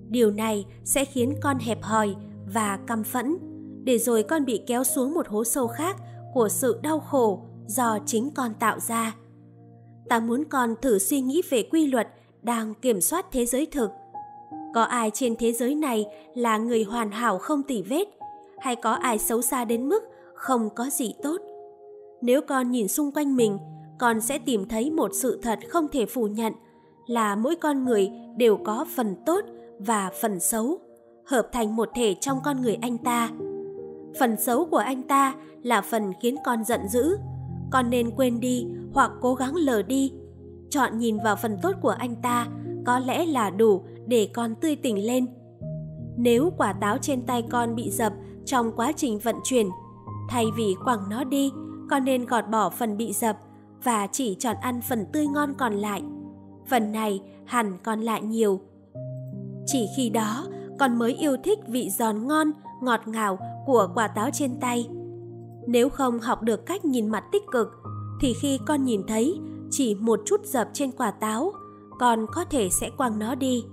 Điều 0.10 0.32
này 0.32 0.66
sẽ 0.84 1.06
khiến 1.06 1.36
con 1.42 1.60
hẹp 1.60 1.82
hòi 1.82 2.16
và 2.54 2.80
căm 2.88 3.04
phẫn, 3.04 3.38
để 3.84 3.98
rồi 3.98 4.24
con 4.24 4.46
bị 4.46 4.62
kéo 4.68 4.84
xuống 4.84 5.14
một 5.14 5.28
hố 5.28 5.44
sâu 5.44 5.68
khác 5.68 5.98
của 6.34 6.50
sự 6.50 6.80
đau 6.84 7.00
khổ 7.00 7.42
do 7.68 7.98
chính 8.06 8.32
con 8.36 8.54
tạo 8.60 8.80
ra. 8.80 9.16
ta 10.10 10.20
muốn 10.20 10.44
con 10.50 10.76
thử 10.82 11.00
suy 11.00 11.22
nghĩ 11.22 11.42
về 11.50 11.64
quy 11.64 11.88
luật 11.88 12.08
đang 12.42 12.74
kiểm 12.74 13.02
soát 13.02 13.26
thế 13.32 13.46
giới 13.46 13.66
thực. 13.66 13.92
Có 14.74 14.84
ai 14.84 15.12
trên 15.14 15.36
thế 15.36 15.54
giới 15.54 15.76
này 15.76 16.06
là 16.36 16.58
người 16.58 16.84
hoàn 16.84 17.12
hảo 17.12 17.38
không 17.38 17.64
tỉ 17.64 17.82
vết, 17.82 18.06
hay 18.60 18.76
có 18.76 18.92
ai 18.92 19.20
xấu 19.20 19.42
xa 19.42 19.66
đến 19.66 19.90
mức 19.90 20.04
không 20.36 20.70
có 20.76 20.90
gì 20.90 21.14
tốt? 21.24 21.42
Nếu 22.22 22.42
con 22.42 22.72
nhìn 22.72 22.88
xung 22.88 23.12
quanh 23.12 23.36
mình, 23.36 23.58
con 24.02 24.22
sẽ 24.22 24.38
tìm 24.38 24.66
thấy 24.66 24.92
một 24.92 25.12
sự 25.14 25.40
thật 25.44 25.60
không 25.70 25.88
thể 25.92 26.06
phủ 26.06 26.28
nhận 26.28 26.54
là 27.08 27.36
mỗi 27.36 27.56
con 27.56 27.86
người 27.86 28.12
đều 28.38 28.58
có 28.58 28.86
phần 28.96 29.16
tốt 29.26 29.46
và 29.80 30.12
phần 30.22 30.40
xấu, 30.40 30.80
hợp 31.26 31.50
thành 31.52 31.76
một 31.76 31.90
thể 31.96 32.16
trong 32.22 32.40
con 32.44 32.62
người 32.62 32.78
anh 32.82 32.98
ta. 32.98 33.30
Phần 34.20 34.38
xấu 34.38 34.66
của 34.66 34.78
anh 34.78 35.04
ta 35.04 35.36
là 35.64 35.82
phần 35.82 36.14
khiến 36.22 36.36
con 36.46 36.64
giận 36.64 36.88
dữ, 36.88 37.18
con 37.72 37.90
nên 37.90 38.12
quên 38.16 38.40
đi 38.40 38.68
hoặc 38.94 39.12
cố 39.22 39.36
gắng 39.36 39.56
lờ 39.56 39.82
đi. 39.82 40.14
Chọn 40.70 40.98
nhìn 40.98 41.18
vào 41.24 41.36
phần 41.36 41.58
tốt 41.62 41.72
của 41.82 41.96
anh 42.00 42.16
ta 42.22 42.48
có 42.86 43.00
lẽ 43.00 43.26
là 43.26 43.50
đủ 43.50 43.82
để 44.08 44.30
con 44.34 44.56
tươi 44.56 44.76
tỉnh 44.76 45.06
lên. 45.06 45.28
Nếu 46.18 46.54
quả 46.58 46.74
táo 46.74 46.98
trên 46.98 47.22
tay 47.22 47.44
con 47.50 47.76
bị 47.76 47.90
dập 47.90 48.14
trong 48.46 48.72
quá 48.76 48.92
trình 48.96 49.20
vận 49.20 49.36
chuyển, 49.44 49.70
thay 50.30 50.46
vì 50.58 50.76
quẳng 50.86 51.10
nó 51.10 51.24
đi, 51.24 51.52
con 51.90 52.06
nên 52.06 52.26
gọt 52.26 52.44
bỏ 52.52 52.70
phần 52.70 52.98
bị 52.98 53.14
dập 53.14 53.38
và 53.84 54.08
chỉ 54.12 54.36
chọn 54.40 54.56
ăn 54.62 54.82
phần 54.82 55.06
tươi 55.14 55.28
ngon 55.28 55.54
còn 55.58 55.74
lại. 55.74 56.04
Phần 56.68 56.92
này 56.92 57.22
hẳn 57.46 57.78
còn 57.84 58.02
lại 58.02 58.22
nhiều. 58.22 58.60
Chỉ 59.66 59.88
khi 59.98 60.10
đó, 60.10 60.46
con 60.80 61.00
mới 61.00 61.14
yêu 61.14 61.38
thích 61.44 61.60
vị 61.68 61.90
giòn 61.90 62.28
ngon, 62.28 62.52
ngọt 62.82 63.00
ngào 63.06 63.38
của 63.66 63.88
quả 63.94 64.08
táo 64.08 64.30
trên 64.34 64.60
tay. 64.60 64.90
Nếu 65.68 65.90
không 65.90 66.20
học 66.20 66.44
được 66.44 66.66
cách 66.66 66.86
nhìn 66.86 67.08
mặt 67.08 67.24
tích 67.32 67.44
cực, 67.52 67.68
thì 68.22 68.34
khi 68.42 68.60
con 68.68 68.84
nhìn 68.84 69.02
thấy 69.08 69.40
chỉ 69.72 69.96
một 69.96 70.20
chút 70.26 70.46
dập 70.46 70.70
trên 70.74 70.92
quả 70.92 71.12
táo, 71.12 71.52
con 72.00 72.26
có 72.34 72.46
thể 72.46 72.70
sẽ 72.70 72.90
quăng 72.98 73.20
nó 73.20 73.36
đi. 73.36 73.64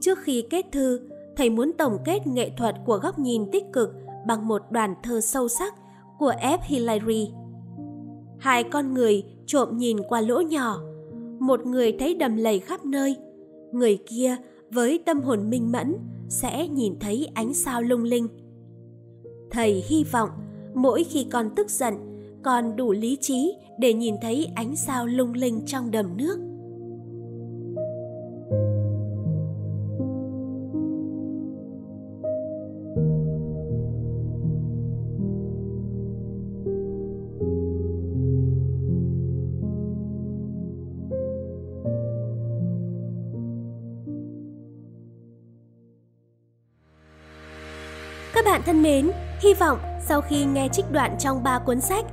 Trước 0.00 0.18
khi 0.22 0.44
kết 0.50 0.66
thư, 0.72 1.00
thầy 1.36 1.50
muốn 1.50 1.72
tổng 1.78 1.98
kết 2.04 2.26
nghệ 2.26 2.50
thuật 2.58 2.76
của 2.86 2.96
góc 2.96 3.18
nhìn 3.18 3.50
tích 3.52 3.64
cực 3.72 3.90
bằng 4.26 4.48
một 4.48 4.62
đoàn 4.70 4.94
thơ 5.02 5.20
sâu 5.20 5.48
sắc 5.48 5.74
của 6.18 6.32
F. 6.40 6.58
Hillary. 6.62 7.32
Hai 8.42 8.64
con 8.64 8.94
người 8.94 9.24
trộm 9.46 9.76
nhìn 9.76 9.96
qua 10.08 10.20
lỗ 10.20 10.40
nhỏ, 10.40 10.80
một 11.38 11.66
người 11.66 11.92
thấy 11.92 12.14
đầm 12.14 12.36
lầy 12.36 12.58
khắp 12.58 12.84
nơi, 12.84 13.16
người 13.72 13.98
kia 14.06 14.36
với 14.70 15.02
tâm 15.06 15.20
hồn 15.20 15.50
minh 15.50 15.72
mẫn 15.72 15.96
sẽ 16.28 16.68
nhìn 16.68 16.98
thấy 17.00 17.28
ánh 17.34 17.54
sao 17.54 17.82
lung 17.82 18.02
linh. 18.02 18.28
Thầy 19.50 19.84
hy 19.86 20.04
vọng 20.12 20.28
mỗi 20.74 21.04
khi 21.04 21.26
con 21.30 21.50
tức 21.56 21.70
giận, 21.70 21.94
con 22.42 22.76
đủ 22.76 22.92
lý 22.92 23.16
trí 23.20 23.54
để 23.78 23.92
nhìn 23.92 24.14
thấy 24.22 24.48
ánh 24.54 24.76
sao 24.76 25.06
lung 25.06 25.32
linh 25.32 25.60
trong 25.66 25.90
đầm 25.90 26.16
nước. 26.16 26.38
Bạn 48.62 48.66
thân 48.66 48.82
mến, 48.82 49.10
hy 49.40 49.54
vọng 49.54 49.78
sau 50.00 50.20
khi 50.20 50.44
nghe 50.44 50.68
trích 50.72 50.90
đoạn 50.90 51.16
trong 51.18 51.42
ba 51.42 51.58
cuốn 51.58 51.80
sách 51.80 52.04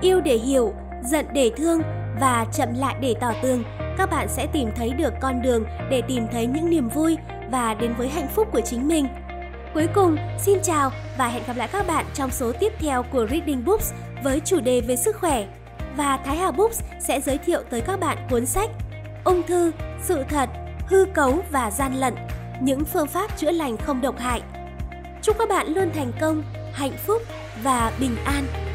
Yêu 0.00 0.20
để 0.20 0.36
hiểu, 0.36 0.72
Giận 1.04 1.26
để 1.32 1.50
thương 1.56 1.82
và 2.20 2.46
Chậm 2.52 2.68
lại 2.74 2.96
để 3.00 3.14
tỏ 3.20 3.32
tường, 3.42 3.64
các 3.98 4.10
bạn 4.10 4.28
sẽ 4.28 4.46
tìm 4.52 4.70
thấy 4.76 4.90
được 4.90 5.12
con 5.20 5.42
đường 5.42 5.64
để 5.90 6.02
tìm 6.08 6.26
thấy 6.32 6.46
những 6.46 6.70
niềm 6.70 6.88
vui 6.88 7.16
và 7.50 7.74
đến 7.74 7.94
với 7.98 8.08
hạnh 8.08 8.28
phúc 8.34 8.48
của 8.52 8.60
chính 8.60 8.88
mình. 8.88 9.06
Cuối 9.74 9.86
cùng, 9.94 10.16
xin 10.38 10.58
chào 10.62 10.90
và 11.18 11.28
hẹn 11.28 11.42
gặp 11.46 11.56
lại 11.56 11.68
các 11.72 11.86
bạn 11.86 12.06
trong 12.14 12.30
số 12.30 12.52
tiếp 12.60 12.72
theo 12.78 13.02
của 13.02 13.26
Reading 13.30 13.64
Books 13.64 13.92
với 14.22 14.40
chủ 14.40 14.60
đề 14.60 14.80
về 14.80 14.96
sức 14.96 15.16
khỏe. 15.16 15.46
Và 15.96 16.16
Thái 16.16 16.36
Hà 16.36 16.50
Books 16.50 16.80
sẽ 17.00 17.20
giới 17.20 17.38
thiệu 17.38 17.62
tới 17.70 17.80
các 17.80 18.00
bạn 18.00 18.18
cuốn 18.30 18.46
sách 18.46 18.70
Ung 19.24 19.42
thư, 19.42 19.72
sự 20.02 20.24
thật, 20.28 20.48
hư 20.86 21.04
cấu 21.14 21.38
và 21.50 21.70
gian 21.70 21.94
lận, 21.94 22.14
những 22.60 22.84
phương 22.84 23.06
pháp 23.06 23.36
chữa 23.36 23.50
lành 23.50 23.76
không 23.76 24.00
độc 24.00 24.18
hại 24.18 24.42
Chúc 25.22 25.38
các 25.38 25.48
bạn 25.48 25.74
luôn 25.74 25.90
thành 25.94 26.12
công, 26.20 26.42
hạnh 26.72 26.96
phúc 27.06 27.22
và 27.62 27.92
bình 28.00 28.16
an. 28.24 28.67